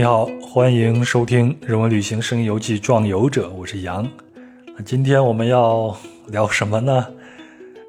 [0.00, 4.10] 你好，欢迎收听《人文旅行声音游记·壮游者》，我是杨。
[4.82, 5.94] 今天我们要
[6.28, 7.06] 聊什么呢？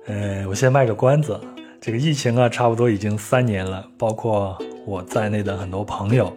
[0.08, 1.40] 呃，我先卖个关子，
[1.80, 6.36] 这个疫情啊，差不多已经三年了，包括我在内的很多朋友，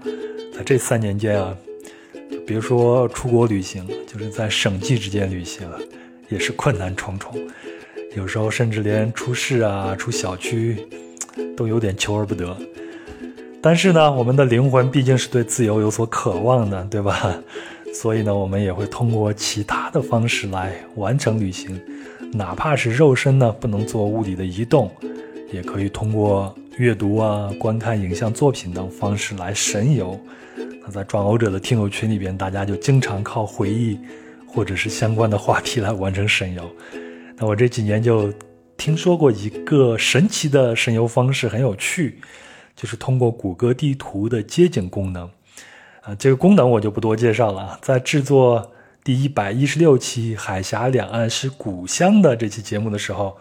[0.56, 1.52] 在这三年间啊，
[2.46, 5.68] 别说出国旅行，就是在省际之间旅行，
[6.28, 7.36] 也是困难重重，
[8.16, 10.86] 有时候甚至连出市啊、出小区
[11.56, 12.56] 都有点求而不得。
[13.64, 17.34] 但是呢，我们的灵魂毕竟是对自由有所渴望的，对吧？
[17.94, 21.80] 所以呢，我们也会通过其他的方式来完成旅行，
[22.30, 24.90] 哪怕是肉身呢不能做物理的移动，
[25.50, 30.20] 也可以通过阅读啊、观看影像作品等方式来神游。
[30.84, 33.98] 那在壮游者的听友群里边，大家就经常靠回忆
[34.46, 36.70] 或者是相关的话题来完成神游。
[37.38, 38.30] 那我这几年就
[38.76, 42.18] 听说过一个神奇的神游方式，很有趣。
[42.76, 45.30] 就是通过谷歌地图的街景功能，
[46.02, 47.78] 啊，这个功能我就不多介绍了。
[47.80, 48.72] 在制作
[49.02, 53.36] 第一百一十六期《海峡两岸是故乡》的这期节目的时候，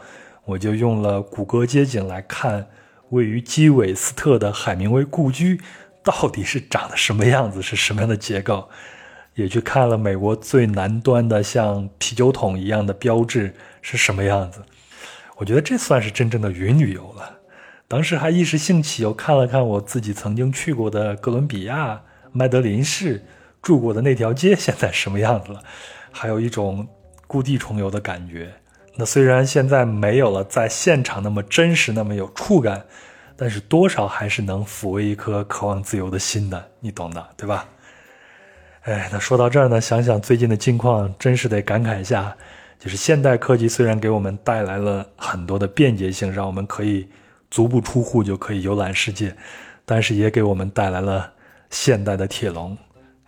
[0.46, 2.68] 我就用了谷歌街景来看
[3.10, 5.60] 位于基韦斯特的海明威故居
[6.04, 8.70] 到底是长得什么样子，是什么样的结构，
[9.36, 14.62] 也去看了美国最南端的像啤酒桶一样的标志是什么样子。
[15.38, 17.33] 我觉得这算是真正的云旅游了。
[17.94, 23.24] 当时还一时兴起，又看了看我自己曾经去过的哥伦比亚麦德林市
[23.62, 25.62] 住过的那条街现在什么样子了，
[26.12, 26.88] 还有一种
[27.28, 28.52] 故地重游的感觉。
[28.96, 32.84] 那虽然现在没有了在现场那么真实、那么有触感，
[33.36, 37.64] 但是多少还是能抚慰一颗渴望自由的心的，你懂的，对吧？
[38.86, 42.36] 哎，那说到这儿呢，想想最近的近况，真是得感慨一下，
[42.80, 47.08] 就是现代科技虽然给我们带来了很多的便捷性，让我们可以。
[47.54, 49.36] 足不出户就可以游览世界，
[49.86, 51.34] 但是也给我们带来了
[51.70, 52.76] 现代的铁笼。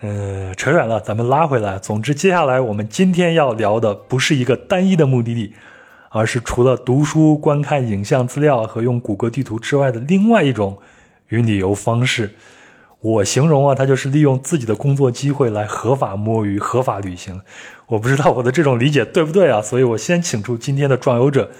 [0.01, 1.77] 嗯，扯远了，咱们拉回来。
[1.77, 5.53] 总之，接下来我们今天要聊的不是一个单一的目的地，
[6.09, 10.79] 而是除了读书、观看影像资料和用谷歌地图之外的另外一种
[11.27, 12.33] 云旅游方式。
[13.01, 17.39] 我形容啊，它就是利用自己的工作机会来合法摸鱼、合法旅行。
[17.85, 19.61] 我不知道我的这种理解对不对啊？
[19.61, 21.51] 所以我先请出今天的壮游者。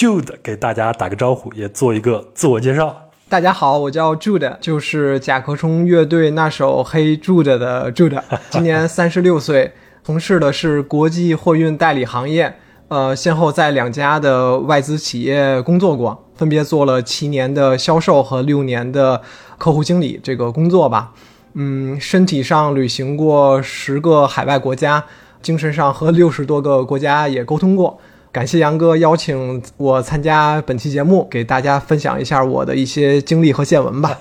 [0.00, 3.10] Jude 给大家打个招呼，也做一个自我介绍。
[3.28, 8.18] 大家好，我叫 Jude，就是甲壳虫乐队那首《黑 Jude》的 Jude，
[8.48, 12.56] 今年 三十六岁，从事的是国际货运代理行业。
[12.88, 19.20] 呃，先后在两家的外资企业工作过，分别做了七年的销售和六年的
[19.58, 21.12] 客户经理这个工作吧。
[21.52, 25.04] 嗯，身体上旅行过十个海外国家，
[25.42, 28.00] 精神上和六十多个国家也沟通过。
[28.32, 34.16] 感谢杨哥邀请我参加本期节目，给大家分享一下我的一些经历和见闻吧。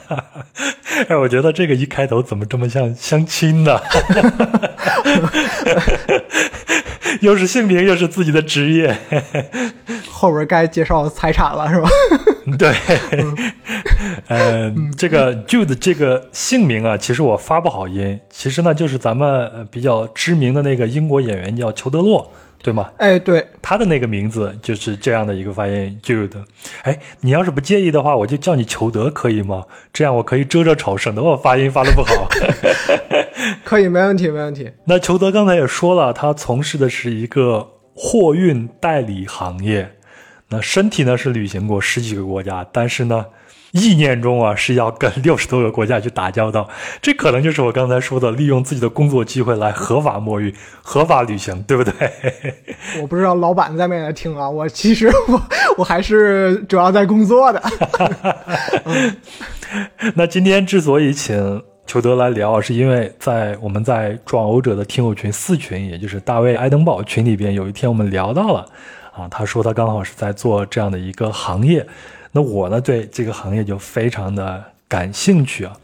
[1.08, 3.80] 哎，我觉得这个一开头怎么这么像相亲呢？
[7.22, 8.97] 又是姓名，又是自己的职业，
[10.09, 11.88] 后边该介绍财产了是吧？
[12.58, 12.74] 对，
[14.28, 22.31] 呃，这个 Jude 这个姓名啊，其实我发不好音，其实呢就是咱们比较知名的那个英国演员叫裘德洛。
[22.62, 22.92] 对吗？
[22.97, 26.44] 哎，对，他的那个名字就是这样的一个发音，Jude。
[26.84, 29.64] 哎，你要是不介意的话，我就叫你裘德，可以吗？
[29.94, 32.28] 这样我可以遮遮丑，省得我发音发的不好。
[33.64, 34.70] 可以，没问题，没问题。
[34.86, 37.66] 那裘德刚才也说了，他从事的是一个
[37.96, 39.96] 货运代理行业。
[40.50, 43.26] 那身体呢是旅行过十几个国家，但是呢。
[43.72, 46.68] 意念中啊是要跟六十多个国家去打交道，
[47.02, 51.94] 这可能就是我刚才说的利用自己的工作机会来合法摸鱼、合法旅行，对不对？
[53.02, 55.41] 我不知道老板在没在听啊， 我其实我
[55.78, 57.62] 我还是主要在工作的。
[60.16, 68.66] 那今天之所以请裘德来聊，是因为在我们在壮游者的听友群四群，也就是大卫爱登堡群里边，有一天我们聊到了
[69.16, 71.85] 啊，他说他刚好是在做这样的一个行业。
[72.31, 75.76] 那我呢，对这个行业就非常的感兴趣啊。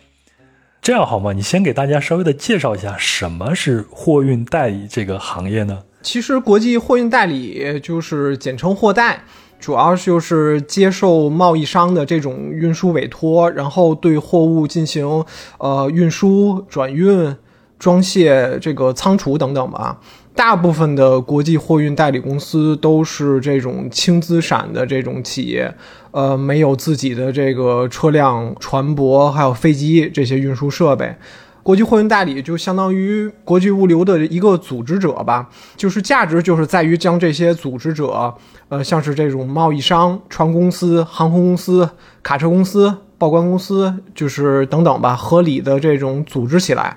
[0.81, 1.33] 这样好吗？
[1.33, 5.79] 你先给大家稍微的介绍一下什么是货运代理这个行业呢？
[6.03, 9.23] 其实国际货运代理就是简称货代，
[9.59, 15.25] 主要就是接受贸易商的这种运输委托，然后对货物进行
[15.57, 17.35] 呃运输、转运、
[17.79, 19.99] 装卸、这个仓储等等吧。
[20.35, 25.73] 大部分的国际货运代理公司都是这种轻资产的这种企业，
[26.15, 31.13] 呃，没有自己的这个车辆、船舶，还有飞机这些运输设备。
[31.61, 38.33] 国际货运代理就相当于国际物流的一个组织者吧，就是价值就是在于将这些组织者，
[38.69, 41.89] 呃，像是这种贸易商、船公司、航空公司、
[42.23, 46.95] 卡车公司报关公司，就是等等吧，合理的这种组织起来。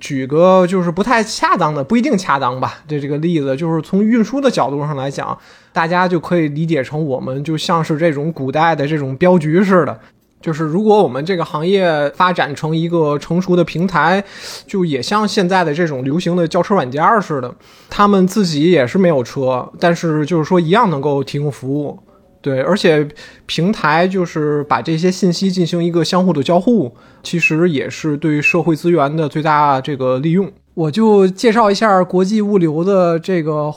[0.00, 5.36] 举个就是不太恰当的，不一定恰当吧，这这个例子就是从运输的角度上来讲，
[5.72, 9.98] 大家就可以理解成我们就像是这种古代的这种镖局似的。
[10.40, 14.22] 就是如果我们这个行业发展成一个成熟的平台，
[14.68, 17.52] 就也像现在的这种流行的叫车软件似的，
[17.90, 21.98] 他们自己也是没有车，但是就是说一样能够提供服务。
[22.40, 23.06] 对，而且
[23.46, 30.50] 平台就是把这些信息进行一个相互的交互，其实也是对社会资源的最大这个利用。
[30.74, 33.74] 我就介绍一下国际物流的这个。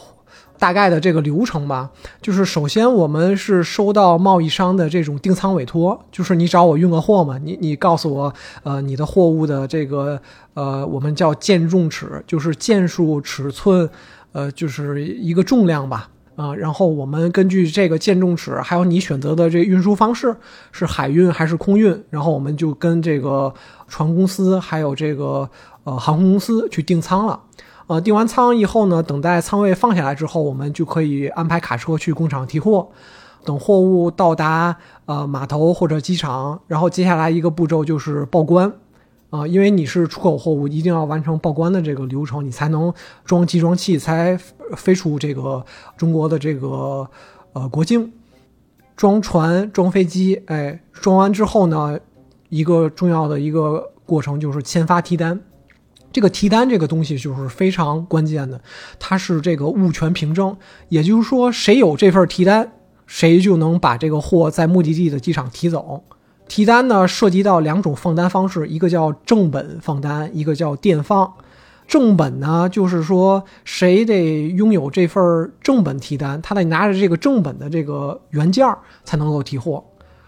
[0.60, 1.90] 大概的这个流程吧，
[2.22, 8.32] 就是首先我们是收到贸易商的这种订仓委托，就是你找我运个货嘛，你你告诉我，
[8.62, 10.22] 呃，你的货物的这个
[10.54, 13.90] 呃，我们叫件重尺，就是件数尺寸，
[14.34, 16.08] 呃，就是一个重量吧，
[16.42, 20.36] 啊，然后我们根据这个件重尺，还有你选择的这运输方式
[20.72, 23.54] 是海运还是空运，然后我们就跟这个
[23.88, 25.48] 船公司还有这个
[25.84, 27.40] 呃航空公司去订舱了。
[27.86, 32.90] 呃，订完舱以后呢，等待仓位放下来之后，我们就可以安排卡车去工厂提货。
[33.44, 38.72] 等货物到达呃码头或者机场，然后接下来一个步骤就是报关。
[39.32, 42.94] 啊，因为你是出口货物，一定要完成报关的这个流程，你才能
[43.26, 44.38] 装集装器，才
[44.78, 45.66] 飞出这个
[45.98, 47.10] 中国的这个
[47.54, 48.14] 呃国境。
[48.98, 52.00] 装船、装飞机，哎，装完之后呢，
[52.50, 55.42] 一个重要的一个过程就是签发提单。
[56.12, 58.62] 这个提单这个东西就是非常关键的，
[59.00, 60.56] 它是这个物权凭证，
[60.90, 62.74] 也就是说，谁有这份提单，
[63.08, 66.04] 谁就能把这个货在目的地的机场提走。
[66.52, 71.32] 提单呢，涉及到两种放单方式，一个叫正本放单，一个叫电放。
[71.88, 78.68] 正本呢，就是说谁得拥有这份正本提单，他得拿着这个正本的这个原件
[79.06, 79.82] 才能够提货。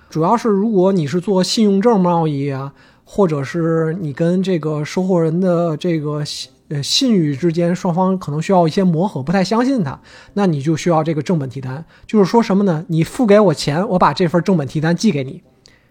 [0.10, 2.74] 主要是如果你是做信用证贸易啊。
[3.06, 10.00] 或者是你跟这个收货人的这个信呃信誉之间，双方可能需要一些磨合，不太相信他，
[10.36, 11.84] 那你就需要这个正本提单。
[12.08, 12.86] 就是说什么呢？
[12.88, 15.44] 你付给我钱，我把这份正本提单寄给你，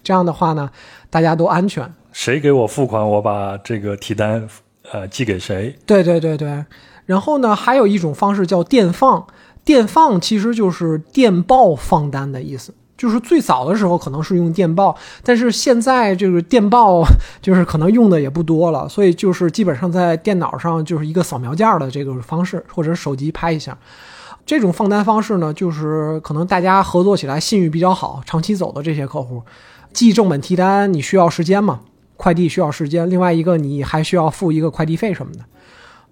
[0.02, 0.70] 这样的话呢，
[1.10, 1.92] 大家都安全。
[2.12, 4.46] 谁给我付款，我把这个提单
[4.90, 5.76] 呃寄给谁。
[5.86, 6.64] 对对对对。
[7.06, 9.26] 然后呢，还有一种方式叫电放，
[9.64, 12.74] 电放其实就是电报放单的意思。
[12.94, 17.02] 就是最早的时候可能是用电报，但是现在这个电报
[17.42, 23.76] 就是可能用的也不多了，所以就是基本上在电脑上就是一个扫描件的这个方式，或者手机拍一下。
[24.46, 29.42] 这种放单方式呢，就是可能大家合作起来信誉比较好，长期走的这些客户，
[29.92, 31.80] 寄正本提单你需要时间嘛？
[32.16, 35.40] 快递需要时间，另外一个你还需要付一个快递费什么的。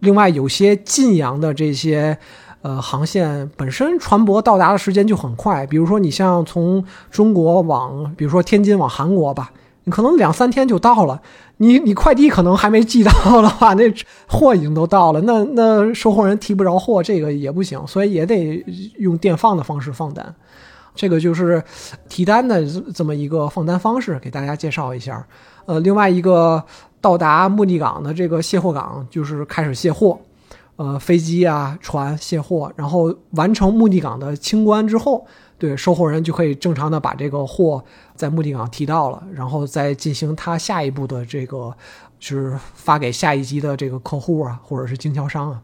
[0.01, 2.19] 另外有些晋阳的这些。
[2.63, 9.51] 呃，航线本身船舶到达的时间就很快，比如说你像从中国往，比如说天津往韩国吧，
[9.85, 11.23] 你可能两三天就到了。
[11.57, 13.85] 你你快递可能还没寄到的话，那
[14.27, 18.63] 货已经都到了，那那收货人提不着货，这个也不行，所以也得
[18.99, 20.35] 用电放的方式放单。
[21.01, 21.65] 这个就是
[22.11, 22.63] 提单的
[22.93, 25.27] 这么一个放单方式，给大家介绍一下。
[25.65, 26.63] 呃，另外一个
[27.01, 30.21] 到达目的港的这个卸货港，就是开始卸货。
[30.77, 35.27] 呃，飞机啊，船卸货，然后完成目的港的清关之后，
[35.57, 37.83] 对收货人就可以正常的把这个货
[38.15, 41.75] 在目的港提到了，然后再进行他下一步的这个，
[42.19, 45.63] 就是发给下一级的这个客户啊，或者是经销商啊。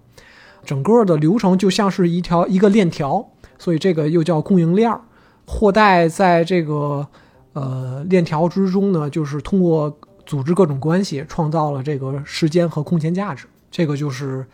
[0.65, 3.29] 整个的流程就像是一条一个链条，
[3.59, 5.03] 所以这个又叫供应链儿。
[5.47, 7.07] 货代在这个
[7.53, 13.47] 呃链条之中呢，就是通过组织各种关系，创造了这个时间和空间价值。
[13.71, 14.47] 这个就是。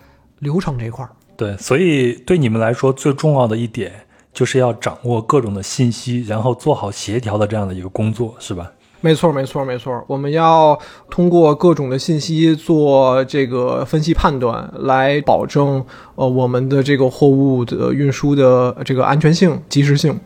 [0.43, 3.93] 流程这块儿，对，所以对你们来说最重要的一点
[4.33, 8.73] 就是要掌握各种的信息，然后做好协调的这样的一个工作，是吧？
[9.01, 10.05] 没错，没错，没错。
[10.09, 10.77] 我们要
[11.09, 15.85] 通过各种的信息做这个分析判断，来保证
[16.17, 20.19] 呃我们的这个货物的运输的这个安全性、及时性。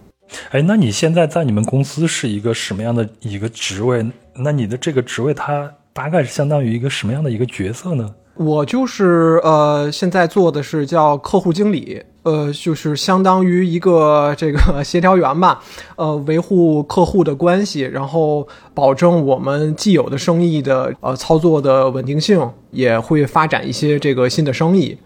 [0.50, 4.04] 哎，那你现在在你们公司是一个什么样的一个职位？
[4.34, 8.14] 那你的这个职位它大概是相当于一个什么样的一个角色呢？
[8.34, 15.62] 我就是呃，现在做的是叫客户经理，呃，就是相当于一个这个协调员吧，
[15.96, 24.98] 呃，维护客户的关系，然后保证我们既有的生意的呃操作的稳定性，也会发展一些这个新的生意，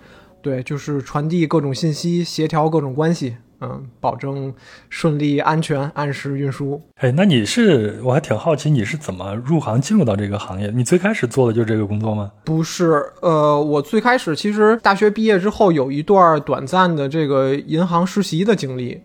[0.43, 3.37] 对，就是传递各种信息，协调各种关系。
[3.61, 4.53] 嗯，保证
[4.89, 6.81] 顺利、安全、按时运输。
[6.97, 10.71] 哎，那你是我还挺好奇，你是怎么入行进入到这个行业？
[10.75, 12.31] 你最开始做的就是这个工作吗？
[12.45, 19.01] 不是，呃，我最开始其实大学毕业之后有一段短暂的这个银行实习的经历，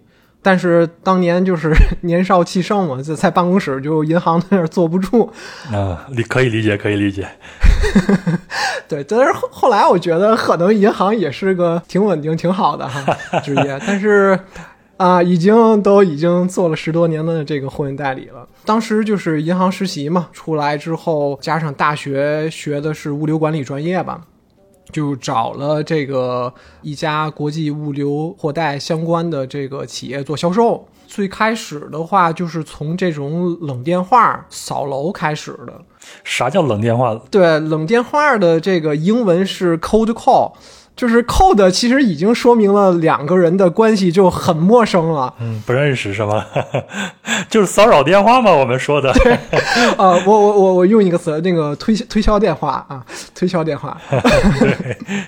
[0.45, 5.27] 但是当年就是 年少气盛嘛，就在办公室就银行那儿坐不住。
[5.71, 7.27] 啊，理可以理解，可以理解。
[8.87, 14.39] 对，但是后后来我觉得可能银行也是个挺稳定、挺好的哈 职业，但是。
[14.97, 18.47] 啊，已经都已经做了十多年的这个货运代理了。
[18.63, 24.21] 当时就是银行实习嘛，出来之后加上大学学的是物流管理专业吧，
[24.91, 30.87] 就找了这个一家国际物流货代相关的这个企业做销售。
[31.07, 35.73] 最开始的话就是从这种冷电话扫楼开始的。
[36.23, 37.15] 啥叫冷电话？
[37.29, 40.53] 对，冷电话的这个英文是 cold call。
[40.95, 46.45] 就是 code 其实已经说明了两个人的关系就很陌生了，嗯，不认识是吗？
[47.49, 48.51] 就是骚扰电话吗？
[48.51, 49.11] 我们说的，
[49.97, 53.97] 啊，我我我我用一个词，那个推推销电话啊，推销电话，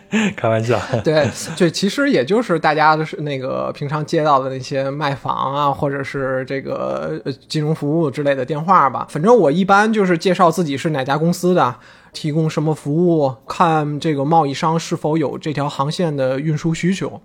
[0.10, 9.06] 对，开玩笑， 对，对，其实也就是大家都是那个平常接到的那些卖房啊，或者是这个金融服务之类的电话吧。
[9.10, 11.76] 反正我一般就是介绍自己是哪家公司的。
[12.18, 13.32] 提供什么服务？
[13.48, 17.22] 看这个贸易商是否有这条航线的运输需求。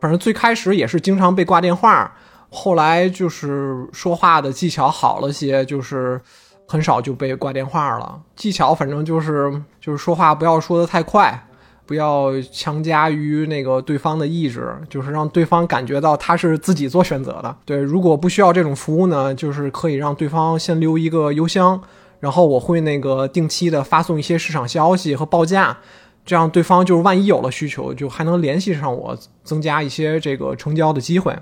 [0.00, 2.14] 反正最开始也是经常被挂电话，
[2.50, 6.20] 后来就是说话的技巧好了些，就是
[6.68, 8.20] 很少就被挂电话了。
[8.36, 11.48] 技巧反正就是就是说话不要说的太快，
[11.84, 17.56] 不要强加于那个对方的意志，就是让对方感觉到他是自己做选择的。
[17.64, 21.82] 对，如果不需要这种服务呢，就是可以让对方先留一个邮箱。
[22.20, 25.78] 然后我会那个定期的发送一些市场消息和报价，
[26.24, 31.36] 这样对方就是万一有了需求，就还能联系上我，增加一些这个成交的机会。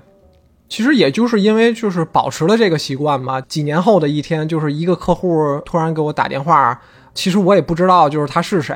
[0.69, 6.79] 其实也就是因为就是保持了这个习惯嘛，几年后的一天，就是一个客户突然给我打电话，
[7.13, 8.75] 其实我也不知道就是他是谁，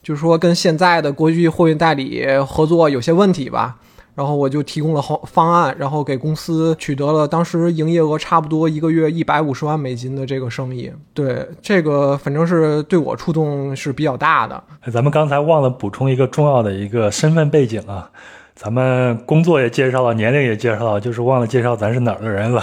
[0.00, 3.76] 就是说跟现在的国际货运代理合作有些问题吧。
[4.14, 10.92] 然后我就提供了方方案，然后给公司取得了当时营业额差不多一个月一百五十万美金的这个生意。
[11.12, 14.62] 对这个，反正是对我触动是比较大的。
[14.92, 18.08] 咱们刚才忘了补充一个重要的一个身份背景啊，
[18.54, 22.62] 咱们工作也介绍了，年龄也介绍了，就是忘了介绍咱是哪儿的人了。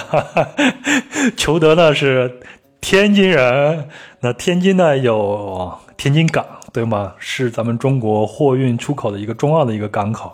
[1.35, 2.39] 裘德呢是
[2.79, 3.89] 天津人，
[4.21, 7.13] 那天津呢有天津港，对吗？
[7.17, 10.31] 是咱们中国货运出口的一个重要的一个港口。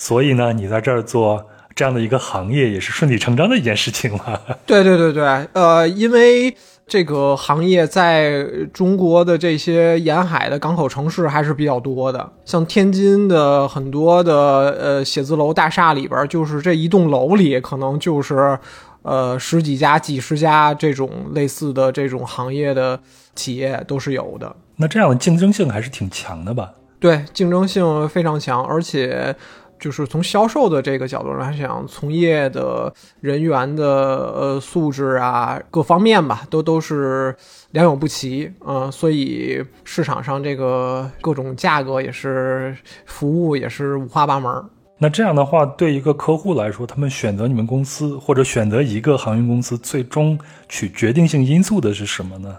[0.00, 4.40] 所以呢，你在这儿做这样的一个行业，也是顺理成章的一件事情了。
[4.64, 8.42] 对对对对，呃，因为这个行业在
[8.72, 14.34] 中国的这些沿海的港口城市还是比较多的，像天津的很多的
[14.80, 18.58] 呃写字楼大厦里边，就是这一栋楼里可能就是
[19.02, 22.98] 呃十几家、几十家这种类似的这种行业的
[23.34, 24.56] 企业都是有的。
[24.76, 26.70] 那这样的竞争性还是挺强的吧？
[26.98, 29.36] 对，竞争性非常强，而且。
[29.80, 37.34] 就是从销售的这个角度来讲，从业的人员的呃素质啊，各方面吧，都都是
[37.70, 44.52] 良莠不齐，嗯，所以市场上这个各种价格也是，服务也是五花八门。
[44.98, 52.54] 那这样的话，对一个客户来说，他们选择你们公司或者选择一个航运公司，最终取决定性因素的是什么呢？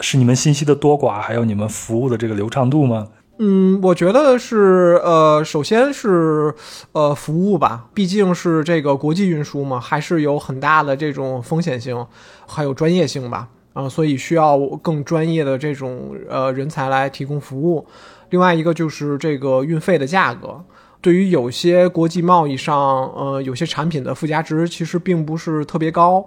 [0.00, 3.08] 是你们信息的多寡，还有你们服务的这个流畅度吗？
[3.38, 6.54] 嗯，我觉得是，呃，首先是，
[6.92, 12.06] 呃，服务吧，毕竟是这个国际运输嘛，还是有很大的这种风险性，
[12.46, 17.86] 还有专业性吧，啊，所以需要更专业的这种呃人才来提供服务。
[18.30, 20.64] 另外一个就是这个运费的价格，
[21.02, 22.78] 对于有些国际贸易上，
[23.14, 26.26] 呃，有些产品的附加值其实并不是特别高。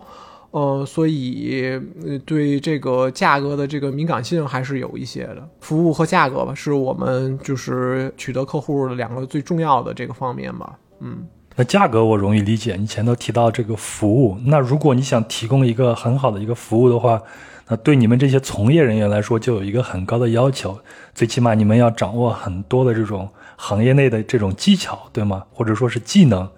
[0.52, 1.80] 呃，所以
[2.26, 5.48] 对这个价格的这个敏感性还是有一些的。
[5.60, 10.76] 服务和价格吧，是我们就是取得客户的两个最重要的这个方面吧。
[11.02, 11.20] 嗯，
[11.56, 17.22] 那价格我容易理解，你前头提到这个服务，那如果你想提供一个很好的一个服务的话，
[17.68, 20.80] 那对你们这些从业人员来说就有一个很高的要求，
[21.14, 25.44] 最起码你们要掌握很多的这种行业内的这种技巧，对吗？
[25.54, 26.50] 或者说是技能。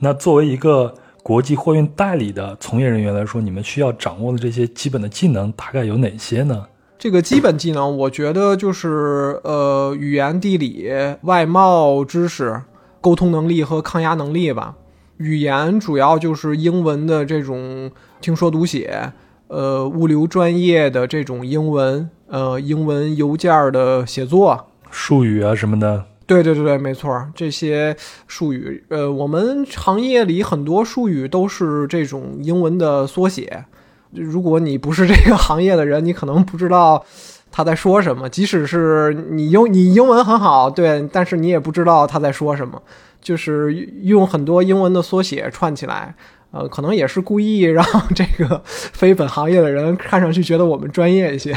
[0.00, 0.94] 那作为一个。
[1.30, 6.66] 国际货运代理的从业人员来说，你们需要掌握的这些基本的技能大概有哪些呢？
[6.98, 10.90] 这个基本技能，我觉得就是呃，语言、地理、
[11.22, 12.60] 外贸知识、
[13.00, 14.74] 沟通能力和抗压能力吧。
[15.18, 19.12] 语言主要就是英文的这种听说读写，
[19.46, 26.06] 呃，物流专业的这种英文，呃，英文邮件的写作，术语啊什么的。
[26.30, 27.96] 对对对对，没错，这些
[28.28, 33.64] 术语，呃，我们行业里很多术语都是这种英文的缩写。
[34.12, 37.04] 如果你不是这个行业的人，你可能不知道
[37.50, 38.28] 他在说什么。
[38.28, 42.80] 即使是你英你英文很好，对，但是你也不知道他在说什么。
[43.20, 46.14] 就是用很多英文的缩写串起来，
[46.52, 51.56] 呃，可能也是故意 让这个非本行业的人看上去觉得我们专业一些。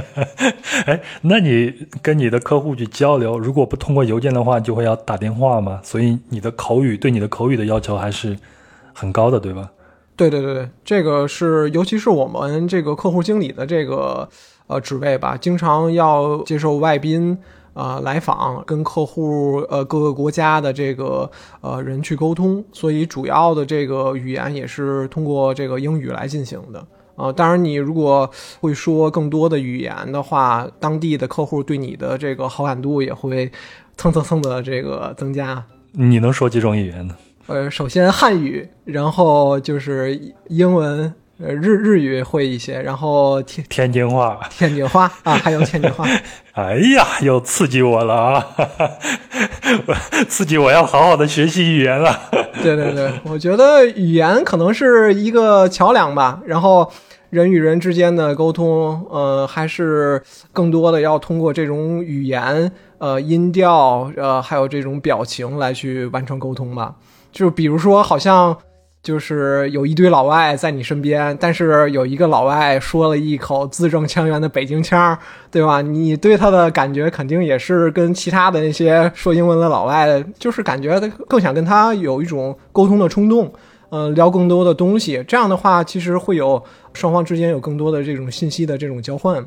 [0.86, 5.80] 哎，那你跟你的客户去交流，如果不通过邮件的话，就会要打电话嘛？
[5.82, 8.36] 所以你的口语对你的口语的要求还是
[8.92, 9.70] 很高的，对吧？
[10.16, 14.28] 对对对对，这个是，尤其是我们这个客户经理的这个
[14.66, 17.38] 呃职位吧，经常要接受外宾。
[17.72, 26.84] 啊，来访跟客户呃各个国家的这个呃人去沟通，所以主要的这个语言也是通过这个英语来进行的
[27.14, 27.32] 啊。
[27.32, 28.28] 当然，你如果
[28.60, 33.50] 会说更多的语言的话，当地的客户对你的这个好感度也会
[33.96, 35.64] 蹭蹭蹭的这个增加。
[35.92, 37.16] 你能说几种语言呢？
[37.46, 41.12] 呃，首先汉语，然后就是英文。
[41.42, 46.06] 呃，日日语会一些，然后天天津话，天津话啊，还有天津话。
[46.52, 48.46] 哎呀，又刺激我了啊！
[50.28, 52.28] 刺激我要好好的学习语言了。
[52.62, 56.92] 对对对，我觉得语言可能是一个桥梁吧，然后
[57.30, 66.96] 人与人之间的沟通，呃，还是更多的要通过这种语言、呃音调、呃还有这种表情来去完成沟通吧。
[67.32, 68.58] 就比如说，好像。
[69.02, 75.18] 就是有一堆老外在你身边，但是有一个老外说了一口字正腔圆的北京腔，
[75.50, 75.80] 对吧？
[75.80, 83.50] 你对他的感觉肯定也是跟其他的那些说英文的老外，就是感觉更想跟他有一种沟通的冲动，
[83.88, 85.24] 呃，聊更多的东西。
[85.26, 89.42] 这样的话，其实会有双方之间有更多的这种信息的这种交换，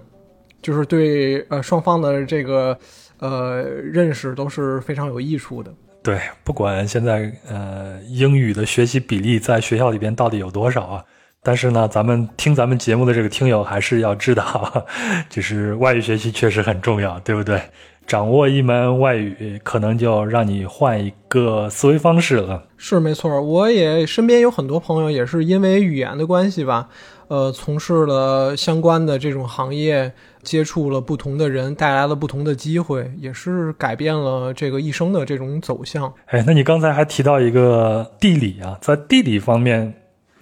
[0.64, 2.76] 就是对呃双方的这个
[3.20, 5.72] 呃认识都是非常有益处的。
[6.04, 11.06] 对，不管现在呃英语的学习比例在学校里边到底有多少啊，
[11.42, 14.86] 但是呢，咱们听咱们节目的这个听友还是要知道，
[15.30, 17.62] 就是外语学习确实很重要，对不对？
[18.06, 22.62] 掌握一门外语，可能就让你换一个思维方式了。
[22.76, 26.90] 是没错，我也身边有很多朋友也是因为语言的关系吧，
[27.30, 30.12] 呃，从事了相关的这种行业。
[30.44, 36.14] 接触了不同的人，带来了不同的机会，也是改变了这个一生的这种走向。
[36.28, 39.94] 哎，那你刚才还提到一个地理啊，在地理方面，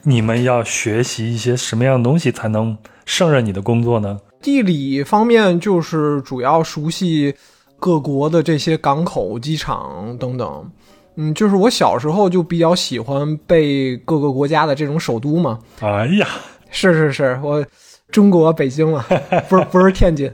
[0.03, 4.19] 你们要学习一些什么样的东西才能胜任你的工作呢？
[4.41, 7.33] 地理方面就是主要熟悉
[7.79, 10.71] 各国的这些港口、机场等等。
[11.15, 15.59] 嗯，就是我小时候就比较喜欢背各个国家的这种首都嘛。
[15.79, 16.27] 哎呀，
[16.71, 17.63] 是是是，我。
[18.11, 19.05] 中国北京了，
[19.47, 20.31] 不是不是天津。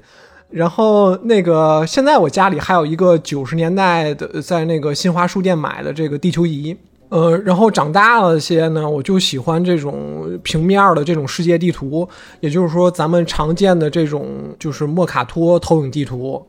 [0.49, 6.75] 然后那个现在我家里还有一个九十年代的在那个新华书店买的这个地球仪。
[7.09, 12.05] 呃，然后长大了些呢，我就喜欢这种平面的这种世界地图，
[12.41, 14.27] 也就是说咱们常见的这种
[14.59, 16.45] 就是莫卡托投影地图。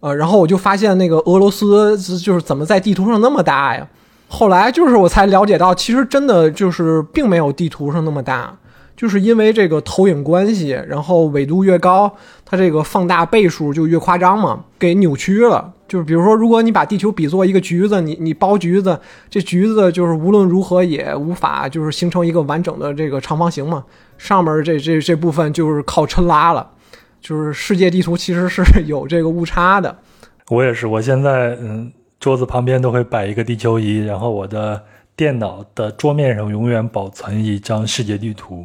[0.00, 3.86] 呃，然后我就发现那个俄罗斯就是怎么在地图上那么大呀？
[4.26, 8.56] 后来就是我才了解到，其实真的就是并没有地图上那么大。
[9.00, 15.72] 就是因为这个投影关系，然后纬度越高，它这个放大倍数就越夸张嘛，给扭曲了。
[15.88, 23.82] 就是比如说，如果你把地球比作一个橘子，你你剥橘子，这橘子就是无论如何也无法就是形成一个完整的这个长方形嘛。
[24.18, 26.70] 上面这这这部分就是靠抻拉了，
[27.22, 29.96] 就是世界地图其实是 有这个误差的。
[30.50, 34.82] 我也是，我现在嗯，桌子旁边都会摆一个地球仪，然后我的。
[35.20, 38.64] 电脑的桌面上永远保存一张世界地图，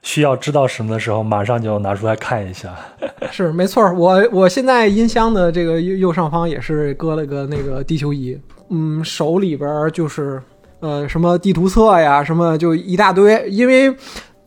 [0.00, 2.74] 需要知道什么的时候，马上就拿出来看一下。
[3.30, 8.34] 是没错，我我现在音箱的这个右右上方也是搁了个那个地球仪，
[8.70, 10.40] 嗯，手里边就是
[10.80, 13.94] 呃什么地图册呀，什么就一大堆，因为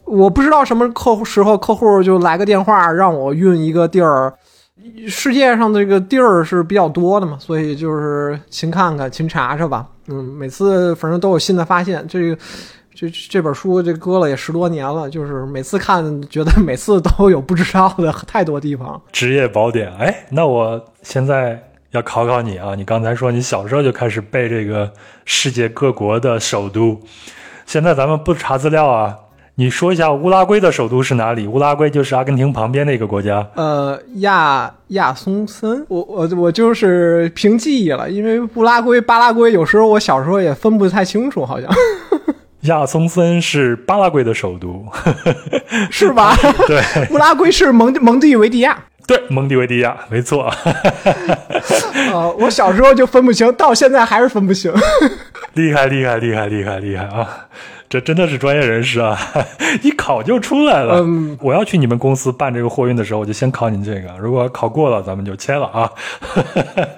[0.05, 4.33] 我不知道什么客户时候客户就来个电话让我运一个地儿。
[5.07, 9.87] 世界上这个地儿是比较多的嘛，所以就是勤看看、勤查查吧。
[10.07, 12.05] 嗯，每次反正都有新的发现。
[12.07, 12.37] 这个
[12.93, 19.01] 这这本书这搁了也十多年了，就是每次看，觉得每次都有不知道的太多地方。
[19.11, 21.61] 职业宝典，哎，那我现在
[21.91, 22.75] 要考考你啊！
[22.75, 24.91] 你刚才说你小时候就开始背这个
[25.25, 26.99] 世界各国的首都，
[27.65, 29.17] 现在咱们不查资料啊。
[29.55, 31.45] 你说一下乌拉圭的首都是哪里？
[31.47, 33.47] 乌拉圭就是阿根廷旁边的一个国家。
[33.55, 41.69] 呃，亚亚松森，我我我就是凭记忆了，因为乌拉圭、巴拉圭有时候我小时候也分不太清楚，好像。
[42.61, 44.83] 亚松森是巴拉圭的首都，
[45.91, 46.35] 是吧？
[46.65, 48.75] 对，乌拉圭是蒙蒙蒂维迪亚。
[49.05, 50.51] 对，蒙蒂维迪亚，没错。
[52.11, 54.73] 呃，我小时候就分不清，到现在还是分不清。
[55.53, 57.45] 厉害厉害厉害厉害厉害啊！
[57.93, 59.15] 这真的是专业人士啊，
[59.83, 60.95] 一考就出来了。
[60.95, 65.91] 嗯，我要去你们公司办这个货运的时候，我就先考你这个，如果考过了，咱们就签了啊。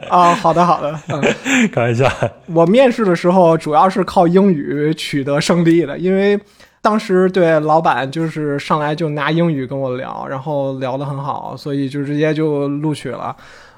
[0.07, 1.21] 啊，好的好的， 嗯，
[1.69, 2.09] 开玩笑，
[2.47, 6.39] 我面试的时候主要是靠英语取得胜利的，因为
[6.81, 13.35] 当时对老板就是上来就拿英语跟我聊，然后聊得很好，所以就直接就录取了。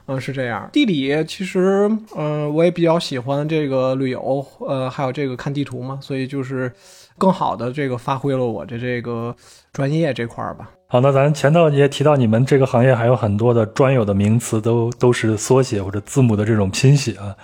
[0.10, 0.70] 嗯，是这样。
[0.72, 6.72] 地理其实，嗯，我也比较喜欢这个旅游，呃，还有这个看地图嘛，所以就是
[7.18, 9.36] 更好的这个发挥了我的这个
[9.74, 10.70] 专业这块儿吧。
[10.88, 17.36] 好，那咱前头也提到，你们这个行业还有很多的专有的名词，都都是缩写或者字母的这种拼写啊。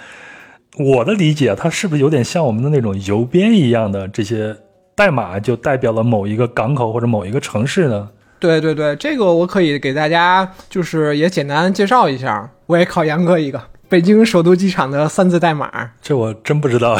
[0.79, 4.55] 我的理解，它是不是有点像我们的那种邮编一样的这些
[4.95, 8.09] 代码，就代表了某一个港口或者某一个城市呢？
[8.39, 12.49] 对对对，这个我可以给大家就是也简单介绍一下。
[12.65, 13.61] 我也考严哥一个
[13.93, 15.69] 北京首都机场的三字代码，
[16.01, 16.97] 这我真不知道，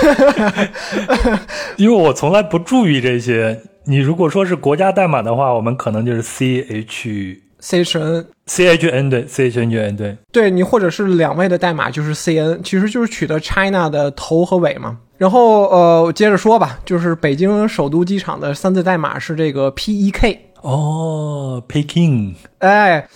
[1.78, 3.58] 因为我从来不注意这些。
[3.84, 12.38] 你如果说是国家代码的话，我们可能就是 C H C H N C H N 对 C H N N 对，对你或者是两位的代码就是 C
[12.38, 14.98] N，其实就是取的 China 的头和尾嘛。
[15.16, 23.08] 然后呃，接着说吧，就是北京首都机场的三字代码是这个 P E K 哦，Peking，哎。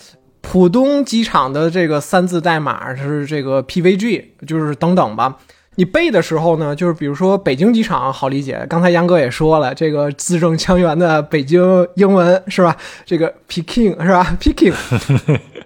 [0.49, 5.37] 浦东机场的这个三字代码是这个 PVG，就是等等吧。
[5.75, 12.77] 你背的时候呢，就是比如说北京机场好理解，刚才杨哥也说了，这个字正腔圆的北京英文是吧？
[13.05, 14.37] 这个 Peking 是吧？
[14.41, 14.73] Peking。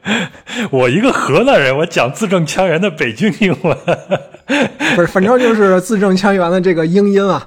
[0.72, 3.76] 我一个河南人，我讲字正腔圆的北京英文，
[4.96, 7.46] 不是，反正就是字正腔圆的这个英音啊。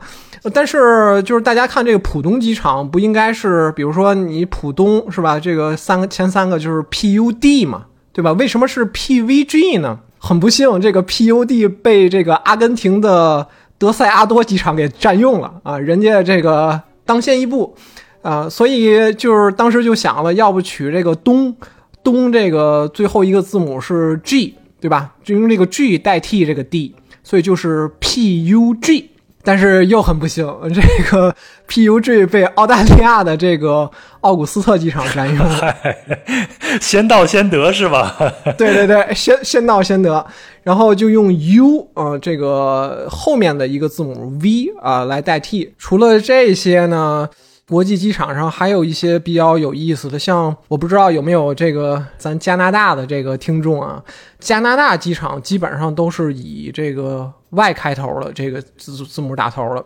[0.51, 5.39] 但是，就是大家看这个浦东机场，不应该是，比如说你浦东是吧？
[5.39, 8.33] 这个三个前三个就是 PUD 嘛，对吧？
[8.33, 9.99] 为什么是 PVG 呢？
[10.17, 17.75] 很不幸，这个 PUD 被这个阿根廷的德塞阿多机场给占用了啊，人家这个当先一步
[18.21, 21.55] 啊，所以就是当时就想了，要不取这个东
[22.03, 25.13] 东这个最后一个字母是 G，对吧？
[25.23, 29.05] 就用这个 G 代替这个 D，所以就是 PUG。
[29.43, 31.35] 但是又很不幸， 这个
[31.67, 33.89] PUG 被澳大利亚的这个
[34.21, 35.75] 奥古斯特机场占用了，
[36.79, 38.15] 先到先得是吧？
[38.57, 40.25] 对对对，先先到先得，
[40.63, 45.73] 然后就用 U 啊这个后面的一个字母 V 啊来代替。
[45.77, 47.29] 除了这些呢？
[47.73, 53.99] 国际机场上还有一些比较有意思的，像我不知道有没有这个咱加拿大的这个听众啊，
[54.37, 59.83] 加拿大机场基本上都是以这个 Y 开头的这个字字母打头的，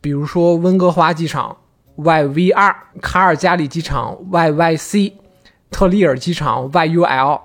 [0.00, 1.56] 比如说温哥华机场
[1.96, 5.14] YVR，卡尔加里机场 YYC，
[5.72, 7.40] 特利尔机场 YUL，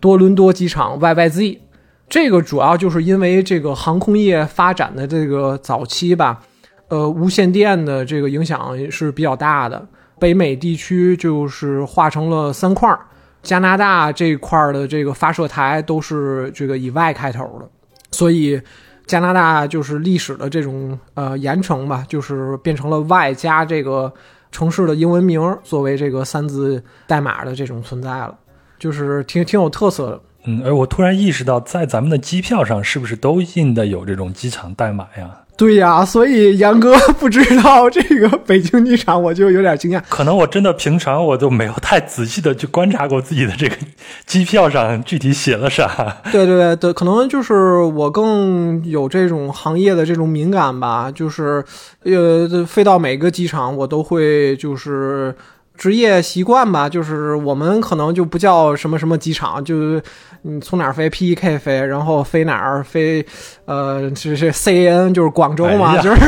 [0.00, 1.60] 多伦多机场 YYZ，
[2.08, 6.42] 这个主要就是因为这个航空业发展的这个早期吧。
[6.88, 9.86] 呃，无线电的这个影响是比较大的。
[10.18, 12.98] 北美地区就是划成了三块儿，
[13.42, 17.68] 加拿大这块儿的这个发射台都是这个以 Y 开头的，
[18.10, 18.60] 所以
[19.06, 24.12] 加拿大就是历史的这种呃延承吧，就是变成了 Y 加这个
[24.50, 28.36] 城市的英文名作为这个三字代码的这种存在了，
[28.78, 30.20] 就是挺挺有特色的。
[30.46, 35.30] 嗯，而我突然意识到，在咱们的机票上是不是都印的有这种机场代码呀？
[35.58, 40.00] 对呀，所以杨哥不知道这个北京机场，我就有点惊讶。
[40.08, 43.76] 可能我真的平常我都没有太仔细的去观察过自己的这个
[44.24, 46.16] 机票上具体写了啥。
[46.30, 51.64] 对对对，可能就是我更有这种行业的这种敏感吧，就是
[52.04, 55.34] 呃，飞到每个机场我都会就是。
[55.76, 60.02] 职业习惯吧，就是我们可能就不叫什么什么机场，就
[60.42, 63.24] 你从哪儿飞 P E K 飞，然后飞哪儿飞，
[63.64, 66.20] 呃，是是 CN 就是广州嘛，就是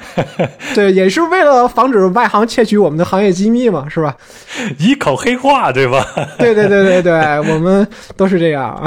[0.74, 4.16] 对，也是为了防止外行窃取我们的行业机密嘛，是吧？
[4.78, 6.04] 一口黑话，对吧？
[6.38, 7.12] 对对对对对，
[7.52, 7.86] 我们
[8.16, 8.82] 都是这样。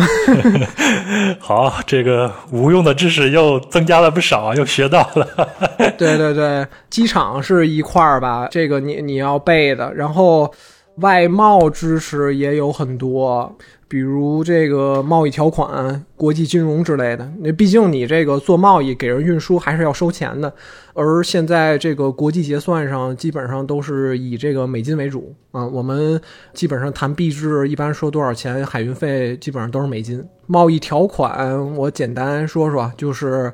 [1.40, 5.28] 好，这个无用的知识又增加了不少，又学到了。
[5.98, 9.94] 对对对，机场是一块儿吧，这个你你要背的。
[9.94, 10.52] 然后，
[10.98, 13.56] 外贸知识也有很多，
[13.88, 17.32] 比如这个贸易条款、国际金融之类的。
[17.40, 20.54] 那毕竟你这个做贸易给人运输还是要收钱的，
[20.94, 25.66] 而现在这个国际结算上基本上都是以这个美金为主啊。
[25.66, 26.20] 我们
[26.54, 30.24] 基本上谈币制，一般说多少钱海运费，基本上都是美金。
[30.48, 33.54] 贸易条款我简单说说，就是。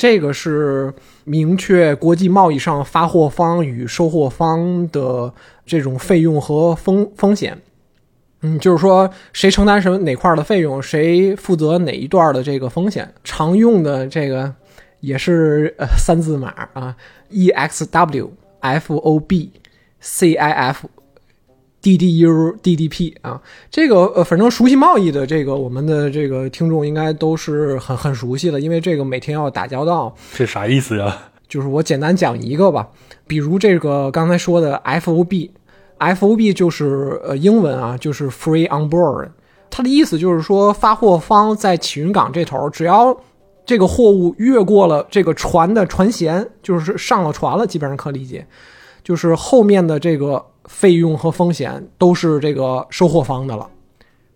[0.00, 5.34] 这个是明确国际贸易上发货方与收货方的
[5.66, 7.58] 这种费用和风风险。
[8.42, 13.12] 嗯，就是说谁承担什么哪块的费用，谁负责哪一段的这个风险。
[13.24, 14.54] 常用的这个
[15.00, 16.94] 也是呃三字码啊
[17.30, 19.50] ，E X W F O B
[19.98, 20.88] C I F
[21.82, 30.14] D D U D D P 啊，这个呃反正熟悉贸易的这个我们的这个听众应该都是很很熟悉的，因为这个每天要打交道。
[30.32, 31.18] 这啥意思呀？
[31.48, 32.88] 就是我简单讲一个吧，
[33.26, 35.50] 比如这个刚才说的 F O B。
[35.98, 39.28] F.O.B 就是呃英文啊，就是 Free on Board，
[39.70, 43.16] 它的意思就是说发货方在启云港这头，只要
[43.66, 48.46] 这个货物越过了这个船的船舷，就是上了船了，基本上可理解，
[49.02, 53.68] 就是后面的这个费用和风险都是这个收货方的了。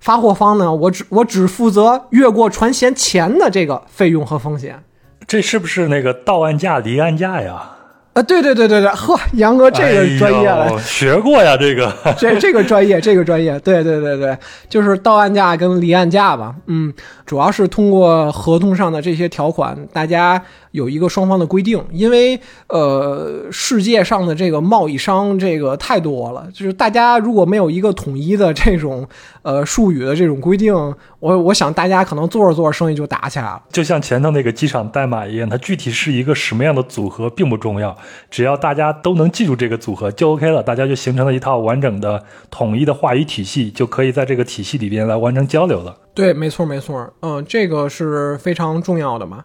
[0.01, 4.83] 发货方呢，我只我只负责越过船舷前的这个费用和风险。
[5.29, 7.71] 这是不是那个到岸价离岸价呀？
[8.15, 14.37] 啊，对对对对对，呵，杨哥这个专业了， 学过呀，这个， 这这个专业，这个专业，对对对对，
[14.69, 16.93] 就是到岸价跟离岸价吧，嗯，
[17.25, 20.43] 主要是通过合同上的这些条款，大家。
[20.73, 29.07] 有一个双方的规定，因为呃，世界上的这个贸易商这个太多了，就是大家如果没有一个统一的这种
[29.43, 30.75] 呃术语的这种规定，
[31.21, 33.61] 我我想大家可能做着做着生意就打起来了。
[33.71, 37.95] 就像前头那个机场代码一样，它具体是一个什么样的组合并不重要，
[38.31, 45.97] 只要大家都能记住这个组合就 OK 了，大家就形成了一套完整的统一的话语体系，就可以在这个体系里边来完成交流了。
[46.15, 49.45] 对，没错没错，嗯，这个是非常重要的嘛。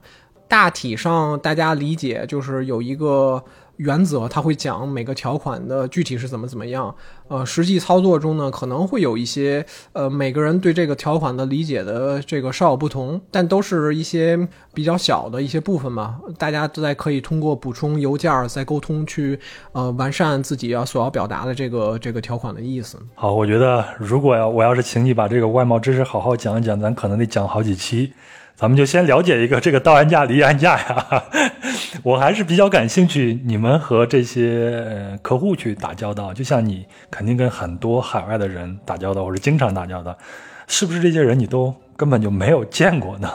[0.49, 3.43] 大体上，大家理解就是有一个
[3.77, 6.93] 原则，他会讲每个条款的具体是怎么怎么样。
[7.29, 16.19] 呃，实际操作中呢，可能会有一些呃，每个人对这个条款的理解的这个稍有不同，但都是一些比较小的一些部分嘛。
[16.37, 19.39] 大家都在可以通过补充邮件儿再沟通去
[19.73, 22.97] 呃完善自己要所要表达的这个这个条款的意思。
[23.15, 28.13] 好，我觉得如果要我要是请你把这个外贸知识好好讲一讲，咱可能得讲好几期。
[28.57, 31.23] 咱们就先了解一个这个到岸价离岸价呀，
[32.01, 33.39] 我还是比较感兴趣。
[33.45, 40.17] 你们和这些客户去打交道，就像你肯定跟很多海外的人打交道，或者经常打交道，
[40.65, 43.29] 是不是这些人你都根本就没有见过呢？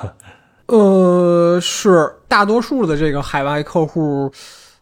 [0.67, 4.29] 呃，是大多数的这个海外客户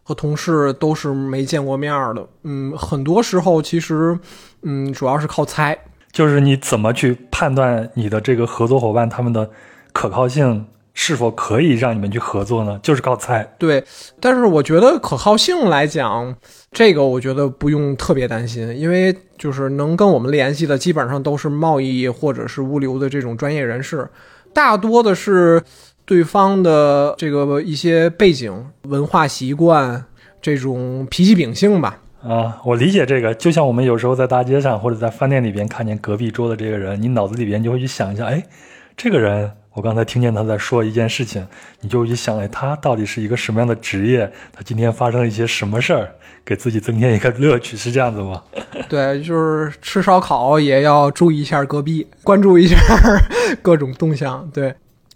[0.01, 2.27] 和同事都是没见过面的。
[2.45, 4.17] 嗯，很多时候其实，
[4.63, 5.77] 嗯，主要是靠猜。
[6.11, 9.47] 就是你怎么去判断你的这个合作伙伴他们的？
[9.91, 12.79] 可靠性是否可以让你们去合作呢？
[12.83, 13.49] 就是靠猜。
[13.57, 13.83] 对，
[14.19, 16.35] 但是我觉得可靠性来讲，
[16.71, 24.07] 这个我觉得不用特别担心，因为就是能跟我们联系的基本上都是贸易或者是物流的这种专业人士，
[24.53, 25.61] 大多的是
[26.05, 30.03] 对方的这个一些背景、文化习惯、
[30.41, 31.99] 这种脾气秉性吧。
[32.21, 38.43] 啊，我理解这个，就像我们有时候在大街上或者在饭店里边看见隔壁桌的这个人，你脑子里边就会去想一下，哎，
[38.97, 39.51] 这个人。
[39.73, 41.47] 我刚才听见他在说一件事情，
[41.79, 44.29] 你就一想，哎，他到底是一个什么样的职业？
[44.51, 46.11] 他今天发生了一些什么事儿，
[46.43, 48.43] 给自己增添一个乐趣，是这样子吗？
[48.89, 52.75] 对，就是吃烧烤也要注意一下隔壁，关注一下
[53.63, 54.45] 各种动向。
[54.53, 54.75] 对，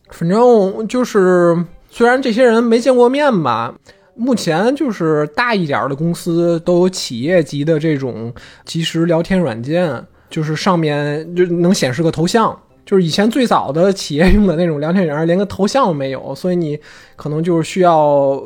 [0.10, 1.58] 反正就是
[1.90, 3.76] 虽然这些人没见过面吧，
[4.16, 12.58] 目前就是大一点的公司都有企业级的这种即时聊天软件，就是上面就能显示个头像。
[12.86, 16.80] 就是以前最早的企业用的那种聊天员，连个头像都没有，所以你
[17.16, 18.40] 可能就是需要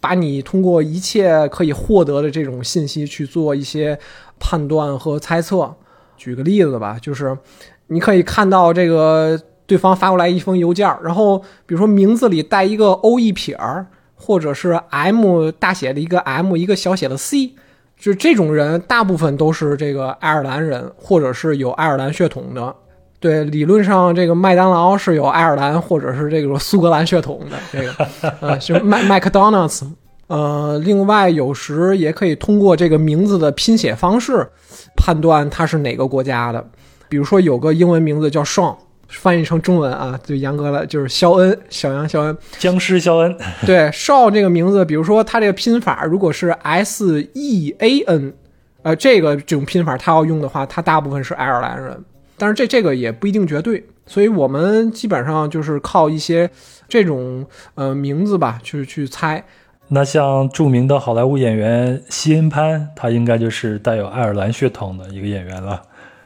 [0.00, 3.98] 把你通过一切可以获得的这种信息去做一些
[4.40, 5.72] 判断和猜测。
[6.16, 7.36] 举个例子吧，就是
[7.88, 17.52] 你可以看到这个对方发过来一封邮件，然后比如说名字里带一个 O 一撇儿，或者是 M 大写的一个 M 一个小写的 C，
[17.98, 22.74] 就这种人大部分都是这个爱尔兰人，或者是有爱尔兰血统的。
[23.22, 29.82] 对，理论上这个麦当劳是有爱尔兰或者是这个苏格兰血统的， 这个呃，就麦麦克 Donalds。
[30.26, 34.44] 呃，另外有时也可以通过这个名字的拼写方式
[34.96, 36.66] 判断它是哪个国家的。
[37.08, 38.74] 比如说有个英文名字叫 Sean，
[39.08, 43.36] 翻译成中文啊，就严格了就是肖恩，小杨肖恩，僵尸肖恩。
[43.64, 48.32] 对，Sean 这个名字，比如说他这个拼法如果是 S E A N，
[48.82, 52.02] 呃，这个这种拼法他要用的话，他大部分是爱尔兰人。
[52.42, 56.50] 但是这这个也不一定绝对，所以我们基本上就是靠一些
[56.88, 59.44] 这种呃名字吧，去去猜。
[59.86, 65.80] 那像著名的好莱坞演员西恩潘，他应该就是带有爱尔兰血统的一个演员了。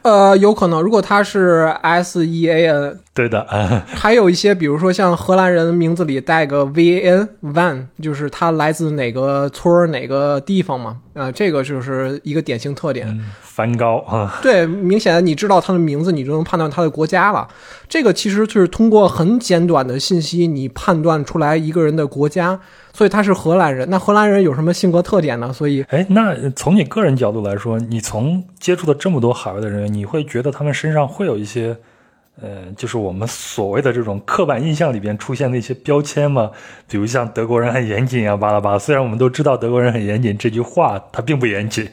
[0.07, 13.19] 呃，有可能，如果他是 S E A N，对的，啊， 还有一些，比如说像荷兰人名字里带个 V A N Van，就是他来自哪个村儿哪个地方嘛，呃，这个就是一个典型特点。
[13.41, 17.45] 梵高啊，对，明显你知道他的名字，你就能判断他的国家了。
[17.89, 22.57] 这个其实就是通过很简短的信息，你判断出来一个人的国家。
[22.97, 23.87] 所以他是荷兰人。
[23.91, 25.53] 那荷兰人有什么性格特点呢？
[25.53, 31.77] 所以，哎，那从你个人角度来说，你从接触的这么多海外的人，你会觉得他们身上会有一些，
[32.41, 36.49] 呃，就是我们所谓的这种刻板印象里边出现的一些标签吗？
[36.89, 38.79] 比如像德国人很严谨啊，巴拉巴拉。
[38.79, 41.87] 虽然我们都知道德国人很严谨，这句话他并不严谨。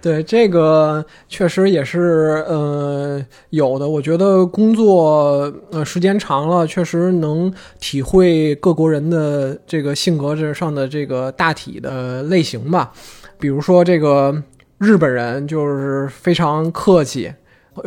[0.00, 3.88] 对这个确实也是，呃，有的。
[3.88, 12.92] 我觉得工作呃时间长了，确实能体会各国人的这个性格这上的这个大体的类型吧。
[13.40, 14.40] 比如说这个
[14.78, 17.32] 日本人就是非常客气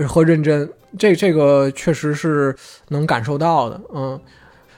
[0.05, 0.69] 和认真，
[0.99, 2.53] 这这个确实是
[2.89, 3.79] 能感受到的。
[3.95, 4.19] 嗯，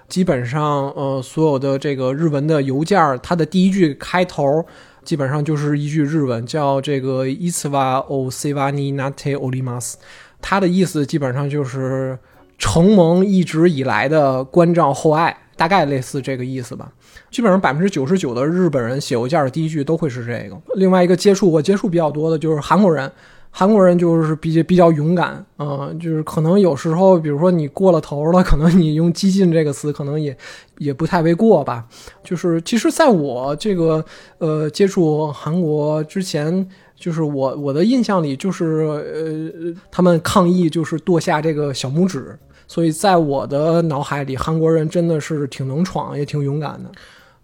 [0.08, 4.64] 基本上呃所有的这个日文的邮件，它的第一句开头。
[5.04, 9.98] 基本上就是一句日文，叫这个伊茨瓦欧西瓦尼纳特欧利马斯，
[10.42, 12.18] 它的意思基本上就是
[12.58, 16.92] 承蒙一直以来的关照厚爱，大概类似这个意思吧。
[17.30, 20.60] 基本上百分之九十九的日本人写邮件的第一句都会是这个。
[20.76, 23.12] 另外一个接触我接触比较多的就是韩国人。
[23.56, 30.36] 韩国人就是比较比较勇敢，嗯，就是可能有时候，比如说你过了头了，可能你用激进这个词，可能也
[30.80, 31.86] 也不太为过吧。
[32.24, 34.04] 就是其实，在我这个
[34.40, 42.36] 呃接触韩国之前，就是我我的印象里，就是呃他们抗议就是剁下这个小拇指，
[42.68, 46.92] 所以在我的脑海里，韩国人真的是挺能闯，也挺勇敢的。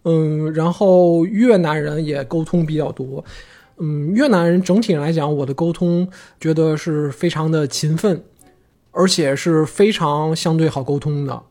[0.05, 3.23] 嗯，然后越南人也沟通比较多。
[3.79, 6.07] 嗯，越南人整体来讲，我的沟通
[6.39, 8.21] 觉得是非常的勤奋，
[8.91, 11.41] 而且是非常相对好沟通的。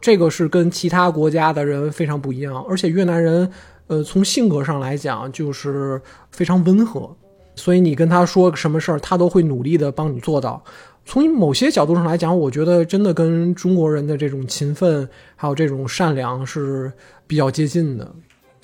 [0.00, 2.64] 这个是跟其他国家的人非常不一样。
[2.68, 3.50] 而且越南人，
[3.88, 7.16] 呃，从性格上来讲就是非常温和，
[7.56, 10.62] 所以你跟他说什么事儿，他都会努力的帮你做到。
[11.06, 16.92] 从某些角度上来讲，我觉得真的跟中国人的这种勤奋还有这种善良是
[17.26, 18.14] 比较接近的。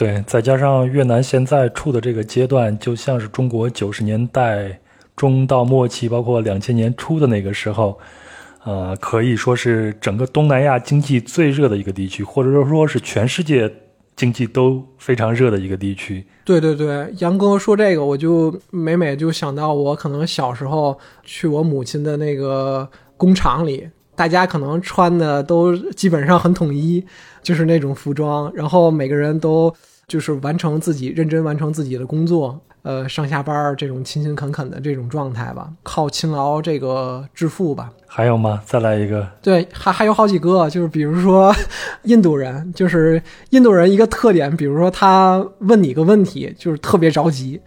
[0.01, 4.81] 对，再加上越南现在处的这个阶段，就像是中国九十年代
[5.15, 7.99] 中到末期，包括两千年初的那个时候，
[8.65, 13.71] 呃，可以说是整个东南亚经济最热的一个地区，或者说说是全世界
[14.17, 16.25] 经济都非常热的一个地区。
[16.47, 23.87] 对对对，杨哥说这个，我就每每就想到我可能小时候去我母亲的那个工厂里，
[24.21, 27.03] 大家可能穿的都基本上很统一，
[27.43, 29.75] 就是那种服装，然后每个人都。
[30.11, 37.93] 就是完成自己认真完成自己的工作，呃，上下班这种勤勤恳恳的这种状态吧，靠勤劳这个致富吧。
[38.09, 38.61] 还有吗？
[38.67, 39.25] 再来一个。
[39.41, 41.55] 对，还还有好几个，就是比如说
[42.03, 47.61] 印度人，就是印度人一个特点，比如说他问你个问题，就是特别着急，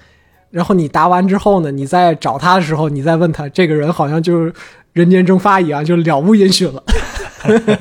[0.50, 4.54] 然后你答完之后呢，你再找他的时候，你再问他，这个人好像就是
[4.94, 6.84] 人间蒸发一样，就了无音讯了。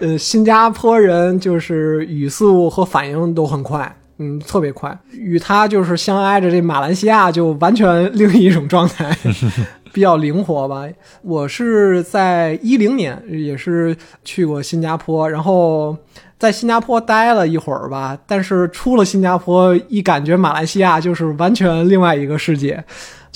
[0.00, 4.96] 呃，新加坡人就是语速和反应都很快，嗯，特别快。
[5.12, 9.16] 与他就是相挨着这马来西亚就完全另一种状态，
[9.92, 10.84] 比较灵活吧。
[11.22, 15.96] 我是在一零年也是去过新加坡，然后
[16.38, 18.18] 在新加坡待了一会儿吧。
[18.26, 22.84] 但是出了新加坡，一感觉马来西亚就是完全另外一个世界，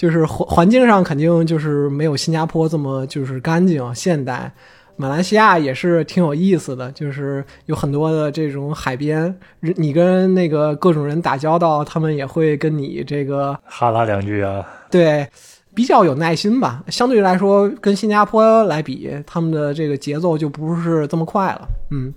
[0.00, 4.50] 就是环环境上肯定就是没有新加坡这么就是干净现代。
[4.96, 14.66] 马来西亚也是挺有意思的，就是有很多的这种海边，你跟那个各种人打交道，他们也会跟你这个哈拉两句啊。
[14.90, 15.28] 对，
[15.74, 16.82] 比较有耐心吧。
[16.88, 21.68] 相对来说，跟新加坡来比，他们的这个节奏就不是这么快了。
[21.90, 22.14] 嗯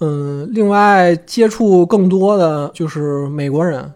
[0.00, 3.90] 嗯，另外接触更多的就是美国人。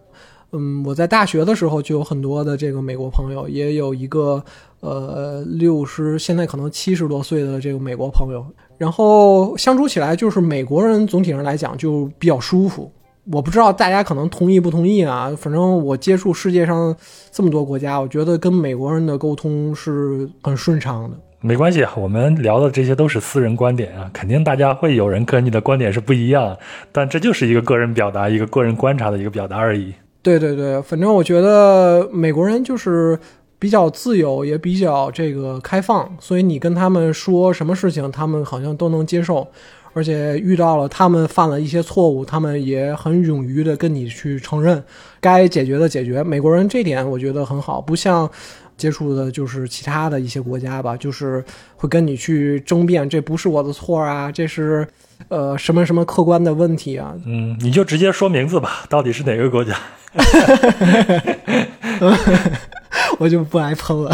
[0.54, 4.42] 嗯，我在大学的时候就有很多的这个美国朋友，也有一个。
[4.80, 8.44] 呃，六十现在可能七十多岁的这个美国朋友，
[8.76, 12.92] 然后相处起来就是美国人总体上来讲就比较舒服。
[13.32, 15.32] 我不知道大家可能同意不同意啊？
[15.38, 16.94] 反正我接触世界上
[17.30, 21.16] 这么多国家，我觉得跟美国人的沟通是很顺畅的。
[21.40, 26.54] 没关系，我们聊的这些都是私人观点啊，肯定大家会有人跟你的观点是不一样，
[26.92, 29.94] 但这就是一个个人表达、一个个人观察的一个表达而已。
[30.24, 33.16] 对对对，反正我觉得美国人就是。
[33.56, 39.46] 比较自由，也比较这个开放，所以你跟他们说什么事情，他们好像都能接受。
[39.94, 44.82] 而且遇到了他们犯了一些错误，他们也很勇于的跟你去承认，
[45.18, 46.22] 该解决的解决。
[46.22, 48.30] 美国人这点我觉得很好，不像
[48.76, 51.44] 接触的就是其他的一些国家吧，就是
[51.76, 54.86] 会跟你去争辩，这不是我的错啊，这是
[55.28, 57.14] 呃什么什么客观的问题啊。
[57.24, 59.76] 嗯，你就直接说名字吧，到底是哪个国家？
[63.18, 64.10] 我就不挨喷了。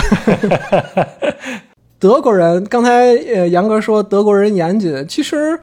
[1.99, 5.59] 德国人，刚才呃杨哥说德国人严谨，其实，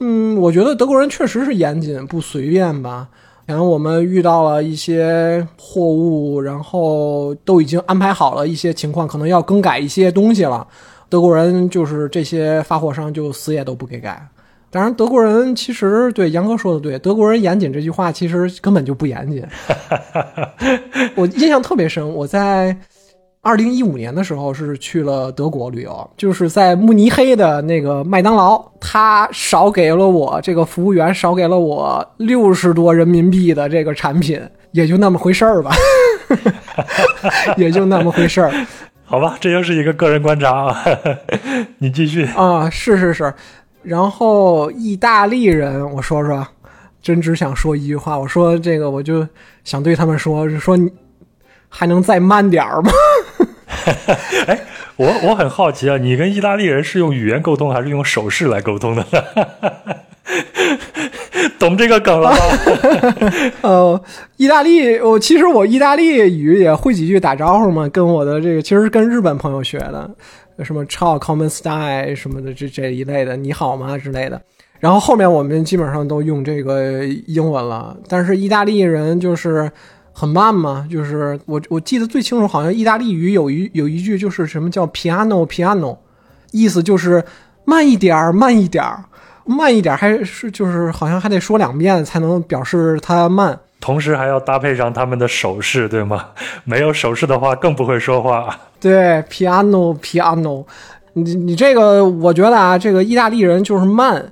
[0.00, 3.08] 嗯，我觉得德国人确实是严谨，不随便吧。
[3.46, 10.66] 然后我们遇到了一些货物，然后都已经安排好了一些情况，可能要更改一些东西了。
[11.10, 14.26] 德国人就是这些发货商就死也都不给改。
[14.70, 19.46] 当然，德国人其实对杨哥说的对，德国人严谨这句话其实根本就不严谨。
[21.14, 22.76] 我印象特别深，我在
[23.44, 34.40] 二零一五年的时候是去了德国旅游，就是在慕尼黑的那个麦当劳，他少给了我这个服务员少给了我六十多人民币的这个产品，
[34.72, 35.72] 也就那么回事儿吧，
[37.58, 38.50] 也就那么回事儿。
[39.04, 40.82] 好吧，这又是一个个人观察啊，
[41.76, 43.32] 你继续啊，是是是。
[43.82, 46.46] 然后意大利人，我说说，
[47.02, 49.28] 真只想说一句话，我说这个，我就
[49.64, 50.90] 想对他们说，说你
[51.76, 52.92] 还能再慢点儿吗？
[54.46, 54.60] 哎，
[54.94, 59.04] 我我很好奇啊，你跟意大利人是用语言沟通，还是用手势来沟通的？
[61.58, 62.36] 懂这个梗了吗？
[63.62, 64.00] 呃，
[64.36, 70.08] 意大利，我其实我意大利语也会几句打招呼嘛，跟我的这个其实跟日本朋友学的。
[70.62, 74.40] 什么超 common style 什么的这这一类的，你好吗之类的。
[74.78, 77.96] 然后后面我们基本上都用这个英文了。
[78.08, 79.68] 但是意大利人就是
[80.16, 85.98] 很慢吗，就是我我记得最清楚，好像意大利语有一有一句就是什么叫 piano piano，
[86.52, 87.22] 意思就是
[87.64, 89.04] 慢一点儿，慢一点儿，
[89.44, 93.58] 慢一点儿，还是就是好像还得说两遍才能表示它慢。
[93.80, 96.26] 同时还要搭配上他们的手势，对吗？
[96.64, 98.56] 没有手势的话，更不会说话。
[98.80, 100.64] 对，piano piano，
[101.12, 104.24] 你你这个，我觉得啊，这个意大利人就是慢，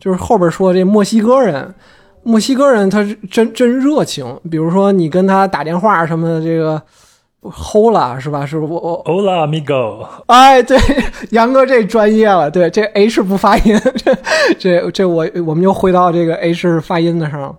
[0.00, 1.72] 就是后边说这墨西哥人，
[2.26, 4.26] 墨西哥人他是真真热情。
[4.50, 6.82] 比如说你跟他打电话什么的，这个
[7.42, 8.44] hola 是吧？
[8.44, 8.66] 是不？
[8.74, 10.04] 我 hola amigo。
[10.26, 10.76] 哎，对，
[11.30, 14.16] 杨哥这专业了，对，这 h 不发音， 这
[14.58, 17.56] 这这我我们又回到这个 h 发音的上。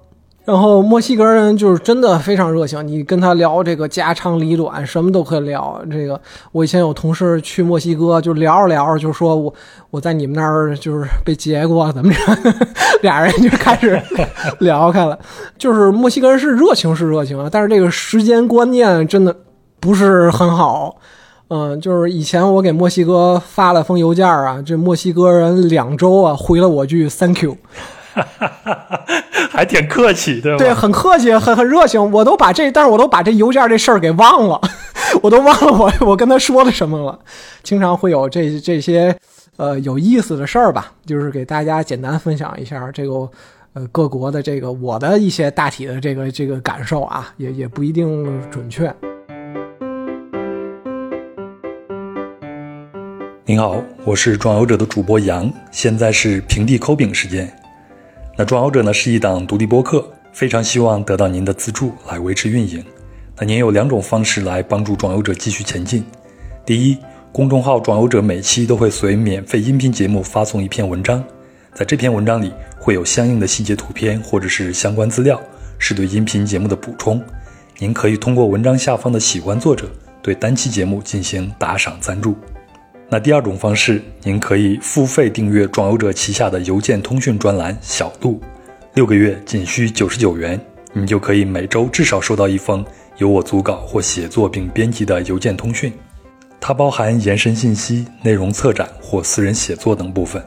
[0.47, 5.77] 然后墨西哥人就是真的非常热情，你跟他聊这个家长里短，什么都可以聊。
[5.91, 6.17] 这个
[6.53, 9.53] 我以前有同事去墨西哥，就聊着聊着就说我
[9.89, 12.19] 我在你们那儿就是被劫过，怎么着？
[13.01, 14.01] 俩人就开始
[14.59, 15.19] 聊开了。
[15.57, 19.35] 就是墨西哥人是热情是热情啊，但是这个时间观念真的
[19.81, 20.95] 不是很好。
[21.49, 27.57] 嗯，就是以前我给墨西哥发了封邮件啊，这墨西哥人两周啊回了我句 Thank you。
[29.57, 30.57] 还挺客气，对吧？
[30.59, 32.11] 对，很客气，很很热情。
[32.11, 34.61] 我都把这，但是我都把这邮件这事儿给忘了，
[35.23, 37.17] 我都忘了我我跟他说了什么了。
[37.63, 39.17] 经常会有这这些
[39.55, 43.27] 呃有意思的事儿吧，就是给大家简单分享一下这个
[43.73, 48.93] 呃各国的这个我的一些大体的这个这个感受啊，也也不一定准确。
[53.43, 57.51] 您好，我是壮游者的主播杨，现在是平地抠饼时间。
[58.39, 62.85] 那壮游者呢是一档独立播客，非常希望得到您的资助来维持运营。
[63.35, 66.05] 那您有两种方式来帮助壮游者继续前进：
[66.63, 66.97] 第一，
[67.31, 71.23] 公众号壮游者每期都会随免费音频节目发送一篇文章，
[71.73, 75.41] 在这篇文章里会有相应的细节图片或者是相关资料，
[75.79, 77.19] 是对音频节目的补充。
[77.79, 79.89] 您可以通过文章下方的喜欢作者
[80.21, 82.35] 对单期节目进行打赏赞助。
[83.09, 88.41] 那第二种方式，您可以付费订阅壮游者旗下的邮件通讯专栏“小度”，
[88.95, 90.59] 六个月仅需九十九元，
[90.91, 92.85] 你就可以每周至少收到一封
[93.15, 95.93] 由我组稿或写作并编辑的邮件通讯。
[96.59, 100.45] 它包含延伸信息、内容策展或私人写作等部分。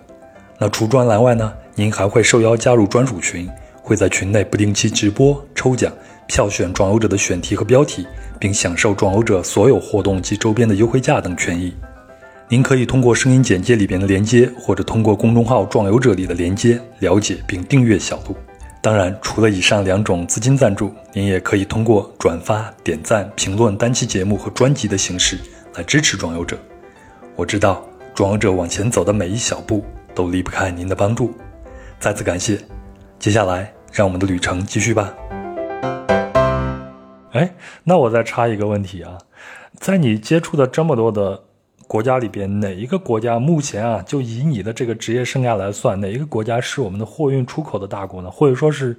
[0.59, 3.49] 那除专栏外呢，您还会受邀加入专属群，
[3.81, 5.91] 会在群内不定期直播、抽奖、
[6.27, 8.07] 票选壮游者的选题和标题，
[8.39, 11.73] 并享受壮游者所有活动及周边的优惠价等权益。
[12.53, 18.37] 您可以通过声音简介里边的连接，或者通过公众号“壮游者”里的连接了解并订阅小度。
[18.83, 25.39] 当然，除了以上两种资金赞助，您也可以通过转发、点赞、评论单期节目和专辑的形式
[25.77, 26.59] 来支持壮游者。
[27.37, 27.85] 我知道，
[28.17, 31.33] 壮游者往前走的每一小步都离不开您的帮助。
[32.01, 32.59] 再次感谢。
[33.21, 35.15] 接下来，让我们的旅程继续吧。
[37.31, 37.49] 哎，
[37.85, 39.19] 那我再插一个问题啊，
[39.79, 41.45] 在你接触的这么多的。
[41.91, 48.31] 国家里边，哪一个国家目前啊，就以你的这个职业生涯来算，哪一个国家是我们的货运出口的大国呢？
[48.31, 48.97] 或者说是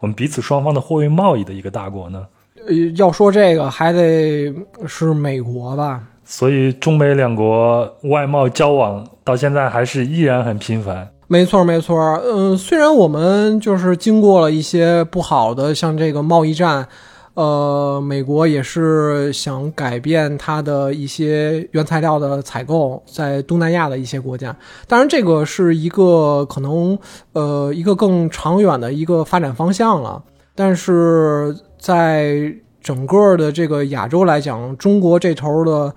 [0.00, 2.26] 我们彼此双方的货运贸易的一个大国呢？
[2.66, 4.52] 呃，要说这个，还得
[4.88, 6.02] 是美国吧。
[6.24, 11.08] 所以中美两国外贸交往到现在还是依然很频繁。
[11.28, 11.96] 没错，没错。
[12.24, 16.88] 嗯，虽然我们就是经过了一些不好的，像这个贸易战。
[17.34, 24.54] 呃，美国也是想改变它的一些原材料的采购，在东南亚的一些国家。
[24.86, 26.98] 当然，这个是一个可能
[27.32, 30.22] 呃一个更长远的一个发展方向了。
[30.54, 35.94] 但是在整个的这个亚洲来讲，中国这头的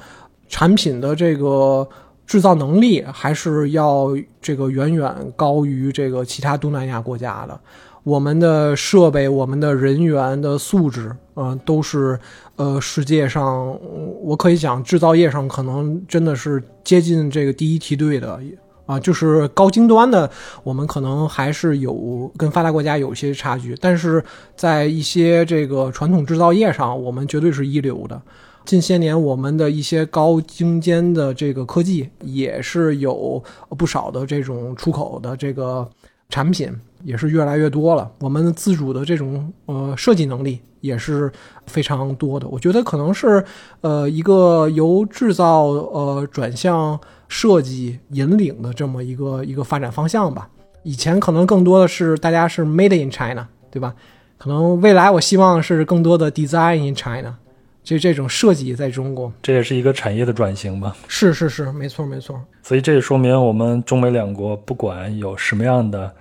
[0.48, 1.86] 产品的这个
[2.26, 7.60] 制造能力还是要这个远远高于这个其他东南亚国家的。
[8.04, 12.20] 我们的设备、我们的人员的素质，嗯，都是
[12.56, 13.78] 呃世界上，
[14.22, 18.40] 我可以讲制造业上可能真的是接近这个第一梯队的
[18.86, 20.30] 啊，就是高精端的，
[20.64, 24.24] 我们可能还是有跟发达国家有些差距，但是
[24.56, 28.22] 在一些这个传统制造业上，我们绝对是一流的。
[28.64, 33.44] 近些年，我们的一些高精尖的这个科技也是有
[33.78, 35.88] 不少的这种出口的这个
[36.30, 36.72] 产品。
[37.06, 41.32] 也是越来越多了，我们自主的这种呃设计能力也是
[41.68, 42.48] 非常多的。
[42.48, 43.46] 我觉得可能是
[43.82, 50.50] 呃一个由制造呃转向设计引领的这么一个一个发展方向吧。
[50.82, 53.94] 以前可能更多的是大家是 Made in China，对吧？
[54.40, 57.36] 可能未来我希望是更多的 Design in China，
[57.84, 60.96] 这这种设计在中国，这也是一个产业的转型吧。
[61.08, 62.42] 是是是，没错没错。
[62.64, 66.12] 所以这也说明我们中美两国不管有什么样的。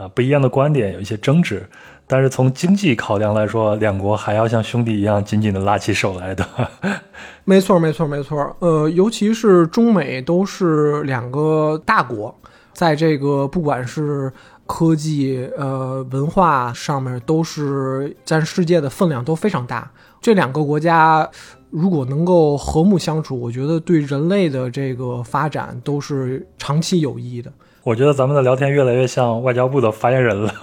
[0.00, 1.68] 啊，不一样的观点有一些争执，
[2.06, 6.46] 但是从经济考量来说，两国还要像兄弟一样紧紧的拉起手来的。
[7.44, 8.56] 没错，没错，没错。
[8.60, 12.34] 呃，尤其是中美都是两个大国，
[12.72, 14.32] 在这个不管是
[14.66, 19.90] 科技、呃文化上面，都是占世界的分量都非常大。
[20.22, 21.28] 这两个国家
[21.68, 27.52] 如果能够和睦相处，我觉得对人类的这个发展都是长期有益的。
[27.90, 30.54] 我觉得咱们的聊天越来越像外交部的发言人了。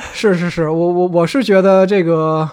[0.14, 2.48] 是是是，我我我是觉得这个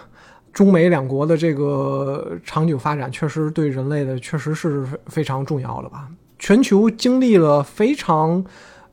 [0.52, 6.06] 中美两国的这个长久发展，确实对人类的确实是非常重要的吧。
[6.38, 8.44] 全球经历了非常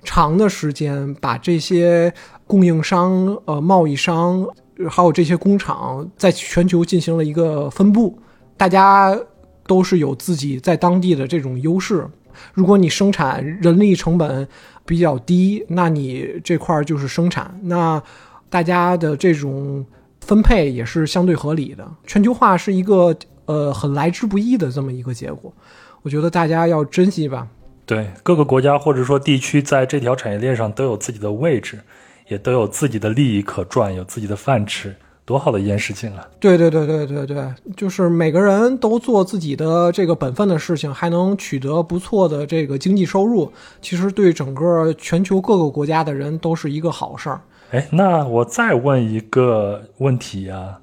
[0.05, 2.14] 长的时间，把这些
[2.47, 4.47] 供应商、呃贸易商，
[4.89, 8.16] 还有这些工厂，在全球进行了一个分布，
[8.57, 9.18] 大家
[9.66, 12.07] 都是有自己在当地的这种优势。
[12.55, 14.47] 如果你生产人力成本
[14.84, 18.03] 比较低，那你这块就是生产，那
[18.49, 19.84] 大家的这种
[20.20, 21.87] 分配也是相对合理的。
[22.07, 23.16] 全球化是一个
[23.47, 25.53] 呃很来之不易的这么一个结果，
[26.03, 27.49] 我觉得大家要珍惜吧。
[27.84, 31.78] 对，各个国家或者说地区在这条产业链上都有自己的位置，
[32.28, 34.95] 也都有自己的利益可赚，有自己的饭吃。
[35.27, 36.27] 多好的一件事情啊！
[36.39, 37.45] 对对对对对对，
[37.77, 43.53] 就是每个人都做自己的这个本分的事情，还能取得不错的这个经济收入，
[43.83, 47.41] 其实对整个全球各个国家的人都是一个好事儿。
[47.72, 50.79] 哎，那我再问一个问题啊，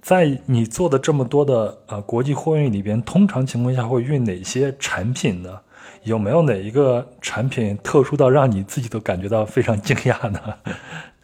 [0.00, 5.58] 在你做的这么多的呃国际货运里边，通常情况下会运哪些产品呢？
[6.04, 10.40] 有没有哪一个产品特殊到让你自己都感觉到非常惊讶呢？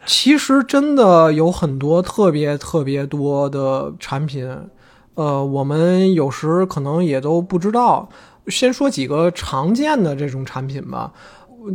[0.07, 4.49] 其实真的有很多特别特别多的产品，
[5.15, 8.07] 呃，我们有时可能也都不知道。
[8.47, 11.11] 先说几个常见的这种产品吧，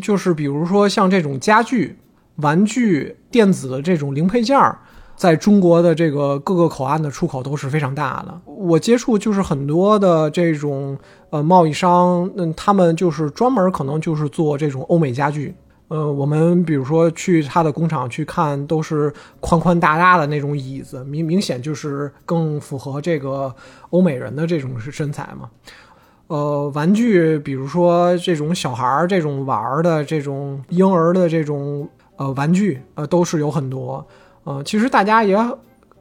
[0.00, 1.98] 就是比如说像这种家具、
[2.36, 4.78] 玩具、电子的这种零配件儿，
[5.14, 8.40] 在中国的这个各个口岸的出口都是非常大的。
[8.46, 10.96] 我接触就是很多的这种
[11.28, 15.54] 呃贸易商，嗯，他们就是专门可能就是做这种欧美家具。
[15.92, 23.54] 呃，我们比如说去他的工厂去看，都是宽宽大大的那种椅子，明明显就是更符合这个
[23.90, 25.50] 欧美人的这种身材嘛。
[26.28, 31.86] 呃，玩具，比如说这种小孩儿这种玩儿的这种婴儿的这种
[32.16, 34.02] 呃玩具，呃，都是有很多。
[34.44, 35.38] 呃，其实大家也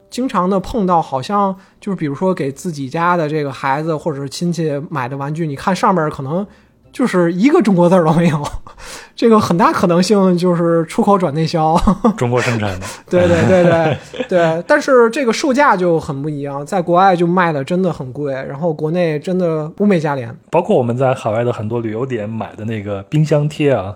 [0.08, 6.46] 经常的碰到，好像就是比如说给自己家的这个孩子或者亲戚买的玩具，你看上面可能。
[6.92, 8.42] 就是一个中国字儿都没有，
[9.16, 11.74] 这个很大可能性就是出口转内销，
[12.18, 12.86] 中国生产的。
[13.08, 20.36] 对对对对 对，但是这个售价就很不一样，在国外就卖的真的很贵，然后国内真的物美价廉。
[20.50, 23.94] 包括我们在海外的很多旅游点买的那个冰箱贴啊，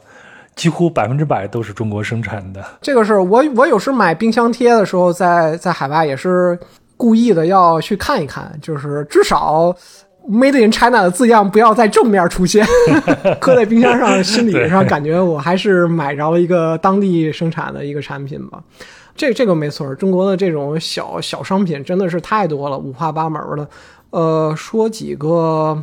[0.55, 2.64] 几乎百分之百都是中国生产的。
[2.80, 6.59] 这个是我我有时买冰箱贴的时候，在在海外也是
[6.97, 9.76] 故意的要去看一看，就是至少。
[10.29, 12.66] Made in China 的字样不要在正面出现，
[13.41, 18.61] 搁在冰箱上，心理上感觉我还是买着了一个当地生产的一个产品吧。
[19.14, 23.68] 这这个没错，中国的这种小小商品真的是太多了，五花八门的。
[24.11, 25.83] 呃，说几个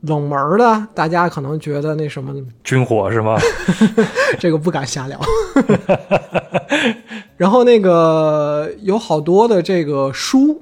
[0.00, 2.34] 冷门的，大家可能觉得那什么
[2.64, 3.38] 军火是吗？
[4.40, 5.20] 这个不敢瞎聊。
[7.36, 10.60] 然后那个有好多的这个书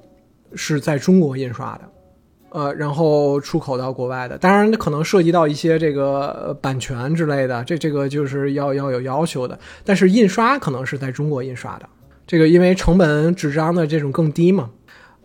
[0.55, 1.90] 是在中国印刷的。
[2.53, 9.59] 呃，然后出口到国外的，当然可能涉及到一些这个版权之类的，这这个就是要要有要求的。
[9.85, 11.89] 但是印刷可能是在中国印刷的，
[12.27, 14.71] 这个因为成本纸张的这种更低嘛。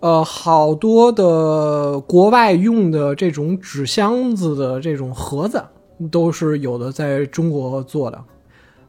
[0.01, 5.63] 呃，好多的国外用的这种纸箱子的这种盒子
[6.11, 8.23] 都是有的在中国做的。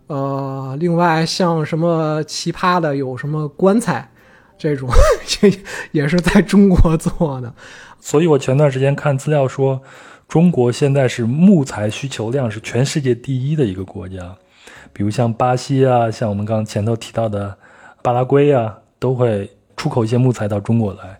[0.09, 4.11] 呃，另外像什么奇葩的，有什么棺材。
[4.59, 4.89] 这种
[5.43, 5.53] 也
[5.93, 7.53] 也是在中国做的，
[8.01, 9.81] 所以我前段时间看资料说，
[10.29, 14.35] 中国现在是木材需求量是全世界第一的一个国家，
[14.93, 17.57] 比如像巴西啊，像我们刚前头提到的
[18.03, 21.19] 巴拉圭啊，都会出口一些木材到中国来，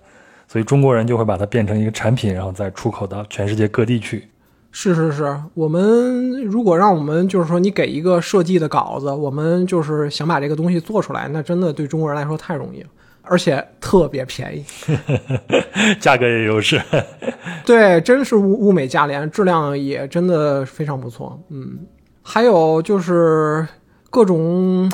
[0.49, 4.29] 所以中国人就会把它变成一个产品，然后再出口到全世界各地去。
[4.73, 12.89] 是是是，我们如果让我们就是说你给一个设计的稿子，我们就是想把这个东西做出来，那真的对中国人来说太容易了。
[13.29, 14.65] 而且特别便宜，
[16.01, 16.81] 价格也优势，
[17.67, 21.39] 对，真是物物美价廉，质量也真的非常不错。
[21.51, 21.79] 嗯，
[22.23, 23.67] 还有就是
[24.11, 24.91] 各种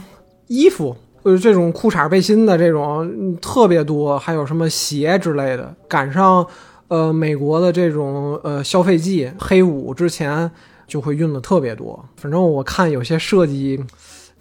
[0.46, 5.74] 衣服，呃，这种裤衩背心的这种特别多，还有什么鞋之类的。
[5.86, 6.46] 赶上
[6.88, 10.50] 呃美国的这种呃消费季，黑五之前
[10.86, 12.02] 就会运的特别多。
[12.16, 13.78] 反正我看有些设计。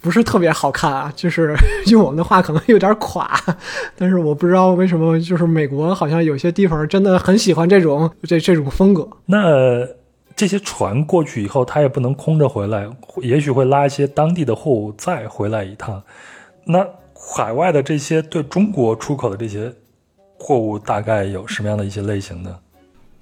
[0.02, 1.54] 不是特别好看啊，就是
[1.86, 3.30] 用我们的话可能有点垮，
[3.96, 9.08] 但是我不知道为什么，就是美国好像有些地方真的很喜欢这种这这种风格。
[9.26, 9.86] 那
[10.34, 12.88] 这些船过去以后，它也不能空着回来，
[13.20, 16.02] 也许会拉一些当地的货物再回来一趟。
[16.64, 16.84] 那
[17.14, 19.72] 海外的这些对中国出口的这些
[20.38, 22.58] 货物，大概有什么样的一些类型呢？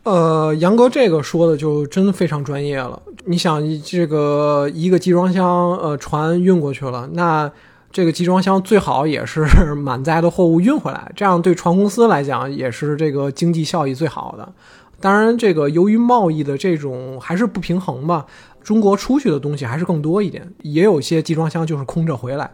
[0.02, 3.00] 呃，杨哥这个说的就真非常专业了。
[3.26, 7.50] 你想，这个一个集装箱，呃，船运过去了，那
[7.92, 9.44] 这个集装箱最好也是
[9.74, 14.52] 满载的货物运回来，这样对船公司来讲也是这个经济效益最好的。
[15.00, 18.24] 当然，这个由于贸易的这种还是不平衡吧，
[18.62, 22.50] 中国出去的东西还是更多一点，也有些集装箱就是空着回来。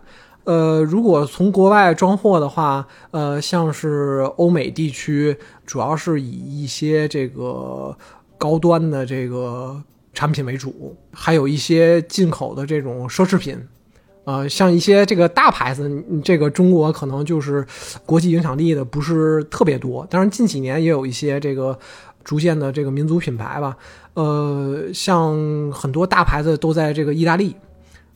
[0.47, 5.37] 呃，如果从国外装货的话，呃，像是欧美地区，
[5.67, 7.97] 主要是以一些这个
[8.39, 9.83] 高端的这个
[10.15, 13.59] 产品为主，还有一些进口的这种奢侈品，
[14.23, 15.91] 呃，像一些这个大牌子，
[16.23, 17.67] 这个中国可能就是
[18.05, 20.07] 国际影响力的不是特别多。
[20.09, 21.77] 当然，近几年也有一些这个
[22.23, 23.77] 逐渐的这个民族品牌吧，
[24.15, 25.37] 呃，像
[25.73, 27.57] 很多大牌子都在这个意大利。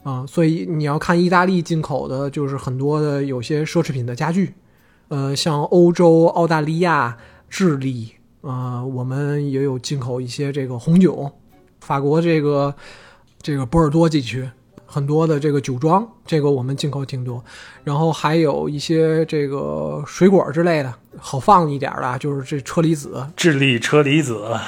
[0.03, 4.55] 啊，所以你要看意大利进口的，就是很多的有些奢侈品的家具，
[5.09, 7.19] 呃，像欧洲、澳大利亚、
[7.51, 11.31] 智利，啊，我们也有进口一些这个红酒，
[11.81, 12.75] 法国这个
[13.43, 14.49] 这个波尔多地区
[14.87, 17.45] 很多的这个酒庄，这个我们进口挺多，
[17.85, 24.59] 然后还有一些这个水果之类的，好放一点的，就是这车厘子，智利车厘子，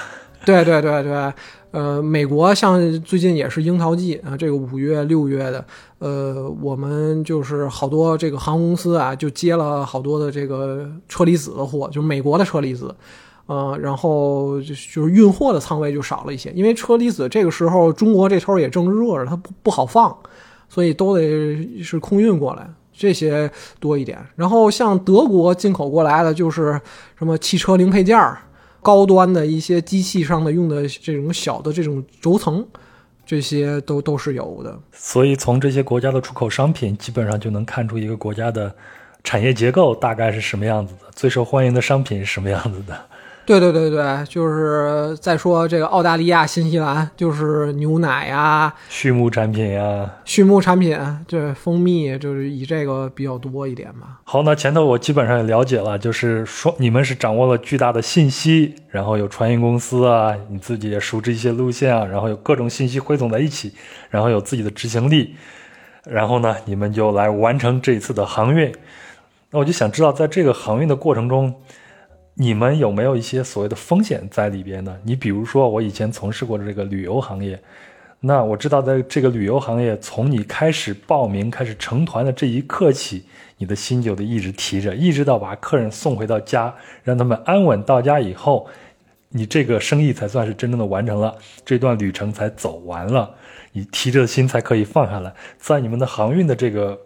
[0.45, 1.33] 对对对对。
[1.73, 5.65] 呃，美国像最近也是樱桃季啊，这个五月六月的，
[6.01, 12.95] 呃，我们就是好多这个航空公司啊，就接了好多的这个车厘子的货，就是美国的车厘子，
[13.47, 20.15] 呃，然后就就是运货的仓位就少了一些，因为车厘子这个时候中国这头也正热着，它不不好放，
[20.69, 23.51] 所以都得是空运过来，这些
[23.81, 24.19] 多一点。
[24.37, 26.79] 然后像德国进口过来的，就是
[27.19, 28.43] 什么汽车零配件儿。
[28.83, 32.67] 高端的一些机器上的用的这种小的这种轴承，
[33.25, 34.79] 这些都都是有的。
[34.93, 38.75] 所以从这些国家的出口商品，基本上就能看出一个国家的
[39.23, 43.01] 产业结构大概是什么样子的，最受欢迎的商品是什么样子的。
[43.45, 54.19] 对对对对，就是再说这个澳大利亚、新西兰，就是牛奶呀、畜牧产品呀、畜牧产品，对蜂蜜，就是以这个比较多一点嘛。
[54.23, 63.73] 好，那前头我基本上也了解了，就是说你们是掌握了巨大的信息，然后有船运公司啊，你自己也熟知一些路线啊，然后有各种信息汇总在一起，
[64.09, 65.35] 然后有自己的执行力，
[66.05, 68.73] 然后呢，你们就来完成这一次的航运。
[69.51, 71.53] 那我就想知道，在这个航运的过程中。
[72.35, 74.97] 你们有没有一些所谓的风险在里边呢？
[75.05, 77.61] 你比如说，我以前从事过的这个旅游行业，
[78.21, 83.25] 那我知道，在这个旅游行业，从你开始报名、开始成团的这一刻起，
[83.59, 86.75] 你的心就得一直提着，一直到把客人送回到家，
[87.05, 88.67] 让他们安稳到家以后，
[89.29, 93.35] 你这个生意才算是真正的完成了，这段旅程才走完了，
[93.73, 95.35] 你提着的心才可以放下来。
[95.59, 96.99] 在你们的航运的这个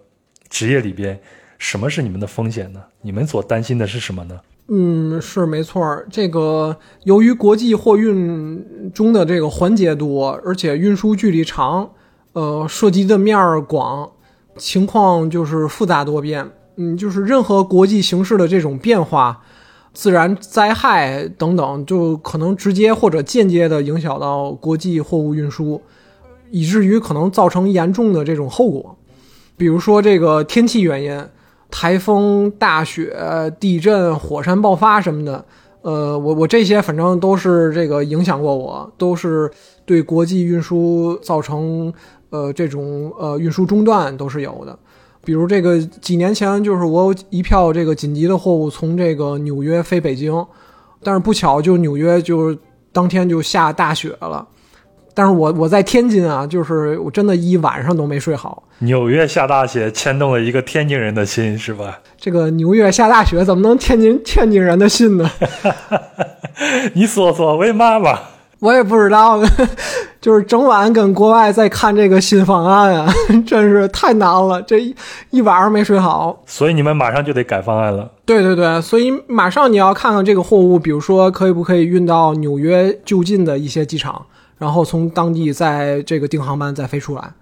[0.49, 1.19] 职业里边，
[1.59, 2.85] 什么是你们的风险呢？
[3.01, 4.41] 你们所担心的是什么呢？
[4.69, 6.03] 嗯，是没错。
[6.11, 11.89] 这个由于国际货运中的这个环节多，而且运输距离长，
[12.33, 14.11] 呃，涉及的面儿广，
[14.57, 16.51] 情况就是复杂多变。
[16.75, 19.41] 嗯，就是任何国际形势的这种变化，
[19.93, 25.81] 自然灾害等等，就可能直接或者间接的影响到国际货物运输，
[26.51, 28.97] 以至于可能造成严重的这种后果。
[29.57, 31.25] 比如说这个天气原因。
[31.71, 33.17] 台风、大雪、
[33.59, 35.45] 地震、火山爆发什么的，
[35.83, 39.51] 呃，我我这些反正都是这个影响过我，都是
[39.85, 41.93] 对国际运输造成
[42.31, 44.79] 呃这种呃运输中断都是有的。
[45.25, 50.47] 比如这个几年前，就是我有一票这个紧急的货物从这个纽约飞北京，
[51.03, 52.57] 但是不巧就纽约就
[52.93, 54.47] 当天就下大雪了。
[55.19, 58.63] 但是我我在天津啊，就是我真的一晚上都没睡好。
[58.81, 62.01] 纽约下大雪牵动了一个天津人的心，是吧？
[62.19, 65.31] 这个纽约下大雪怎么能天津天津人的心呢？
[66.93, 68.31] 你说说为嘛吧？
[68.59, 69.41] 我也不知道，
[70.21, 73.11] 就是整晚跟国外在看这个新方案啊，
[73.47, 74.79] 真是太难了，这
[75.31, 76.43] 一晚上没睡好。
[76.45, 78.11] 所以你们马上就得改方案了。
[78.27, 84.27] 对对对，所以马上你要看看这个货物，比如说可以不可以运到纽约就近的一些机场。
[84.59, 87.33] 然后从当地再这个订航班再飞出来，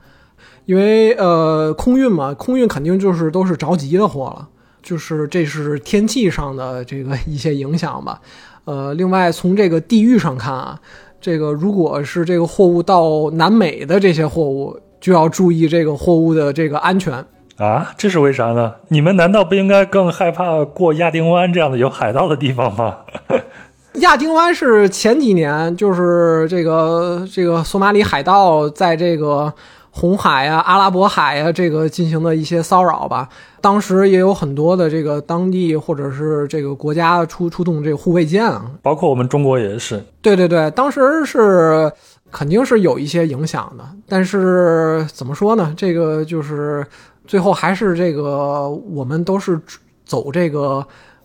[0.65, 4.49] 因为呃空运嘛，空运肯定就是都是着急的货了，
[4.83, 8.21] 就是这是天气上的这个一些影响吧。
[8.65, 10.81] 呃，另外从这个地域上看啊，
[11.21, 17.25] 这个如果是这个货物到南美的这些货物，就要注意这个货物的这个安全
[17.59, 17.93] 啊。
[17.99, 18.75] 这是为啥呢？
[18.89, 22.99] 你们难道不应该更害怕过亚丁湾这样的有海盗的地方吗？
[24.01, 29.53] 亚丁湾是前几年，就是这个这个索马里海盗在这个
[29.91, 33.29] 红海呀、阿拉伯海呀这个进行的一些骚扰吧。
[33.61, 40.05] 当时也有很多的这个当地或者是这个国家出出动这个护卫舰啊，包括我们中国也是。
[40.21, 41.91] 对对对，当时是
[42.33, 45.73] 肯定是有一些影响的，但是怎么说呢？
[45.77, 46.85] 这个就是
[47.29, 49.61] 最后还是这个我们都是
[50.05, 50.85] 走这个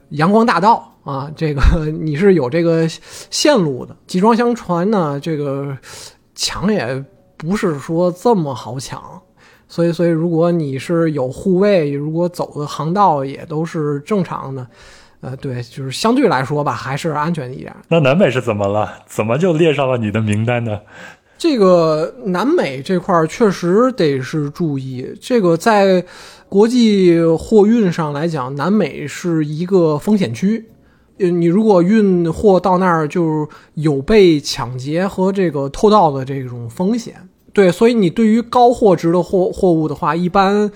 [0.09, 0.85] 阳光大道。
[1.09, 5.75] 啊，这个你是有这个线路的，集装箱船呢，这个
[6.35, 7.03] 抢也
[7.35, 9.01] 不是说这么好抢，
[9.67, 14.67] 所以，所以如果你是有护卫，如果走的航道也都是正常的，
[15.21, 17.75] 呃，对，就是相对来说吧，还是安全一点。
[17.87, 18.99] 那南美是怎么了？
[19.07, 20.79] 怎么就列上了你的名单呢？
[21.39, 26.05] 这个南美这块确实得是注意，这个在
[26.47, 30.69] 国际货运上来讲，南美是一个风险区。
[31.19, 37.15] 你如果运货到那儿，就有被抢劫和这个偷盗的这种风险。
[37.51, 40.71] 对，所以你对于高货值的货货物的话，一般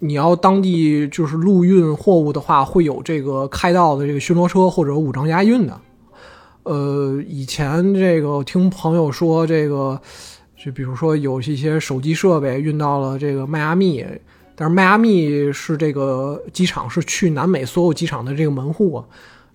[0.00, 5.80] 你要当地就是陆运货物的话，会有这个开道的这个巡逻车或者武装押运的。
[6.64, 9.98] 呃，以前这个听朋友说，这个
[10.62, 14.04] 就比如说有一些手机设备运到了这个迈阿密，
[14.56, 19.02] 但是迈阿密是这个机场是去南美所有机场的这个门户。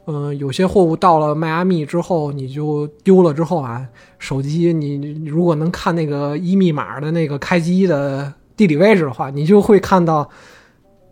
[0.07, 3.85] 嗯，有些货物到了迈阿密之后，你就丢了之后啊，
[4.17, 10.27] 手机你如果能看那个一密码的那个开机的地理位置的话，你就会看到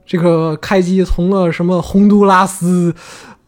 [0.05, 2.93] 这个开机从了什么洪都拉斯、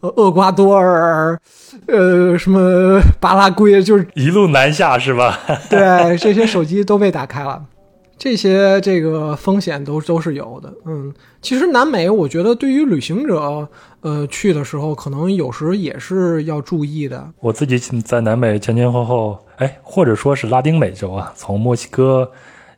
[0.00, 1.38] 厄瓜多尔、
[1.86, 5.40] 呃什么巴拉圭，就是一路南下是吧？
[5.68, 7.62] 对，这些手机都被打开了。
[8.22, 13.68] 这些这个风险都都是有的，嗯，其实南美我觉得对于旅行者，
[14.00, 17.28] 呃，去的时候可能有时也是要注意的。
[17.40, 22.30] 我自己在南美前前后后，哎，或者说是拉丁美洲啊，从墨西哥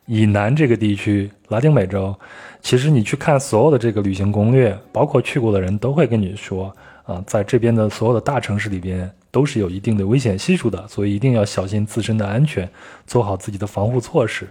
[0.07, 2.15] 以南这个地区，拉丁美洲，
[2.63, 9.07] 其实你去看所有的这个旅行攻略，包括去过的人都会跟你说，啊，在这边的所有的大城市里边。
[9.35, 12.69] 都是有一定的危险系数的，所以一定要小心自身的安全，
[13.05, 14.47] 做好自己的防护措施。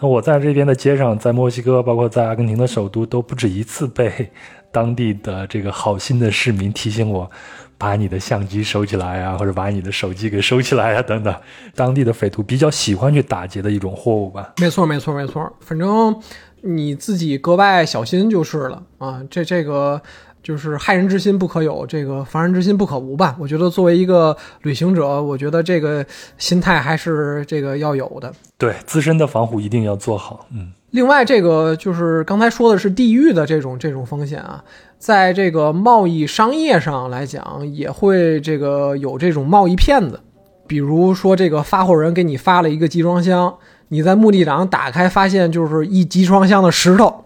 [0.00, 4.32] 那我在这边的街上，在墨西哥，包括在阿根廷的首都，都不止一次被
[4.72, 7.30] 当地的这个好心的市民提醒我，
[7.78, 11.32] 把你的相机收起来啊，或者把你的手机给收起来啊，等等。
[11.76, 14.52] 当地的匪徒比较喜欢去打劫的一种货物吧。
[14.60, 15.48] 没错，没错，没错。
[15.60, 16.20] 反正
[16.62, 19.22] 你自己格外小心就是了啊。
[19.30, 20.02] 这这个。
[20.44, 23.34] 就是害人之心不可有，这个防人之心不可无吧？
[23.40, 26.04] 我觉得作为一个旅行者，我觉得这个
[26.36, 28.30] 心态还是这个要有的。
[28.58, 30.46] 对自身的防护一定要做好。
[30.52, 34.62] 嗯，另外这个就是刚才说的是地域的这种这种风险啊，
[34.98, 40.20] 在这个贸易商业上来讲，也会这个有这种贸易骗子
[40.66, 43.54] 比如说这个发货人给你发了一个集装箱，
[43.88, 47.23] 你在目的港打开发现就是一集装箱的石头，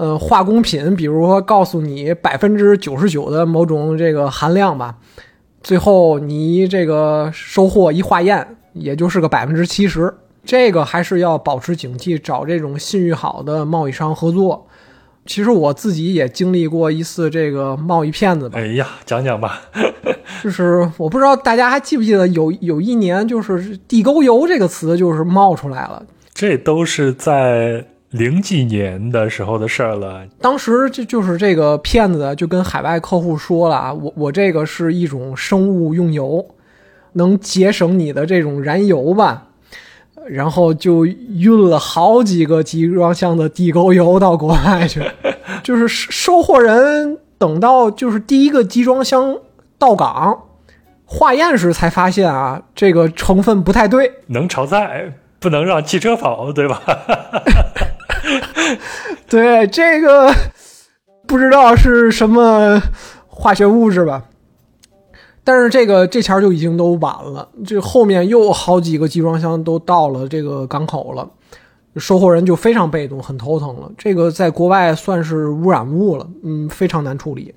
[0.00, 4.96] 呃，化工品，比如说告诉你百分之九十九的某种这个含量吧，
[5.62, 10.10] 最后你这个收货一化验，也就是个百分之七十，
[10.42, 14.66] 这个还是要保持警惕，找这种信誉好的贸易商合作。
[15.26, 18.58] 其实我自己也经历过一次这个贸易骗子吧。
[18.58, 19.60] 哎呀，讲讲吧。
[20.42, 26.02] 就是我不知道大家还记不记得有有一年，就是“地沟油”这个词就是冒出来了。
[26.32, 30.26] 这都是在零几年的时候的事儿了。
[30.40, 36.44] 当时就就是这个骗子就跟海外客户说了啊，我我这个是一种生物用油，
[37.12, 39.46] 能节省你的这种燃油吧。
[40.28, 45.02] 然后就运了好几个集装箱的地沟油到国外去，
[45.64, 49.38] 就是收货人等到就是第一个集装箱
[49.78, 50.42] 到港
[51.06, 56.82] 化验时才发现啊，这个成分不太对，能炒菜不能让汽车跑，对吧？
[59.28, 60.32] 对，这个
[61.26, 62.82] 不知道是什么
[63.26, 64.24] 化学物质吧。
[65.42, 71.28] 但是这个这前就已经都晚了，这后面又好几个集装箱都到了这个港口了，
[71.96, 73.90] 收货人就非常被动，很头疼了。
[73.96, 77.54] 这个在国外算是污染物了，嗯，非常难处理，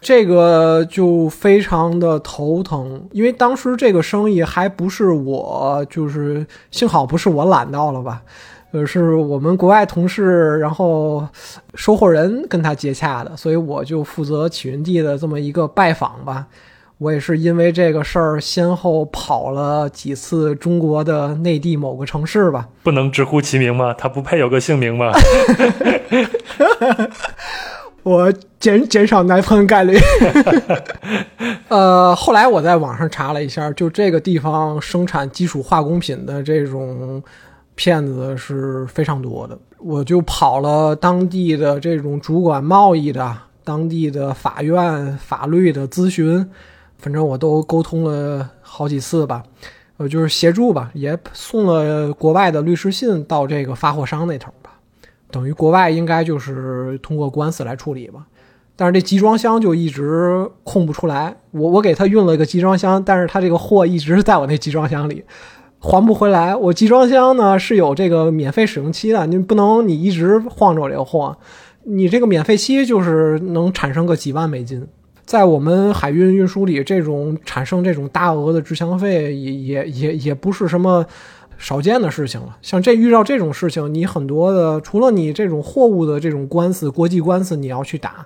[0.00, 3.06] 这个就非常的头疼。
[3.12, 8.22] 因为当时这个生意还不是我，就是幸好不是我揽到了吧，
[8.76, 11.26] 呃，是我们国外同事，然后
[11.74, 16.46] 收货人跟他接洽的，所以我就负责起运地的这么一个拜访吧。
[16.98, 22.68] 我也是因为这个事儿，先后跑了几次中国的内地某个城市吧。
[22.82, 23.94] 不能直呼其名吗？
[23.94, 25.12] 他不配有个姓名吗？
[28.02, 29.98] 我减减少难分概率。
[31.68, 37.22] 呃，后来我在网上查了一下，就这个地方生产基础化工品的这种
[37.76, 39.56] 骗子是非常多的。
[39.78, 46.44] 我就跑了当地的这种主管贸易的、当地的法院法律的咨询。
[46.98, 49.42] 反正我都沟通了好几次吧，
[49.98, 54.70] 呃，就是协助吧，也送了国外的律师信到这个发货商那头吧，
[55.30, 58.26] 等于国外应该就是通过官司来处理吧。
[58.76, 65.22] 但是这集装箱就一直空不出来，我我给他运了一个集装箱，但是他这个货一直在我那集装箱里，
[65.78, 66.56] 还不回来。
[66.56, 71.36] 我集装箱呢是有这个免费使用期的，你不能你一直晃着我这个货，
[71.84, 74.86] 你这个免费期就是能产生个几万美金。
[75.24, 81.04] 在我们海运运输里，这种产生这种大额的滞箱费也也也也不是什么
[81.58, 82.56] 少见的事情了。
[82.62, 88.24] 像这遇到这种事情，你很多的除了你这种货物的这种官司、国际官司你要去打，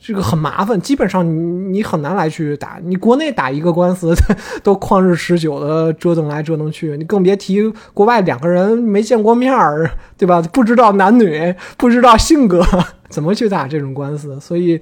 [0.00, 1.32] 这个很麻烦，基本上你
[1.70, 2.78] 你很难来去打。
[2.84, 4.14] 你国内打一个官司
[4.62, 10.40] 都旷日持久的折腾来折腾去，你更别提国外两个人没见过面儿，对吧？
[10.52, 12.64] 不知道男女，不知道性格。
[13.10, 14.38] 怎么去打这种官司？
[14.38, 14.80] 所以，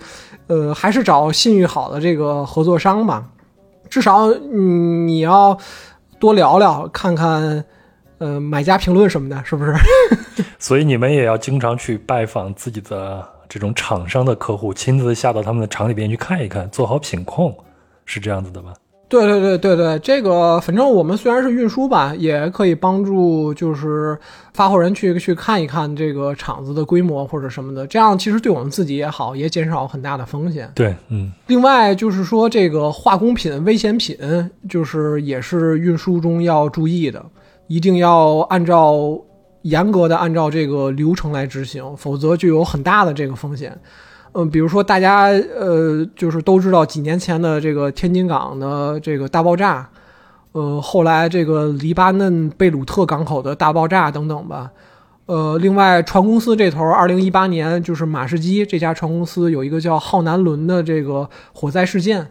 [0.48, 3.24] 呃，还是找信誉好的这个合作商吧。
[3.88, 5.56] 至少，你要
[6.18, 7.64] 多聊聊，看看，
[8.18, 9.72] 呃，买家评论什么的，是不是？
[10.58, 17.54] 所以你们也要经常去拜访自己的这种厂商的客户，亲自下到他们的厂里边去看一看，做好品控，
[18.04, 18.72] 是这样子的吧？
[19.08, 24.18] 对对对对对，这个反正我们虽然是运输吧，也可以帮助就是
[24.52, 30.68] 发货人去去看一看这个厂子的规模或者什么的，这样其实对我们自己也好，也减少很大的风险。
[30.74, 31.32] 对，嗯。
[31.46, 34.18] 另外就是说，这个化工品、危险品，
[34.68, 37.24] 就是也是运输中要注意的，
[37.68, 39.16] 一定要按照
[39.68, 43.76] 严格的按照这个流程来执行，否则就有很大的这个风险。
[44.32, 49.88] 嗯，比如说大家呃，就是都知道几年前的这个天津港的这个大爆炸，
[50.52, 54.70] 呃，后来这个黎巴嫩贝鲁特港口的大爆炸等等吧。
[55.24, 62.28] 呃，另外船公司这头，二零一八年就是马士基这家船公司有一个叫浩南轮的这个火灾事件，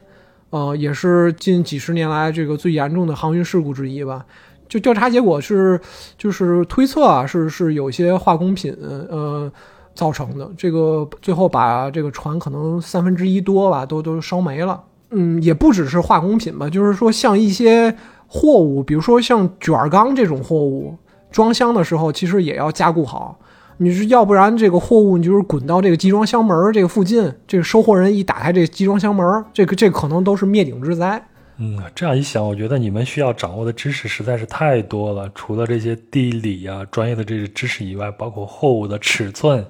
[0.52, 4.26] 呃，也是近几十年来这个最严重的航运事故之一吧。
[4.68, 5.80] 就调查结果是，
[6.18, 9.52] 就是推测啊，是是有些化工品，呃。
[9.96, 17.96] 造成的这个最后把这个船可能三分之一多吧都都烧没了，嗯，也不只是化工品吧，就是说像一些
[18.28, 20.98] 货物，比如说像卷钢这种货物，
[21.32, 23.40] 装箱的时候其实也要加固好，
[23.78, 31.26] 你是要不然这个货物你就是滚到这个集装箱门这个附近，这个收货人一打开这集装箱门，这个这可能都是灭顶之灾。
[31.58, 35.32] 嗯，这样一想，我觉得你们需要掌握的知识实在是太多了。
[35.34, 39.66] 除了这些地理呀、专业的这些知识以外，包括货物的尺寸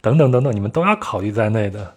[0.00, 1.94] 等等等等，你们都要考虑在内的。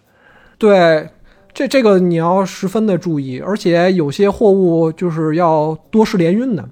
[0.60, 1.10] 对，
[1.54, 6.64] 这这个你要十分的注意，而且有些货物就是要多式联运的。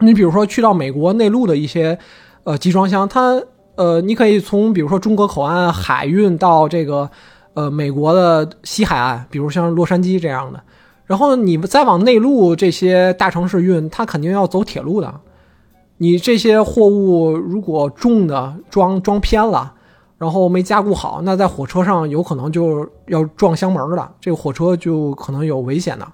[0.00, 1.96] 你比如说去到美国内陆的一些
[2.42, 3.40] 呃集装箱，它
[3.76, 7.08] 呃你可以从比如说中国口岸海运到这个
[7.54, 10.60] 呃美国的西海岸，比如像洛杉矶这样的。
[11.06, 15.12] 然后你再往内陆这些大城市运，它肯定要走铁路的。
[15.98, 19.72] 你这些货物如果重的装装偏了，
[20.18, 26.08] 然后没加固好，那在火车上有可能就要撞箱门了，这个火车就可能有危险的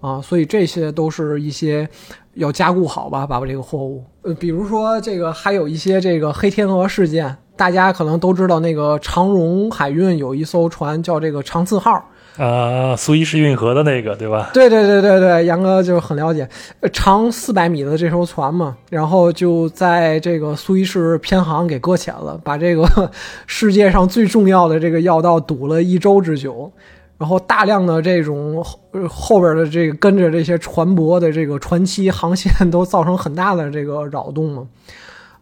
[0.00, 0.20] 啊。
[0.20, 1.88] 所以这些都是一些
[2.34, 4.04] 要加固好吧，把这个货物。
[4.22, 12.04] 呃，比如说这个还有一些这个黑天鹅事件，大家可能都知道，那个长荣海运有一艘船叫这个长次号。
[12.36, 14.50] 啊，苏伊士运河的那个，对吧？
[14.52, 16.46] 对对对对对，杨哥就很了解，
[16.92, 23.10] 长四百米的这艘船嘛，然后就在这个苏伊士偏航给搁浅了，把这个
[23.46, 26.70] 世界上最重要的这个要道堵了一周之久，
[27.16, 28.78] 然后大量的这种后
[29.08, 34.66] 后边的这个跟着这些船舶的这个船期航线都造成很大的这个扰动嘛。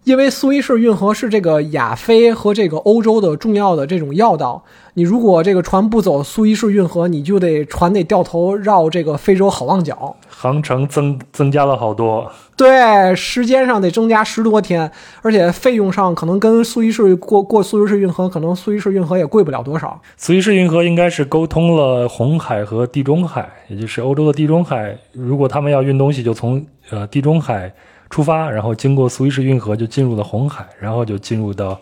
[0.04, 12.30] 因为苏伊士运河是这个亚非和这个欧洲的重要的这种要道，你如果这个船不走苏伊士运河，你就得船得掉头绕这个非洲好望角，航程增增加了好多。
[12.54, 14.92] 对，时间上得增加十多天，
[15.22, 19.98] 而且费用上可能跟苏伊士过过苏伊士运河，可能苏伊士运河也贵不了多少。
[20.18, 27.72] 苏伊士运河应该是沟通了红海和地中海，也就是欧洲的地中海，如果他们要运东西，就从呃地中海。
[28.10, 31.80] 出发，然后经过苏伊士运河就进入了红海，然后就进入到，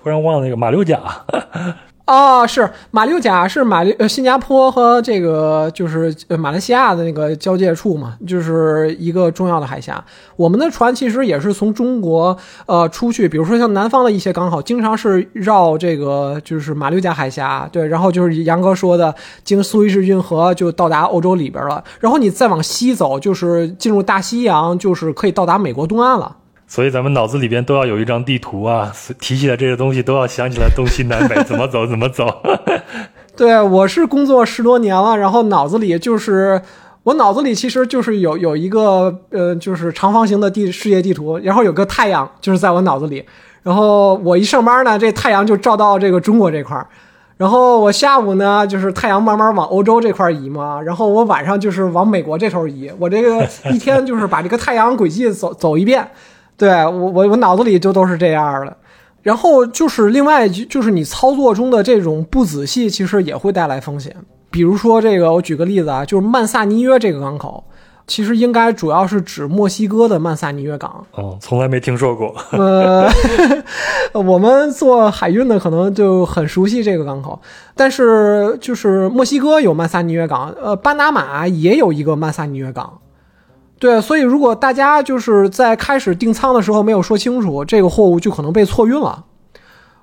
[0.00, 1.00] 忽然忘了那个马六甲。
[2.04, 10.04] 哦，是马六甲，是马六呃新加坡和这个就是马来西亚的那个交界处嘛，就是一个重要的海峡。
[10.36, 12.36] 我们的船其实也是从中国
[12.66, 26.36] 呃出去，比如说像南方的一些港口，经常是绕这个就是马六甲海峡，对，然后就是杨哥说的，经苏伊士运河就到达欧洲里边了，然后你再往西走，就是进入大西洋，就是可以到达美国东岸了。
[26.74, 32.26] 所以咱们脑子里边都要有一张地图啊，提起来这些东西都要想起来东西南北怎么走怎么走。
[33.36, 36.62] 对，我是工作十多年了，然后脑子里就是
[37.02, 43.22] 我脑子里其实就是有有一个呃，就是长方形的地世界地图，然后有个太阳就是在我脑子里，
[43.62, 46.86] 然后我一上班呢，这太阳就照到这个中国这块儿，
[47.36, 56.08] 然后我下午呢就是太阳慢慢往欧洲这块移嘛，然后我晚上就是往美国这头移，我这个一天就是把这个太阳轨迹走走一遍。
[56.56, 58.76] 对我我我脑子里就都是这样的，
[59.22, 64.14] 然后就是另外就是你操作中的这种不仔细，其实也会带来风险。
[64.50, 67.64] 比如说这个，我举个例子啊，就是曼萨尼约这个港口，
[68.06, 71.06] 其实应该主要是指墨西哥的曼萨尼约港。
[71.12, 72.34] 哦，从来没听说过。
[72.50, 73.08] 呃，
[74.12, 77.40] 我们做海运的可能就很熟悉这个港口，
[77.74, 82.98] 但是就是墨西哥有曼萨尼约港，呃，巴拿马也有一个曼萨尼约港。
[83.82, 89.24] 对，所以如果大家就是在开始订仓的时候没有说清楚，这个货物就可能被错运了。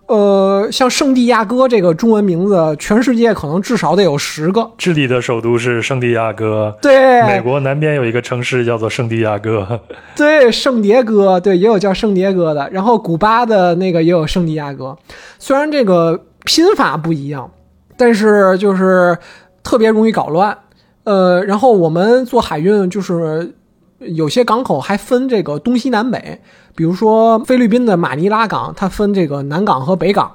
[0.07, 4.69] 呃，像圣地亚哥这个中文名字，全世界可能至少得有十个。
[4.77, 7.21] 智利的首都是圣地亚哥，对。
[7.25, 9.80] 美国南边有一个城市叫做圣地亚哥，
[10.13, 12.69] 对，圣迭戈，对，也有叫圣迭戈的。
[12.73, 14.97] 然后古巴的那个也有圣地亚哥，
[15.38, 17.49] 虽然这个拼法不一样，
[17.95, 19.17] 但是就是
[19.63, 20.57] 特别容易搞乱。
[21.05, 23.53] 呃，然后我们做海运就是。
[24.00, 26.41] 有些港口还分这个东西南北，
[26.76, 30.28] 比如说菲律宾的马尼拉港，它分这个南港和北港；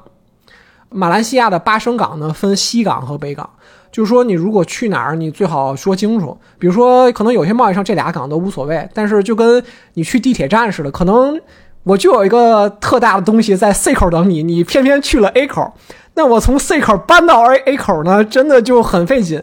[0.91, 3.49] 马来西亚的巴生港呢，分西港和北港。
[3.91, 6.37] 就是说，你如果去哪儿，你最好说清楚。
[6.59, 9.63] 比如说，可能有些贸易上这俩港都无所谓，但是就跟
[9.93, 11.41] 你去地铁站似的，可能
[11.85, 15.73] 我就有一个特大的东西在 C 口等你，你偏偏去了 A 口，
[16.15, 19.41] 那我从 C 口搬到 A A 口呢，真的就很费劲。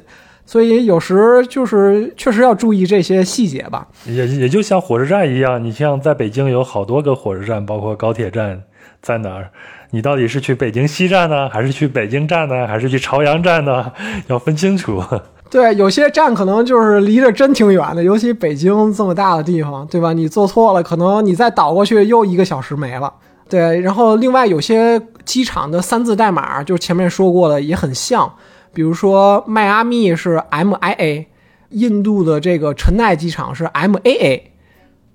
[0.51, 3.87] 所以有时就是确实要注意这些细节吧。
[4.05, 8.61] 也也就像火车站一样，你像在北京有好多个火车站，包括高铁站
[9.01, 9.49] 在哪儿，
[9.91, 13.93] 你到底是去北京西站呢，还是去北京站呢，还是去朝阳站呢？
[14.27, 15.01] 要分清楚。
[15.49, 20.11] 对，有些站可能就是离着真挺远的，尤其北京这么大的地方，对吧？
[20.11, 23.13] 你坐错了，可能你再倒过去又一个小时没了。
[23.47, 28.33] 对，然后另外有些机场的三字代码，就前面说过的，也很像。
[28.73, 31.25] 比如说，迈阿密是 MIA，
[31.69, 34.41] 印度的这个陈奈机场是 MAA，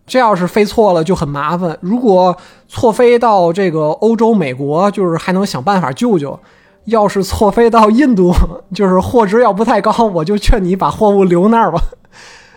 [0.06, 1.78] 这要是飞错了就很麻烦。
[1.80, 2.36] 如果
[2.68, 6.38] 错飞到这个欧洲、美国，就是还能想办法救救；
[6.84, 8.32] 要是错飞到印度，
[8.74, 11.80] 就是货值要不太高，我就劝你把货物留那儿吧。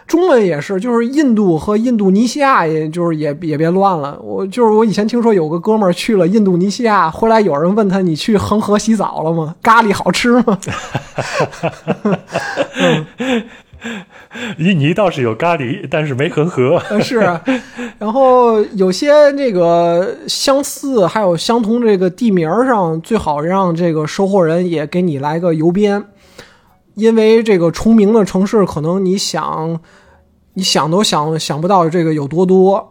[0.09, 4.19] 中文也是，就是印度和印度尼西亚，也就是也也别乱了。
[4.21, 9.55] 我就是我以前听说有个哥们儿去了印度尼西亚，回来有人问他：“你去恒河洗澡了吗？
[9.61, 10.57] 咖喱好吃吗？”
[14.57, 16.81] 印尼倒是有咖喱，但是没恒河。
[17.01, 17.19] 是，
[17.97, 26.03] 然后有些这个相似还有相同这个地名上，最好让这个收货人也给你来个邮编。
[26.99, 29.79] 因为这个重名的城市，可能你想，
[30.55, 32.89] 你想都想想不到这个有多多。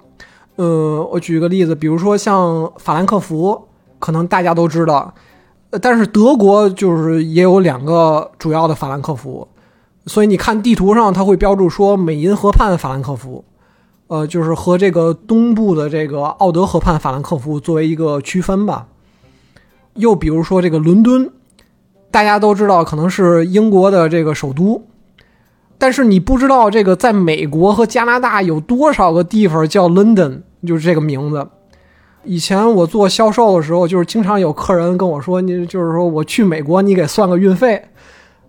[0.56, 5.14] 呃，我举个例子，比如说像法兰克福，可能大家都知道，
[5.82, 9.46] 但是德国就是也有两个主要的法兰克福，
[10.06, 13.44] 所以你看地图上，它会标注说美因河畔法兰克福，
[14.06, 18.88] 呃，就是和这个东部的这个奥德河畔法兰克福作为一个区分吧。
[19.94, 21.30] 又比如说这个伦敦。
[22.10, 24.82] 大家都知道，可能是英国的这个首都，
[25.76, 31.46] 但是你不知道这个在美国和加拿大有多少个地方叫 London，就是这个名字。
[32.24, 37.82] 以前我做销售的时候，就是经常有客人跟我说：“你就是说我去美国，你给算个运费。”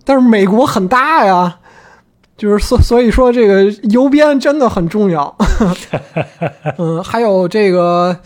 [0.04, 1.60] 但是美国很大呀，
[2.38, 5.36] 就是所所以说这个邮编真的很重要。
[6.80, 8.18] 嗯，还有这个。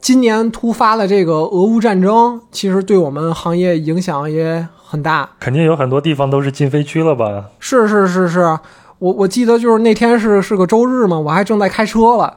[0.00, 5.28] 今年突发的这个俄乌战争，其实对我们行业影响也很大。
[5.38, 7.44] 肯定有很多地方都是禁飞区了吧？
[7.58, 8.58] 是是是是，
[8.98, 12.34] 我我记得就是那天是是个周日嘛，我还正在开车了，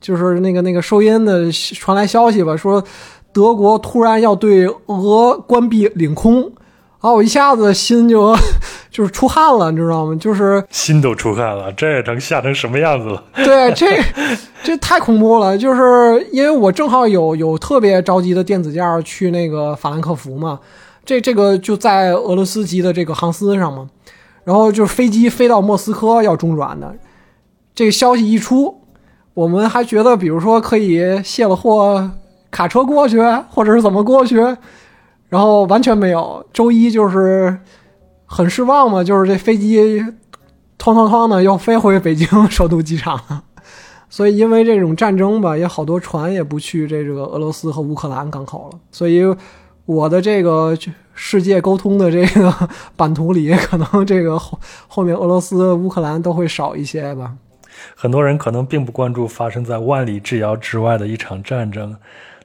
[0.00, 2.82] 就是那个那个收音的传来消息吧，说
[3.32, 6.50] 德国突然要对俄关闭领空。
[7.04, 7.12] 啊！
[7.12, 8.34] 我一下子心就
[8.90, 10.16] 就是出汗了，你知道吗？
[10.18, 13.22] 就是心都出汗了，这能吓成什么样子了？
[13.34, 14.02] 对，这
[14.64, 15.58] 这太恐怖了。
[15.58, 20.58] 就是因为我正好有有特别着急的电子件去那个法兰克福嘛，
[21.04, 23.90] 这这个就在俄罗斯籍的这个航司上嘛，
[24.44, 26.94] 然后就是飞机飞到莫斯科要中转的，
[27.74, 28.80] 这个消息一出，
[29.34, 32.12] 我们还觉得比如说可以卸了货，
[32.50, 34.42] 卡车过去，或者是怎么过去。
[35.34, 37.58] 然后完全没有，周一就是
[38.24, 40.00] 很失望嘛，就是这飞机
[40.78, 43.20] 哐哐哐的又飞回北京首都机场，
[44.08, 49.24] 所以因为这种战争吧，也好多船也不去这个俄罗斯和乌克兰港口了，所以
[49.86, 50.78] 我的这个
[51.14, 52.54] 世界沟通的这个
[52.94, 54.56] 版图里，可能这个后
[54.86, 57.32] 后面俄罗斯、乌克兰都会少一些吧。
[57.96, 61.96] 很多人可能并不关注发生在万里之遥之外的一场战争，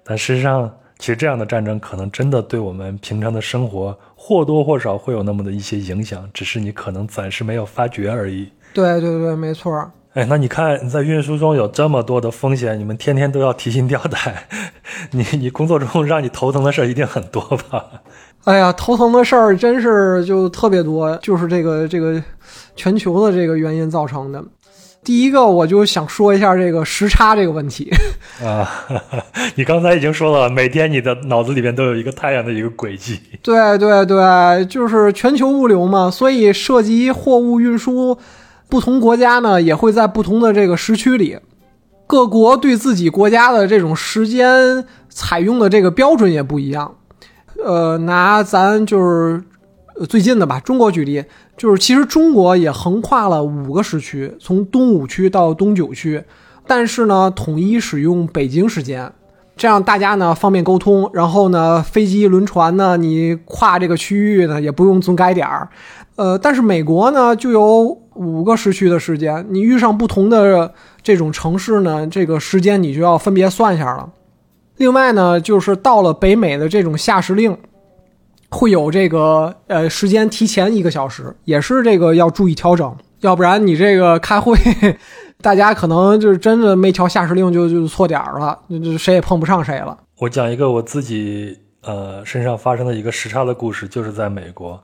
[0.04, 0.72] 但事实上。
[1.00, 8.50] 其实这样的战争可能真的对我们平常的生活或多或少会有那么的一些影响，只是你可能暂时没有发觉而已。
[8.74, 9.92] 对对对，没错。
[10.14, 14.36] 哎，那你看你在运输中有这么多的风险，你们天天都要提心吊胆，
[15.12, 17.86] 你你工作中让你头疼的事儿一定很多吧？
[18.44, 22.22] 哎呀，头疼的事儿真是就特别多，就是这个这个
[22.76, 24.44] 全球的这个原因造成的。
[25.02, 27.90] 第一个，我就想说一下这个时差这个问题
[28.44, 28.70] 啊。
[29.56, 33.20] 你刚才已经说了，每天你的脑子里边都有一个太阳的一个轨迹。
[33.42, 38.18] 对对对，就是全球物流嘛，所以涉及货物运输，
[38.68, 41.40] 不同国家呢也会在不同的这个时区里，
[42.06, 46.96] 各国对自己国家的这种时间采用的这个标准也不一样。
[47.64, 49.42] 呃，拿咱就是
[50.08, 51.24] 最近的吧，中国举例。
[51.60, 56.24] 就是其实中国也横跨了五个时区，从东五区到东九区，
[56.66, 59.12] 但是呢，统一使用北京时间，
[59.58, 61.12] 这样大家呢方便沟通。
[61.14, 65.68] 然后呢，飞机、轮船呢，你跨这个区域呢也不用总改点儿。
[66.16, 74.10] 呃，但是美国呢就有五个时区的时间，你遇上不同的这种城市呢，这个时间你就要分别算一下了。
[74.78, 77.58] 另外呢，就是到了北美的这种下时令。
[78.52, 84.58] 会有这个呃时间提前一个小时，也是这个要注意调整，要不然你这个开会，
[85.42, 89.98] 大家可能就是真的没调下时令就就错点了，就谁也碰不上谁了。
[90.18, 94.84] 我讲一个我自己呃身上发生的一个时差的故事，就是在美国，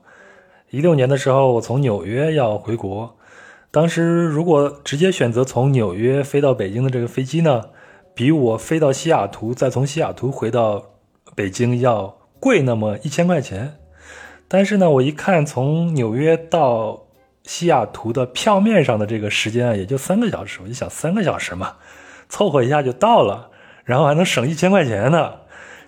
[0.70, 3.16] 一六年的时候，我从纽约要回国，
[3.70, 7.62] 当时如果直接选择从纽约飞到北京的这个飞机呢，
[8.14, 10.82] 比我飞到西雅图再从西雅图回到
[11.34, 12.15] 北京要。
[12.40, 13.76] 贵那么一千块钱，
[14.48, 17.06] 但是呢，我一看从纽约到
[17.44, 21.74] 西雅图的票面上的这个时间啊，也就三个小时，我就想三个小时嘛，
[22.28, 23.50] 凑合一下就到了，
[23.84, 25.32] 然后还能省一千块钱呢。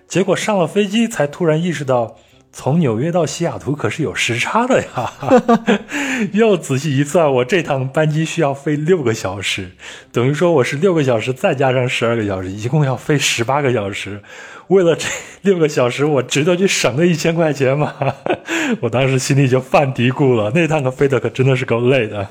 [0.07, 2.15] 结果上了飞机才突然意识到，
[2.51, 5.13] 从纽约到西雅图可是有时差的呀。
[6.33, 9.71] 又仔细一算，我这趟班机需要飞六个小时，
[10.11, 14.21] 等于说我是六个小时再加上十二个小时，一共要飞十八个小时。
[14.69, 15.07] 为了这
[15.41, 17.93] 六个小时，我值得去省那一千块钱吗？
[18.81, 20.51] 我当时心里就犯嘀咕了。
[20.53, 22.27] 那趟可飞的可真的是够累的。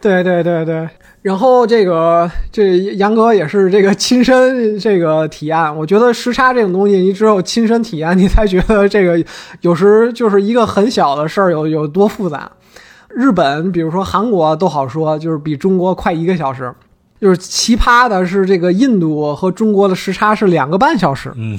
[0.00, 0.86] 对对对对，
[1.22, 5.76] 然后这个这杨哥也是这个亲身这个体验。
[5.76, 9.24] 我觉得时差这种东西，你只有亲身体验，你才觉得这个
[9.62, 12.50] 有时就是一个很小的事儿有有多复杂。
[13.08, 16.70] 日本，比如说韩国都好说，就是比中国快一个小时。
[17.20, 21.32] 就是奇葩的是，这个印度和中国的时差是两个半小时。
[21.36, 21.58] 嗯，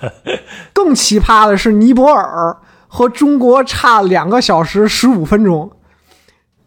[0.72, 2.56] 更奇葩的是，尼泊尔
[2.88, 5.70] 和中国差两个小时十五分钟。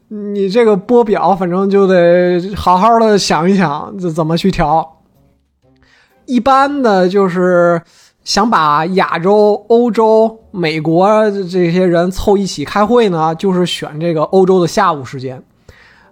[0.10, 4.98] 你这个波表，反正就得好好的想一想，这怎么去调。
[6.26, 7.82] 一般的就是
[8.24, 15.44] 想把亚洲、欧洲、美国这些人凑一起开会呢，就是选这个欧洲的下午时间。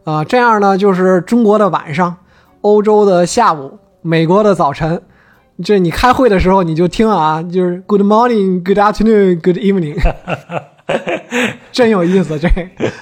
[0.08, 2.16] 啊，这样呢，就是中国的晚上，
[2.62, 5.02] 欧洲的下午，美国的早晨。
[5.62, 10.00] 这你开会的时候你就听啊，就是 Good morning, Good afternoon, Good evening，
[11.74, 12.40] 真有意思。
[12.40, 12.48] 这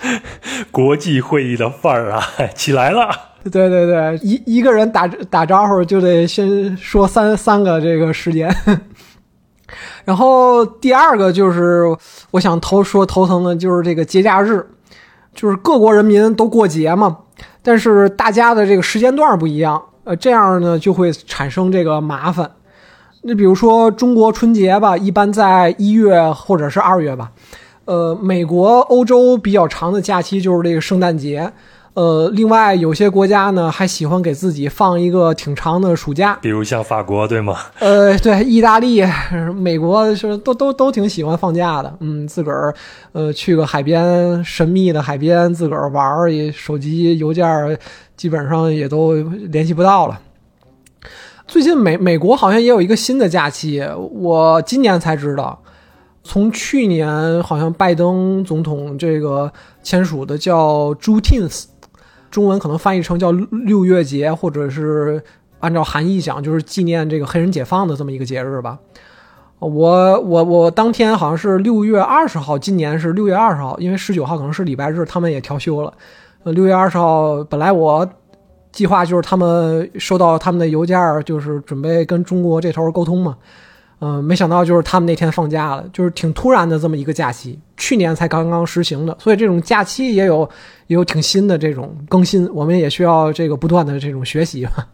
[0.72, 2.24] 国际会议的范儿啊，
[2.56, 3.08] 起来了。
[3.52, 8.52] 对对对，一一个人打打招呼就得先说三三个这个时间。
[10.06, 11.84] 然后第二个就是
[12.32, 14.66] 我想头说头疼的就是这个节假日。
[15.36, 17.18] 就是各国人民都过节嘛，
[17.62, 22.50] 但是大家的这个时间段不一样，呃，这样呢就会产生这个麻烦。
[23.22, 27.32] 那比如说中国春节吧，一般在一月或者是二月吧，
[27.86, 31.52] 呃，美国、欧洲比较长的假期就是这个圣诞节。
[31.96, 37.58] 呃，另外有些国家呢还喜欢给自己放一个挺长的暑假，比如像法国，对吗？
[37.80, 39.02] 呃，对，意大利、
[39.56, 41.98] 美国是都都都挺喜欢放假的。
[42.02, 42.76] 嗯，自个儿
[43.14, 47.80] 呃去个海边，神秘的海边，自个儿玩儿，手机邮件
[48.18, 49.14] 基本上也都
[49.50, 50.20] 联系不到了。
[51.48, 53.82] 最近美美国好像也有一个新的假期，
[54.12, 55.58] 我今年才知道，
[56.26, 59.50] 从去年好像拜登总统这个
[59.82, 61.64] 签署的叫 Juneteenth。
[62.36, 65.24] 中文可能翻译成叫六月节，或者是
[65.62, 68.78] 按照含义讲，就是纪念这个黑人解放的这么一个节日吧。
[69.60, 75.94] 我我我当天好像是六月二十号，今年是六月二十号，因为十九号可能是礼拜日，他们也调休了。
[76.44, 78.06] 呃，六月二十号本来我
[78.74, 83.38] 计划就是他们收到他们的邮件，就是准备跟中国这头沟通嘛。
[84.00, 90.50] 嗯，没想到就是他们那天放假了，就是挺突然的这么一个假期，去年才刚刚实行的，所以这种假期也有
[90.88, 94.88] 也有挺新的这种更新，我们也需要这个不断的这种学习吧。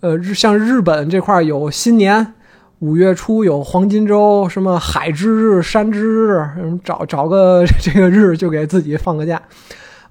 [0.00, 2.34] 呃，像日本这块有新年，
[2.80, 6.44] 五月初有黄金周，什么海之日、山之日，
[6.82, 9.40] 找找个这个日就给自己放个假。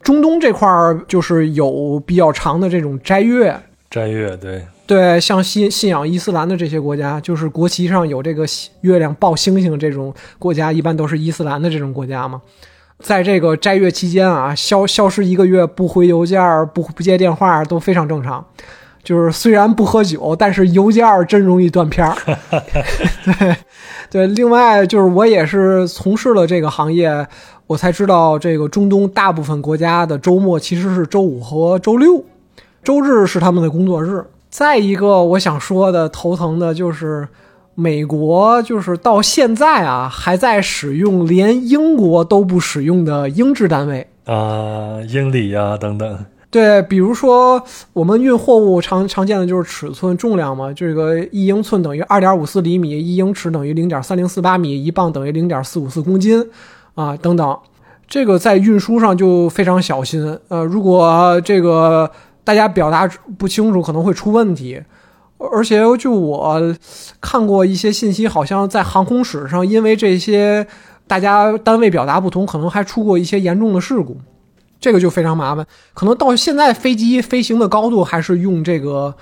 [0.02, 0.70] 中东这块
[1.08, 3.60] 就是有比较长的这种斋月，
[3.90, 4.64] 斋月对。
[4.90, 8.44] 对，像信信仰伊斯兰的这些国家，就是国旗上有这个
[8.82, 12.42] 月亮抱星星这种国家，一般都是伊斯兰的这种国家嘛。
[12.98, 16.42] 在这个斋月期间啊，消消失一个月，不回邮件，
[16.74, 18.44] 不不接电话都非常正常。
[19.04, 22.16] 就是虽然不喝酒，但是邮件真容易断片儿。
[23.24, 23.56] 对
[24.10, 27.28] 对，另外就是我也是从事了这个行业，
[27.68, 32.26] 我才知道这个中东大部分国家的周末其实是周五和周六，
[32.84, 34.26] 周日是他们的工作日。
[34.50, 37.28] 再一个，我想说的头疼的就是，
[37.76, 46.26] 美国就是到现在啊，还在使用连英国都不使用的英制单位啊，英里呀等等。
[46.50, 47.64] 对，比如说
[47.94, 56.44] 我们运货物常常见的就是尺寸、重量嘛，这个一英寸等于二点五四厘米，一英尺等于零点三零四八米，一磅等于零点四五四公斤
[56.96, 57.58] 啊等等。
[58.08, 60.40] 这个在运输上就非常小心。
[60.48, 62.10] 呃，如果这个。
[62.50, 63.08] 大家表达
[63.38, 64.82] 不清楚可能会出问题，
[65.38, 66.76] 而且就我
[67.22, 70.66] 看过一些信息，好像在航空史上，因为这些
[71.06, 74.18] 大家单位表达不同，可能还出过一些严重的事故，
[74.80, 75.64] 这个就非常麻烦。
[75.94, 79.14] 可能到现在飞机飞行的高度还是用这个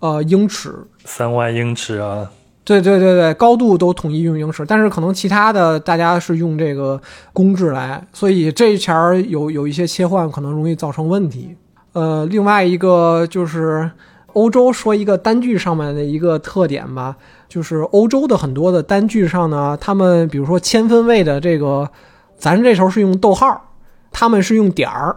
[0.00, 0.74] 呃英尺，
[1.06, 2.30] 三万英尺啊，
[2.64, 7.00] 对对对对，高度都统一用英尺，但是可能其他的大家是用这个
[7.32, 11.56] 公制来，所以这一前儿有有一些切换，可能容易造成问题。
[11.94, 13.90] 呃，另外一个就是
[14.34, 17.16] 欧洲说一个单据上面的一个特点吧，
[17.48, 21.88] 就是欧洲的很多的单据上呢，他们比如说千分位的这个，
[22.36, 23.70] 咱这时候是用逗号，
[24.10, 25.16] 他们是用点儿，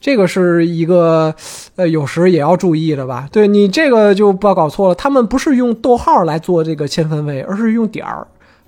[0.00, 1.34] 这个是一个
[1.74, 3.28] 呃有时也要注意的吧？
[3.32, 8.24] 对你这个就不要搞错了，他们不是用逗号来做这个千分位，而是用点儿，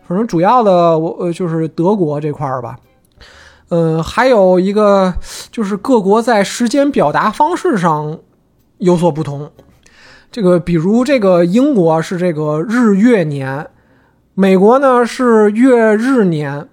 [0.09, 2.77] 反正主要的我呃就是德国这块儿吧。
[3.69, 5.15] 嗯，还有一个
[5.51, 8.19] 就是各国在时间表达方式上
[8.79, 9.51] 有所不同。
[10.31, 13.67] 这个比如这个英国是这个日月年，
[14.35, 16.69] 美国呢是月日年，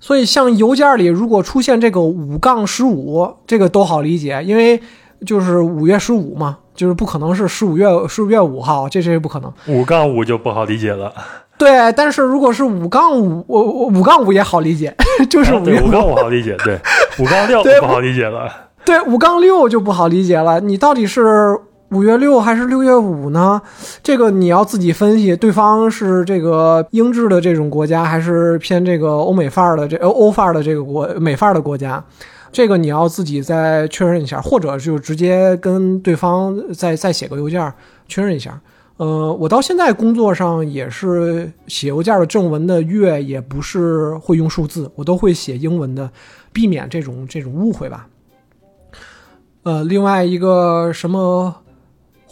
[0.00, 4.80] 所以像邮件里如果出现这个五杠十五，这个都好理解，因为
[5.26, 9.52] 就是五月十五嘛，就是不可能是十五月十五月五号，这这不可能。
[9.68, 11.12] 五杠五就不好理解了。
[11.64, 14.94] 对，但是如果是五杠五，我我五杠五也好理解，
[15.30, 16.78] 就是五杠五好理解， 对，
[17.18, 18.50] 五杠六不好理解了。
[18.84, 21.58] 对，五杠六就不好理解了，你到底是？
[21.92, 23.60] 五月六还是六月五呢？
[24.02, 32.02] 这个你要自己分析，对方是这个英制的这种国家，还是偏这个欧美范儿的这欧欧范儿的这个国美范儿的国家？
[32.50, 37.70] 这个你要自己再确认一下，或者就直接跟对方再再写个邮件
[38.08, 38.58] 确认一下。
[38.96, 46.10] 呃，我到现在工作上也是写邮件的正文的月也不是会用数字，我都会写英文的，
[46.52, 48.06] 避免这种这种误会吧。
[49.62, 51.56] 呃，另外一个什么？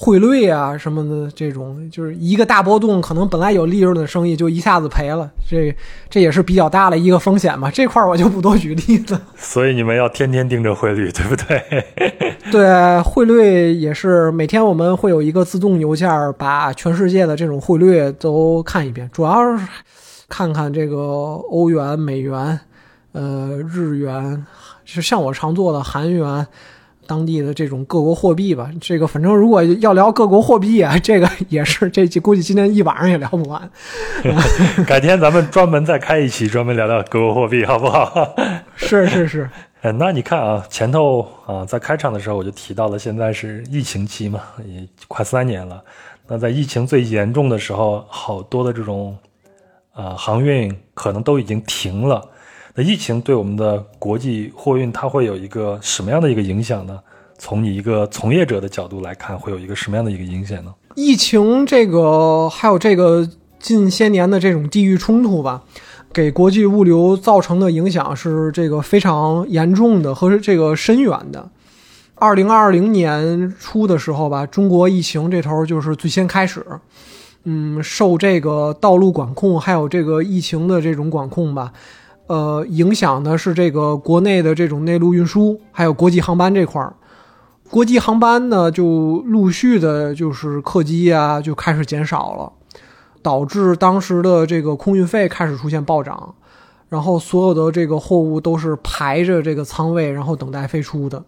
[0.02, 5.77] 汇率啊什么的，这种就是一个大波动，可能本来有利润的生意就一下子赔了，这
[6.09, 7.68] 这也是比较大的一个风险嘛。
[7.72, 9.20] 这块我就不多举例子。
[9.36, 11.85] 所以你们要天天盯着汇率，对不对？
[12.51, 16.09] 对，汇率也是每天我们会有一个自动邮件，
[16.39, 19.62] 把全世界的这种汇率都看一遍，主要是
[20.31, 22.59] 看看这个欧元、美元、
[23.12, 24.47] 呃日元，
[24.86, 26.47] 就像我常做的韩元。
[27.10, 33.68] 当地的这种各国货币吧，这个反正如果要聊各国货币啊，这个也是这估计今天一晚上也聊不完。
[34.86, 38.32] 改天咱们专门再开一期，专门聊聊各国货币，好不好？
[38.76, 39.50] 是 是是。
[39.80, 45.82] 哎，那你看啊，前头啊，在开场的时候我就提到了，现在是疫情期嘛，也快三年了。
[46.28, 49.18] 那在疫情最严重的时候，好多的这种
[49.92, 52.24] 啊航运可能都已经停了。
[52.82, 56.98] 疫情对我们的国际货运，它会有一个什么样的一个影响呢？
[57.39, 60.74] 从你一个从业者的角度来看，会有一个什么样的一个影响呢？
[60.94, 63.27] 疫情这个，还有这个
[63.59, 65.62] 近些年的这种地域冲突吧，
[66.12, 71.48] 给国际物流造成的影响是这个非常严重的和这个深远的。
[72.16, 76.62] 二零二零年初的时候吧，中国疫情这头就是最先开始，
[77.44, 81.73] 嗯，受这个道路管控还有这个疫情的这种管控吧。
[82.31, 86.94] 呃，影响的是这个国内的这种内陆运输，还有国际航班这块儿。
[87.69, 92.52] 国际航班呢，就陆续的，就是客机啊，就开始减少了，
[93.20, 96.36] 导致当时的这个空运费开始出现暴涨，
[96.89, 101.24] 然后所有的这个货物都是排着这个仓位，然后等待飞出的。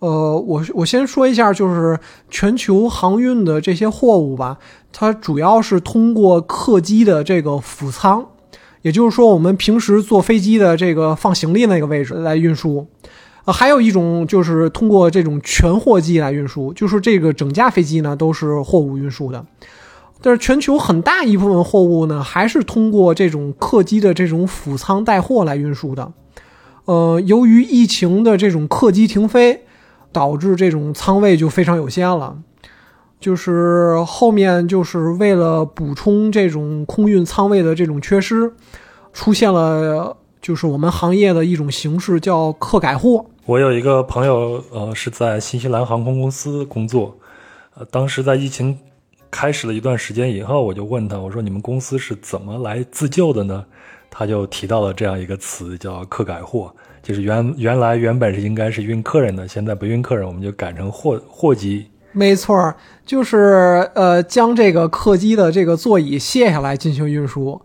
[0.00, 4.58] 呃，我我先说一下，就是全球航运的这些货物吧，
[4.92, 8.26] 它主要是通过客机的这个辅舱。
[8.86, 12.86] 也就是说，我们平时坐飞机的这个放行李那个位置来运输，
[13.44, 19.44] 呃，还有一种就是通过这种全货机来运输，就是这个整架飞机呢都是货物运输的。
[20.22, 26.12] 但是全球很大一部分货物呢，还是通过这种客机的这种辅舱带货来运输的。
[26.84, 29.62] 呃，由于疫情的这种客机停飞，
[30.12, 32.36] 导致这种舱位就非常有限了。
[33.18, 38.52] 就是后面就是为了补充这种空运仓位的这种缺失，
[39.12, 43.24] 出现了就是我们行业的一种形式，叫客改货。
[43.46, 47.16] 我有一个朋友，呃，是在新西兰航空公司工作，
[47.74, 48.78] 呃，当时在疫情
[49.30, 53.64] 开始了一段时间以后，我就问他，我说你们公司是怎么来自救的呢？
[54.10, 61.86] 他就提到了这样一个词，叫客改货，就是原原来原本是应该是运客人的，现在不运客人，我们就改成货货机。
[62.16, 62.74] 没错，
[63.04, 67.60] 就是呃，将这个客机的这个座椅卸下来进行运输，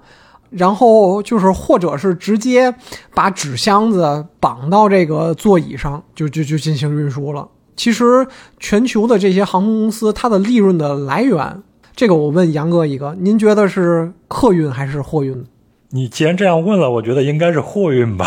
[0.50, 2.76] 然后就是或者是直接
[3.16, 7.48] 把纸箱子绑到这个座椅上，就就就进行运输了。
[7.78, 8.28] 其实
[8.60, 11.64] 全球的这些航空公司，它的利润的来源，
[11.96, 15.46] 这个我问杨哥一个，您觉得是客运还是货运？
[15.94, 18.26] 你既然这样问了，我觉得应该是货运吧。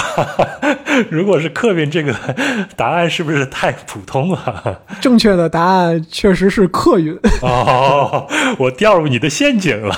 [1.10, 2.14] 如果是客运，这个
[2.76, 4.80] 答案是不是太普通了？
[5.00, 7.18] 正确的答案确实是客运。
[7.40, 8.28] 哦，
[8.58, 9.96] 我掉入你的陷阱了。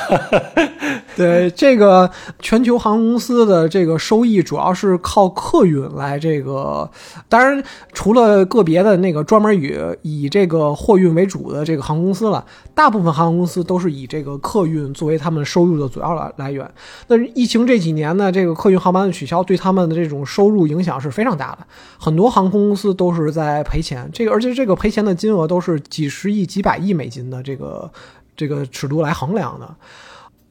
[1.25, 2.11] 对这个
[2.41, 6.89] 全球航空公司的这个收益，主要是靠客运来这个。
[7.29, 7.63] 当然，
[7.95, 12.45] 除了个别的那个专门以以这个货运为主的这个航空公司了，
[12.75, 16.71] 大部分航空公司都是以这个客运作为他们收入的主要来来源。
[17.09, 21.67] 那疫情这几年呢，这个客运航班的取消对他们的这种收入影响是非常大的，
[21.99, 24.09] 很多航空公司都是在赔钱。
[24.13, 27.91] 这个而且这个赔钱的金额都是几十亿、几百亿美金的这个
[28.37, 29.75] 这个尺度来衡量的。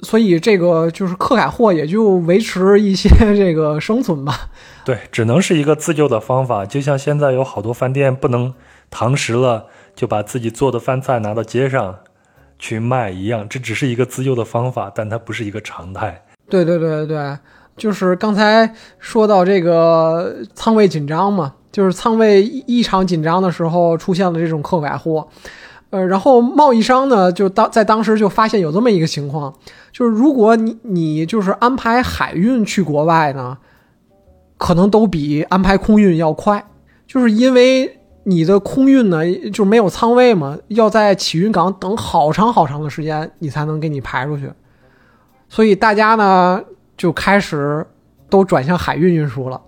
[0.01, 4.49] 所以这个就是客改货，也就维持一些 这个生存吧。
[4.84, 6.65] 对，只能是一个自救的方法。
[6.65, 8.53] 就像现在有好多饭店不能
[8.91, 9.65] 堂食了，
[9.95, 11.95] 就把自己做的饭菜拿到街上，
[12.59, 16.23] 去卖一样，这只是一个自救的方法，但它不是一个常态。
[16.49, 17.38] 对对对对对，
[17.76, 25.27] 就是刚才说到这个仓位紧张嘛，就是仓位异常紧张的时候出现了这种客改货。
[25.89, 29.53] 呃，然后贸易商呢，就当在当时就发现有这么一个情况，
[29.95, 33.57] 就是如果你你就是安排海运去国外呢，
[34.57, 36.65] 可能都比安排空运要快，
[37.07, 39.19] 就是因为你的空运呢
[39.53, 44.51] 就没有仓位嘛，要在起运港等好长好长的时间，你才能给你排出去，
[45.47, 46.61] 所以大家呢
[46.97, 47.88] 就开始
[48.30, 49.61] 都转向海运运输了，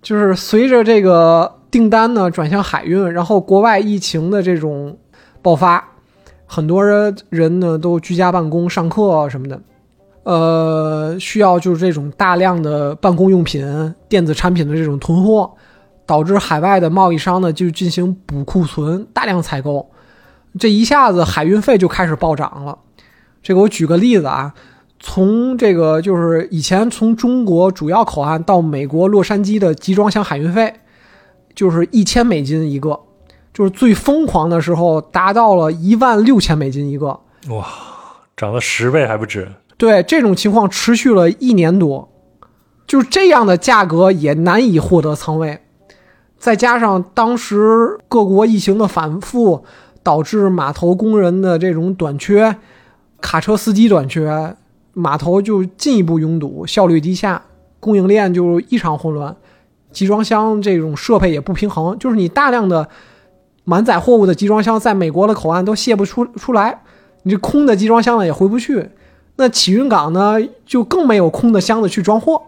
[0.00, 1.52] 就是随着这个。
[1.68, 4.96] 订单呢转向海运，然后国外疫情的这种
[5.42, 5.86] 爆发，
[6.46, 9.60] 很多人人呢都居家办公、上课什么的，
[10.22, 15.52] 呃，需要就是这种大量的办公用品、电子产品的这种囤货，
[16.06, 19.90] 导致海外的贸易商呢就进行补库存、大量采购，
[20.58, 22.78] 这一下子海运费就开始暴涨了。
[23.42, 24.54] 这个我举个例子啊，
[24.98, 30.72] 从这个就是以前从中国主要口岸到美国洛杉矶的集装箱海运费。
[31.54, 33.00] 就是一千美金一个，
[33.56, 37.18] 就是最疯狂的时候达到了一万六千美金一个，
[37.48, 37.66] 哇，
[38.36, 39.50] 涨了十倍还不止。
[39.78, 42.06] 对，这种情况持续了一年多，
[42.86, 45.60] 就是这样的价格也难以获得仓位，
[46.36, 49.64] 再加上当时各国疫情的反复，
[50.02, 52.56] 导致码头工人的这种短缺，
[53.22, 54.54] 卡车司机短缺，
[54.92, 57.40] 码头就进一步拥堵，效率低下，
[57.80, 59.34] 供应链就异常混乱。
[59.92, 62.86] 集装箱这种设备也不平衡，就是你大量的
[63.68, 66.82] 满载货物的集装箱在美国的口岸都卸不出出来，
[67.24, 68.90] 你这空的集装箱呢也回不去，
[69.34, 72.40] 那起运港呢就更没有空的箱子去装货，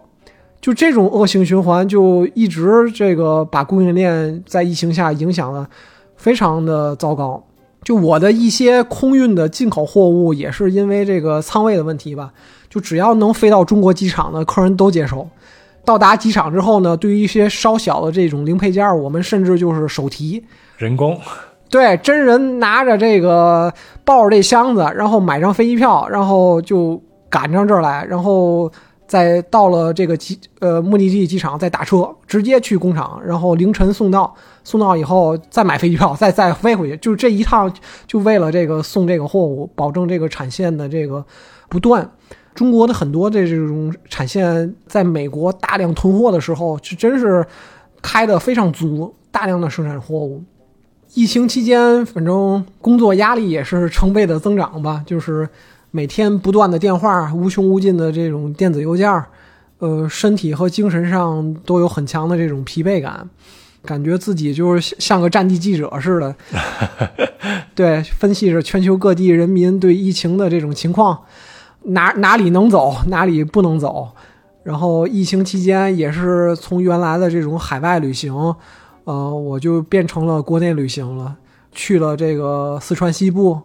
[0.61, 5.67] 就这种恶性循环就一直这个把供应链在疫情下影响的
[6.15, 7.43] 非常的糟糕。
[7.83, 12.31] 就我的一些空运的进口货物也是因为这个仓位的问题吧，
[12.69, 15.27] 就只要能飞到中国机场的客人都接收。
[15.85, 20.43] 到达机场之后呢，对于一些稍小的这种零配件，我们甚至就是手提
[20.79, 21.19] 人工，
[21.69, 23.71] 对，真人拿着这个
[24.05, 26.99] 抱着这箱子，然后买张飞机票，然后就
[27.29, 28.71] 赶上这儿来，然后
[29.05, 34.33] 再到了这个机呃目的地机场再打车直接去工厂，然后凌晨送到，
[34.63, 37.71] 送到以后再买飞机票，再再飞回去，就是这一趟
[38.07, 41.23] 就为了这个送这个货物，保证这个产线的这个
[41.67, 42.09] 不断。
[42.55, 47.45] 中国的很多的这种产线在美国大量囤货的时候，是真是
[48.01, 50.43] 开的非常足，大量的生产货物。
[51.13, 55.49] 疫情期间，反正工作压力也是成倍的增长吧，就是
[55.91, 59.11] 每天不断的电话，无穷无尽的这种电子邮件，
[59.79, 63.27] 呃，身体和精神上都有很强的这种疲惫感，
[63.83, 66.35] 感觉自己就是像个战地记者似的。
[67.73, 71.17] 对，分析着全球各地人民对疫情的这种情况。
[71.83, 74.09] 哪哪里能走，哪里不能走。
[74.63, 78.53] 然后疫情期间也是从原来的这种海外旅行，
[79.09, 81.35] 呃，我就变成了国内旅行了。
[81.71, 83.59] 去了这个四川西部，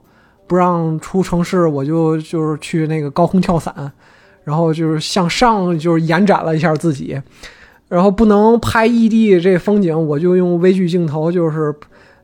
[0.47, 3.93] 不让出城市，我就就是去那个高空跳伞，
[4.45, 7.21] 然后就是向上就是延展了一下自己。
[7.89, 11.75] 然后不能拍异地这风景，我就用微距镜头，就是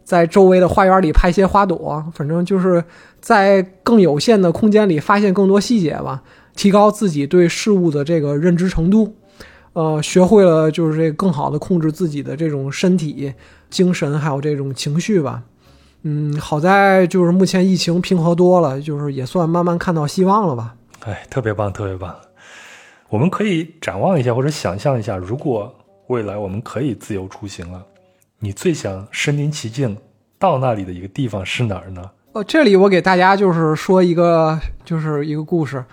[0.02, 2.82] 在周围的花园里拍些花朵，反正就是。
[3.20, 6.22] 在更有限的空间里发现更多细节吧，
[6.56, 9.14] 提高自己对事物的这个认知程度，
[9.72, 13.32] 呃，学会了就是这更好的控制自己的这种身体、
[13.70, 15.42] 精神还有这种情绪吧。
[16.02, 20.74] 嗯，好在就是目前疫情平和多了，就是也算慢慢看到希望了吧。
[21.06, 22.14] 哎，特别棒，特别棒。
[23.08, 25.72] 我们可以展望一下或者想象一下，如果
[26.08, 27.84] 未来我们可以自由出行了，
[28.38, 29.96] 你最想身临其境
[30.38, 32.10] 到那里的一个地方是哪儿呢？
[32.32, 35.84] 呃，这里我给大家就是说一个，就是一个故事。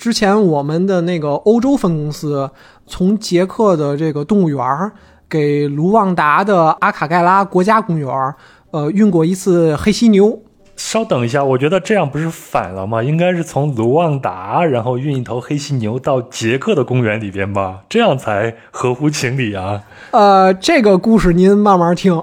[0.00, 2.50] 之前我们的那个欧洲分公司
[2.86, 4.92] 从捷克的这个动物园儿
[5.28, 8.34] 给卢旺达的阿卡盖拉国家公园儿，
[8.70, 10.40] 呃，运过一次黑犀牛。
[10.74, 13.02] 稍等一下，我觉得这样不是反了吗？
[13.02, 19.82] 应该是从卢旺达，然后运一头黑犀牛到捷克的公园里边吧，这样才合乎情理啊。
[20.12, 22.22] 呃，这个故事您慢慢听，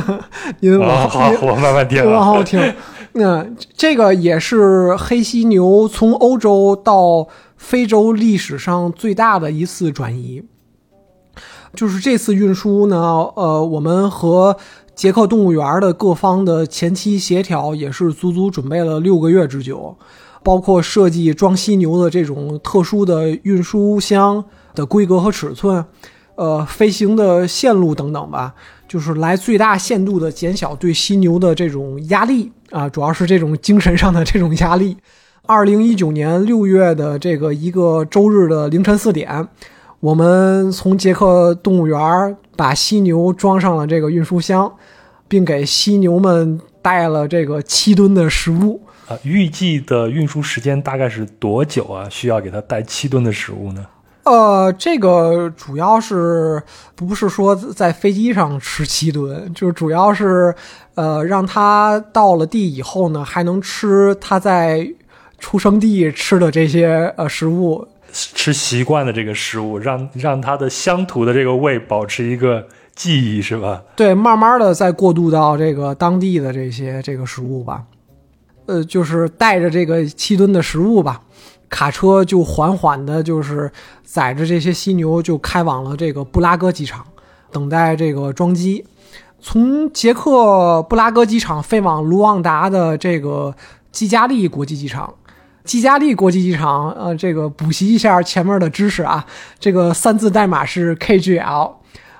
[0.60, 2.58] 您往好，我慢慢听， 往后听。
[3.18, 3.44] 那
[3.76, 7.26] 这个也是黑犀牛从欧洲到
[7.56, 10.40] 非洲历史上最大的一次转移。
[11.74, 12.96] 就是这次运输呢，
[13.34, 14.56] 呃，我们和
[14.94, 19.96] 捷克动物园的各方的前期协调也是足足准备了六个月之久，
[20.44, 25.84] 包括设计装犀牛的这种特殊的运输箱的规格和尺寸，
[26.36, 28.54] 呃飞行的线路等等吧，
[28.88, 34.96] 就是来最大限度的减小对犀牛的这种压力啊，主要是这种精神上的这种压力。
[35.46, 39.46] 二零一九年六月的这个一个周日的凌晨四点，
[40.00, 44.74] 我们从捷克动物园把犀牛装上了这个运输箱，
[45.28, 48.80] 并给犀牛们带了这个七吨的食物。
[49.06, 52.08] 啊，预计的运输时间大概是多久啊？
[52.10, 53.86] 需要给它带七吨的食物呢？
[54.28, 56.62] 呃，这个主要是
[56.94, 60.54] 不是说在飞机上吃七吨，就是主要是
[60.94, 64.88] 呃让他到了地以后呢，还能吃他在。
[65.40, 73.80] 出生地吃的这些呃食物，吃习惯的这个食物，让让他的乡土的这个胃保持一个记忆，是吧？
[73.94, 77.84] 对，慢慢的再过渡到这个当地的这些这个食物吧。
[78.66, 81.20] 呃，就是带着这个七吨的食物吧，
[81.68, 83.70] 卡车就缓缓的，就是
[84.04, 87.04] 载着这些犀牛就开往了这个布拉格机场，
[87.50, 88.84] 等待这个装机。
[89.40, 93.54] 从捷克布拉格机场飞往卢旺达的这个
[93.92, 95.14] 基加利国际机场。
[95.64, 99.26] 基加利国际机场，呃，这个补习一下前面的知识啊，
[99.60, 101.74] 这个三字代码是 KGL。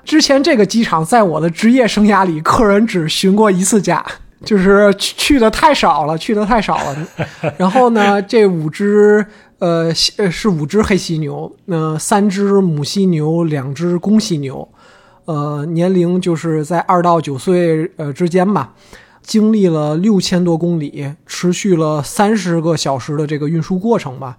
[0.05, 4.05] 之前这个机场在我的职业生涯里，客人只询过一次价，
[4.45, 7.09] 就是去去的太少了，去的太少了。
[7.59, 9.27] 然后呢，这五只，
[9.59, 14.69] 呃，是五只黑犀牛，呃，三只母犀牛，两只公犀牛，
[15.25, 18.75] 呃，年龄就是在二到九岁呃之间吧。
[19.21, 24.39] 经历了六千多公里，持续了三十个小时的这个运输过程吧，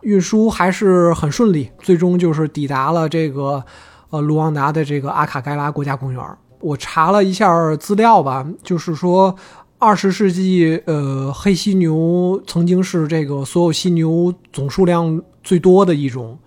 [0.00, 3.62] 运输还是很顺利，最终就是抵达了这个
[4.08, 6.24] 呃卢旺达的这个阿卡盖拉国家公园。
[6.60, 9.34] 我查了一下资料吧，就是说
[9.78, 16.38] 二十世纪呃黑犀牛曾经是这个所有犀牛总数量最多的一种，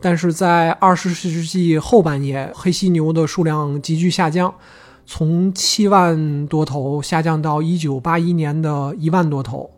[0.00, 4.54] 但是在二十世纪后半叶，黑犀牛的数量急剧下降。
[5.06, 9.68] 从七万多头下降到一九八一年的一万多头，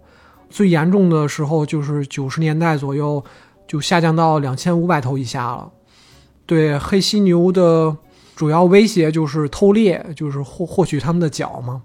[0.51, 3.25] 最严重的时候就是九十年代左右，
[3.67, 5.71] 就下降到两千五百头以下了。
[6.45, 7.97] 对黑犀牛的
[8.35, 11.83] 主要威胁就是偷猎，就是获获取它们的角嘛。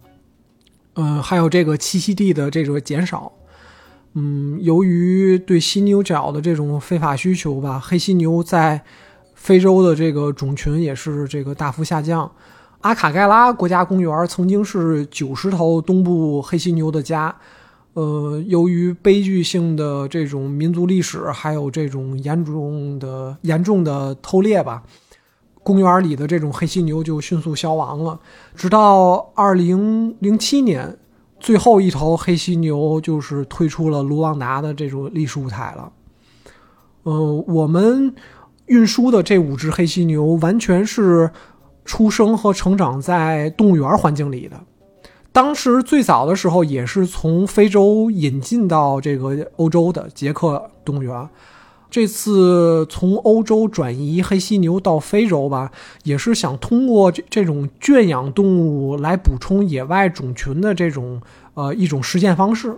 [0.96, 3.32] 嗯，还有这个栖息地的这个减少。
[4.14, 8.82] 嗯，由于对犀牛角的这种非法需求吧，黑犀牛在
[9.36, 12.32] 非洲的这个种群也是这个大幅下降。
[12.82, 17.36] 阿卡盖拉国家公园曾经是九十头东部黑犀牛的家，
[17.94, 24.82] 呃，由于悲剧性的这种民族历史，还有这种严重的严重的偷猎吧，
[25.68, 28.18] 公园里的这种黑犀牛就迅速消亡了。
[28.56, 30.98] 直到二零零七年，
[31.42, 35.92] 最后一头黑犀牛就是退出了卢旺达的这种历史舞台了。
[37.04, 38.16] 呃，我们
[38.68, 41.30] 运输的这五只黑犀牛完全是。
[41.90, 44.60] 出生和成长在动物园环境里的，
[45.32, 51.30] 当时最早的时候也是从非洲引进到这个欧洲的捷克动物园。
[51.90, 55.72] 这次从欧洲转移黑犀牛到非洲吧，
[56.04, 61.22] 也是想通过这这种圈养动物来补充野外种群的这种
[61.54, 62.76] 呃一种实践方式。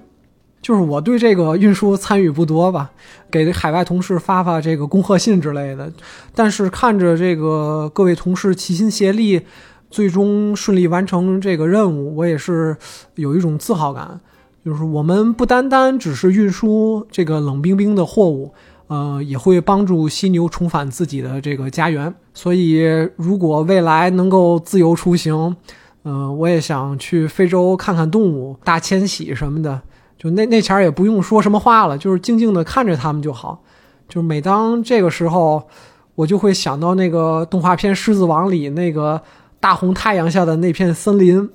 [0.62, 2.92] 就是我对这个运输参与不多吧，
[3.32, 5.92] 给海外同事发发这个恭贺信之类的。
[6.36, 9.42] 但是看着这个各位同事齐心协力，
[9.90, 12.76] 最终顺利完成这个任务，我也是
[13.16, 14.20] 有一种自豪感。
[14.66, 18.54] 就是我们不单单只是运输这个冷冰冰的货物，
[18.90, 22.14] 呃，也会帮助犀牛重返自己的这个家园。
[22.34, 22.82] 所以，
[23.16, 25.56] 如果未来能够自由出行，
[26.04, 29.80] 呃，我也想去非洲看看动物，大迁徙什么的。
[30.18, 33.64] 就那那前儿也不用说什么话了，就是静静的看着他们就好。
[34.08, 35.68] 就每当这个时候，
[36.16, 39.22] 我就会想到那个动画片《狮子王》里那个
[39.60, 41.50] 大红太阳下的那片森林，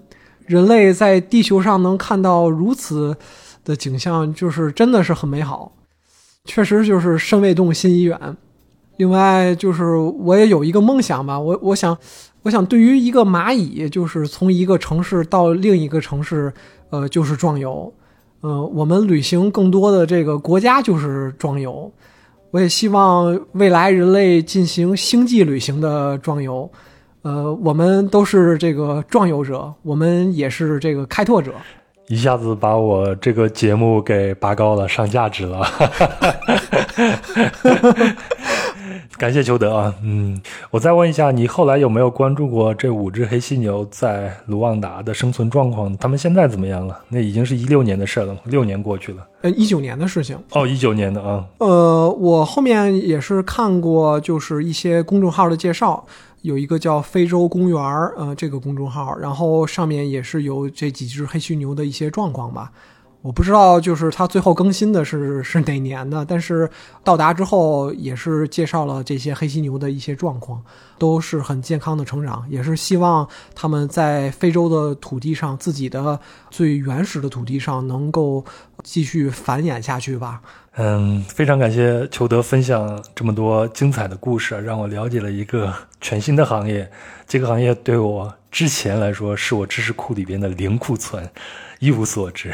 [0.47, 3.17] 人类在地球上能看到如此
[3.65, 5.73] 的景象，就是真的是很美好。
[6.45, 8.37] 确实就是身未动，心已远。
[8.97, 11.97] 另外就是我也有一个梦想吧，我我想，
[12.43, 16.53] 我想对于一个蚂蚁，就是从一个城市到另一个城市，
[16.91, 17.93] 呃，就是壮游。
[18.43, 21.91] 呃，我们旅行更多的这个国家就是壮游，
[22.51, 26.71] 我也希望未来人类进行星际旅行的壮游，
[27.23, 31.55] 呃，我们都是这个壮游者，我们也是这个开拓者。
[32.09, 35.67] 一下子把我这个节目给拔高了，上价值了。
[39.17, 40.39] 感谢裘德啊，嗯，
[40.71, 45.97] 我再问一下，你后来有没有关注过这五只黑犀牛在卢旺达的生存状况？
[45.99, 46.99] 他们现在怎么样了？
[47.09, 49.27] 那已经是一六年的事了，六年过去了。
[49.43, 50.37] 呃，一九年的事情。
[50.51, 51.45] 哦，一九年的啊。
[51.59, 56.05] 呃，我后面也是看过，就是一些公众号的介绍，
[56.45, 62.71] 有一个叫非洲公园儿，呃，这个公众号，然后上面也是有这几只黑犀牛的一些状况吧。
[63.25, 66.69] 我不知道，就是它最后更新的是是哪年的，但是
[67.03, 70.63] 到达之后也是介绍了这些黑犀牛的一些状况，
[70.99, 76.21] 都是很健康的成长，也是希望他们在非洲的土地上，自己的
[76.51, 78.45] 最原始的土地上能够
[78.83, 80.43] 继续繁衍下去吧。
[80.77, 86.91] 嗯，非常感谢裘德分享这么多精彩的故事，让我了解了一个全新的行业。
[87.27, 91.27] 这个行业对我之前来说，是我知识库里边的零库存。
[91.85, 92.51] 一无所知，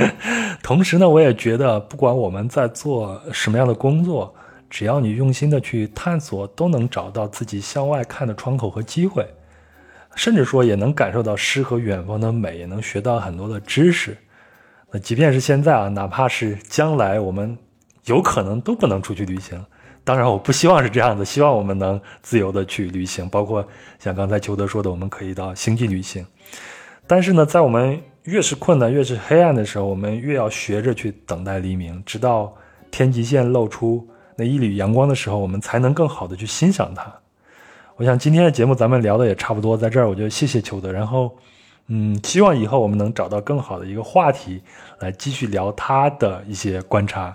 [0.64, 4.34] 同时呢，我也觉得，不管我们在做什么样的工作，
[4.70, 9.28] 只要你用心的去探索，都能找到自己向外看的窗口和机会，
[10.14, 14.16] 甚至说也能感受到诗和远方的美，也能学到很多的知识。
[14.90, 17.54] 那即便是现在啊，哪怕是将来我们
[18.06, 19.62] 有可能都不能出去旅行，
[20.02, 23.68] 当然我不希望是这样的，希望我们能自由的去旅行，包括
[23.98, 26.24] 像刚才裘德说的，我们可以到星际旅行。
[27.06, 32.54] 但是呢，在我们越是困难、越是黑暗的时候，我们越要学着去等待黎明，直到
[32.90, 37.12] 天际线露出那一缕阳光的时候，我们才能更好的去欣赏它。
[37.96, 41.36] 我想今天的节目咱们聊的也差不多，在这儿我就谢谢裘德，然后，
[41.88, 44.62] 嗯，希望以后我们能找到更好的一个话题
[45.00, 47.32] 来继续聊他的一些观察。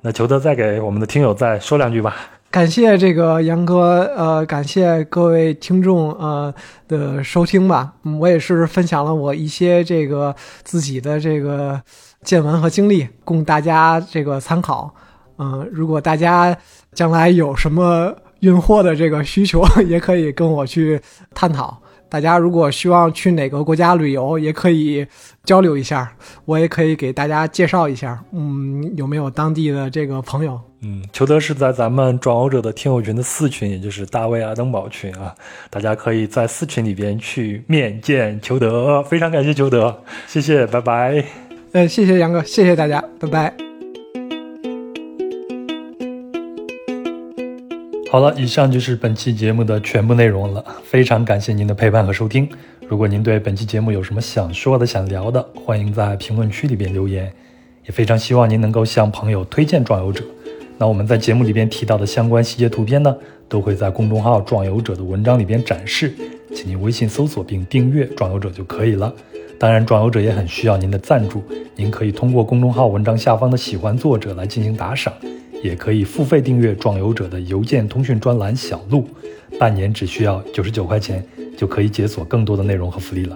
[0.00, 2.14] 那裘德再给我们的听友再说两句吧。
[2.54, 6.54] 感谢这个杨哥，呃，感谢各位听众，呃
[6.86, 7.94] 的收听吧。
[8.20, 10.32] 我也是分享了我一些这个
[10.62, 11.82] 自己的这个
[12.22, 14.94] 见闻和经历，供大家这个参考。
[15.38, 16.56] 嗯，如果大家
[16.92, 21.00] 将来有什么运货的这个需求， 也可以跟我去
[21.34, 21.76] 探讨。
[22.08, 25.06] 大家如果希望去哪个国家旅游，也可以
[25.44, 26.12] 交流一下，
[26.44, 28.22] 我也可以给大家介绍一下。
[28.32, 30.60] 嗯，有没有当地的这个朋友？
[30.82, 35.34] 嗯，裘德是在咱们转欧者的听友群的四群，也就是大卫阿登堡群啊，
[35.70, 39.02] 大家可以在四群里边去面见裘德。
[39.02, 41.24] 非常感谢裘德，谢谢，拜拜。
[41.72, 43.73] 嗯，谢谢杨哥，谢谢大家，拜拜。
[48.14, 50.64] 好了，以上就是本期节目的全部内容了。
[50.84, 52.48] 非常感谢您的陪伴和收听。
[52.86, 57.32] 如果您对本期节目有什么想说的、想聊的，欢迎在评论区里边留言。
[57.84, 60.22] 也非常希望您能够向朋友推荐壮游者。
[60.78, 63.16] 那我们在节目里边提到的相关细节图片呢，
[63.48, 66.14] 都会在公众号“壮游者”的文章里边展示，
[66.54, 69.12] 请您微信搜索并订阅“壮游者”就可以了。
[69.58, 71.42] 当然，壮游者也很需要您的赞助，
[71.74, 75.12] 您可以通过公众号文章下方的“喜欢作者”来进行打赏。
[75.64, 79.08] 也可以付费订阅壮游者的邮件通讯专栏小路，
[79.58, 81.24] 半年只需要九十九块钱，
[81.56, 83.34] 就可以解锁更多的内容和福利了。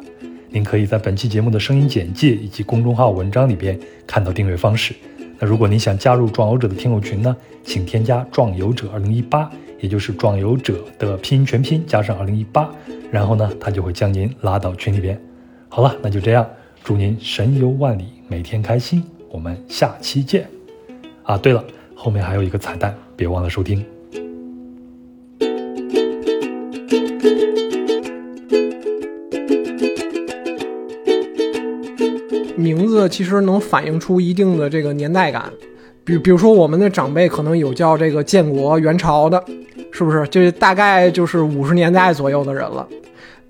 [0.50, 4.94] 您可以在本期节目的声音简介以及公众号文章里边看到订阅方式。
[5.38, 7.34] 那如果您想加入壮游者的听友群呢，
[7.64, 9.50] 请添加壮游者二零一八，
[9.80, 12.70] 也就是壮游者的拼音全拼加上二零一八，
[13.10, 15.18] 然后呢，他就会将您拉到群里边。
[15.70, 16.46] 好了，那就这样，
[16.84, 19.02] 祝您神游万里，每天开心。
[19.30, 20.46] 我们下期见。
[21.22, 21.64] 啊，对了。
[22.00, 23.84] 后面还有一个彩蛋，别忘了收听。
[32.56, 35.52] 名字其实能反映出一定的这个年代感，
[36.04, 39.44] 比比如说我们的长辈可能有叫这个建国元朝的，
[39.90, 40.24] 是不是？
[40.28, 42.86] 这大概就是五十年代左右的人了。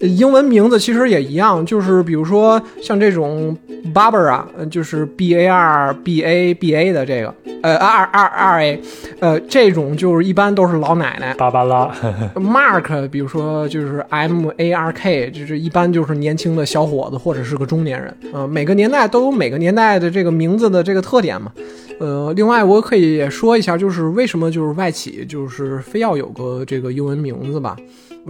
[0.01, 3.57] 英文名字其实也一样，就是比如说像这种
[3.93, 8.81] Barbara，就是 B A R B A B A 的这个，呃，R R R A，
[9.21, 11.35] 呃，这种就是一般都是老奶奶。
[11.35, 11.93] 芭芭拉。
[12.35, 18.17] Mark，比如说就是 M A R K，就是一般就是年轻的小伙子或者是个中年人。
[18.33, 21.51] 呃，每个年代都有每个年代的这个名字的这个特点嘛。
[21.99, 27.77] 呃，另外我可以说一下，就是为什么就是外企就是非要有个这个英文名字吧。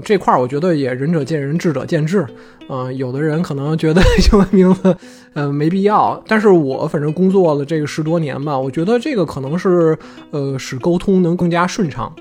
[0.04, 2.26] 这块儿我觉得也仁者见仁，智者见智，
[2.68, 4.00] 嗯，有的人可能觉得
[4.32, 4.96] 英文名字，
[5.34, 9.96] 呃，没必要，但是我反正工作了这个十多年吧，我觉得这个可能是，
[10.30, 12.14] 呃，使沟通能更加顺畅，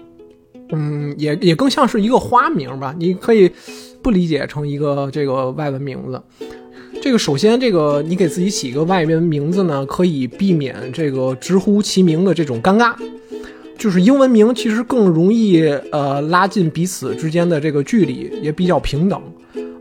[0.71, 3.51] 嗯，也也更像是一个花名吧，你可以
[4.01, 6.21] 不理解成一个这个外文名字。
[6.99, 12.93] 这个首先，这个你给自己起一个外文名字呢，可以避免这个直呼其名的这种尴尬。
[13.77, 19.21] 就是英文名其实更容易呃拉近彼此之间的这个距离，也比较平等。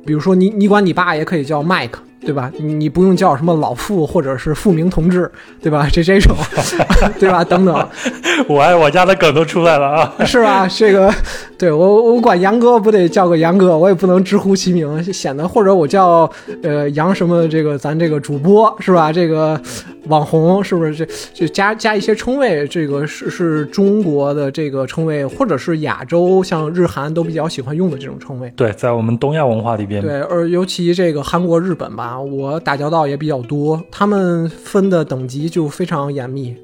[0.05, 2.53] 比如说你你管你爸也可以叫 Mike，对吧？
[2.59, 5.31] 你你不用叫什么老傅或者是傅明同志，
[5.63, 5.89] 对吧？
[5.91, 6.37] 这这种，
[7.19, 7.43] 对吧？
[7.43, 7.89] 等等，
[8.49, 10.15] 我爱我家的梗都出来了啊！
[10.27, 10.69] 是吧？
[10.69, 11.11] 这个，
[11.57, 16.31] 对我我管杨哥不得叫个杨哥，我也不能直呼其名，显得或者我叫
[16.63, 19.13] 呃杨什么这个咱这个主播是吧？
[19.13, 19.61] 这个
[20.09, 20.95] 网红是不是？
[20.95, 28.53] 这就加加一些称谓，这个是是中国的这个称谓，或者是亚洲像日韩都比较喜欢用的这种称谓。
[28.57, 36.57] 对，在我们东亚文化里边，对，而尤其这个韩国、日本吧，我打交道也比较多，他们分的等级就非常严密。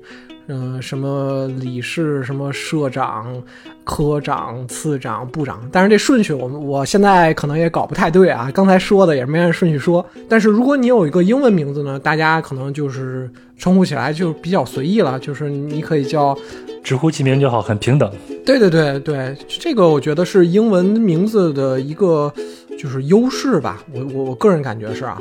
[0.54, 3.42] 嗯、什么理事、什么社长、
[3.84, 8.50] 科长、次长、部长，但是这顺序我们我现在可能也搞不太对啊。
[8.52, 16.36] 刚才说的也没按顺序说，但是如果你有一个英文名字呢，大家可能就是称呼起来就比较随意了，就是你可以叫
[16.84, 18.12] 直呼其名就好，很平等。
[18.44, 22.30] 对对对对，这个我觉得是英文名字的一个
[22.78, 25.18] 就是优势吧，我我我个人感觉是啊，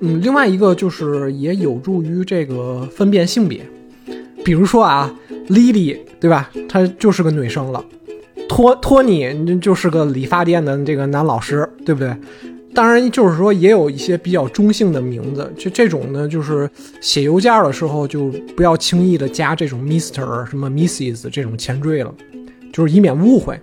[0.00, 3.64] 嗯，另外一个就是也有助于这个分辨性别，
[4.44, 5.12] 比如说啊
[5.48, 7.84] ，Lily 对吧，她就是个女生了，
[8.48, 12.14] 托托尼就是个理发店的这个男老师，对不对？
[12.74, 16.68] 当然，就是说也有一些比较中性的名字，就这种呢，就是
[17.00, 22.14] 写邮件的时候就不要轻易的加这种 Mister 什么 Mrs 这种前缀了。
[22.72, 23.58] 就是以免误会，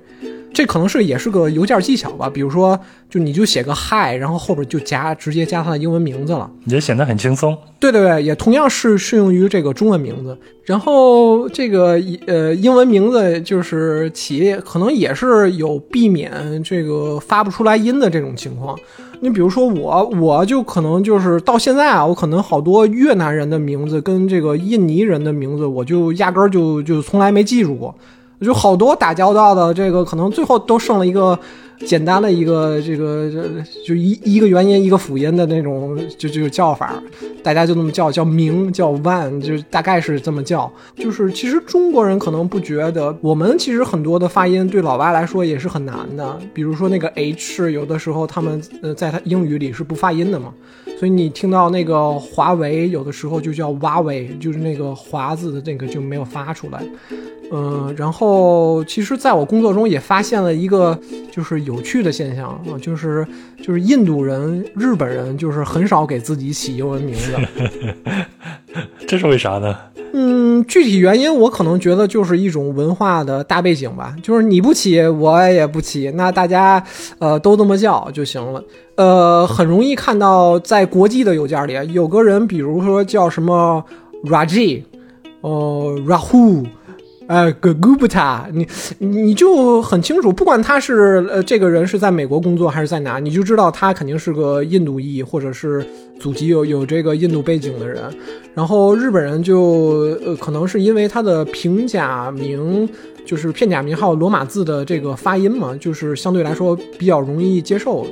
[0.53, 2.29] 这可能是也是个邮件技巧吧。
[2.29, 6.49] 比如说，就你就写个 hi，然后后边就加直接加他的英文名字了。
[6.65, 7.57] 也显得很轻松。
[7.79, 10.37] 对对对，也同样是适用于这个中文名字。
[10.65, 18.77] 然后这个呃英文名字就是起，可能也是有避免这个发不出来音的这种情况。
[19.19, 27.93] 你比如说我，我就可能就是到现在啊，我可能好多越南人的名字跟这个印尼人的名字，我就压根儿就就从来没记住过。
[28.43, 31.37] 就好多打交道的这个，可能最后都剩了一个
[31.85, 33.29] 简单的一个这个
[33.85, 37.01] 就一一个元音一个辅音的那种就就叫法，
[37.43, 40.71] 大家就那么叫叫明叫万，就大概是这么叫。
[40.95, 46.39] 就是其实中国人可能不觉得，我们其实很多的发音对老外来说也是很难的。
[46.53, 50.53] 比如说那个 H，有的时候他们呃在他英语里是不发音的嘛，
[50.97, 56.83] 所以你听到那个华为有的时候就叫蛙为，就是那个华字的那个就没有发出来。
[57.51, 60.97] 嗯，然后其实在我工作中也发现了一个
[61.31, 63.25] 就是有趣的现象啊，就是
[63.61, 67.33] 就是印度人、日本人就是很少给自己起英文名字，
[69.07, 69.75] 这是为啥呢？
[70.15, 76.83] 嗯，具体原因我可能觉得就是一种文化的大背景吧，就是你不起，我也不起，那大家
[77.17, 78.63] 呃都这么叫就行了。
[78.95, 83.83] 呃，很容易看到在国际的邮件里有个人，比如说叫什么
[84.25, 84.83] Raji，
[85.41, 86.65] 哦、Rahul。
[87.27, 88.67] 呃 g u b t a 你
[88.99, 95.85] 你就很清楚，不管他是呃这个人是在美国工作还是在哪，你就知道他肯定是个印度裔，或者是
[96.19, 98.03] 祖籍有有这个印度背景的人。
[98.53, 102.87] 然后日本人就呃可能是因为他的平假名
[103.25, 108.05] 就是片假名号罗马字的这个发音嘛，就是相对来说比较容易接受。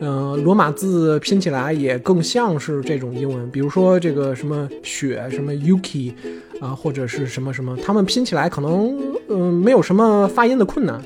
[0.00, 6.12] 嗯、罗马字拼起来也更像是这种英文，比如说这个什么雪什么 Yuki。
[6.64, 8.96] 啊，或者是什么什么，他们拼起来可能
[9.28, 10.98] 嗯、没有什么发音的困难。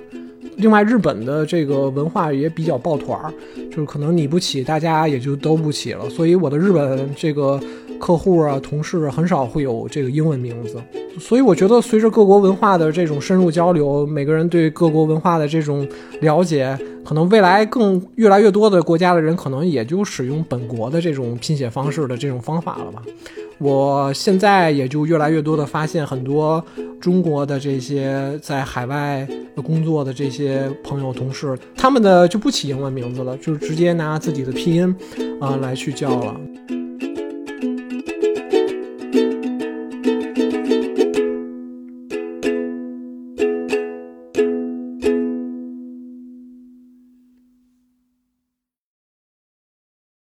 [0.58, 3.32] 另外，日本的这个文化也比较抱团儿，
[3.70, 6.08] 就是可能你不起，大家也就都不起了。
[6.08, 7.60] 所以我的日本这个
[7.98, 10.82] 客户啊、同事很少会有这个英文名字。
[11.18, 15.86] 所以我觉得，随着各国文化的这种深入交流，每个人对各国文化的这种
[16.20, 23.02] 了解，可能未来更越来越多的国家的人，可能也就使用本国的这种拼写方式的这种方法了吧。
[23.58, 26.64] 我现在也就越来越多的发现，很多
[27.00, 29.26] 中国的这些在海外
[29.56, 34.96] 工作的这些朋友同事，他们的就不起英文名字了，就直接拿自己的拼音
[35.40, 36.40] 啊、来去叫了。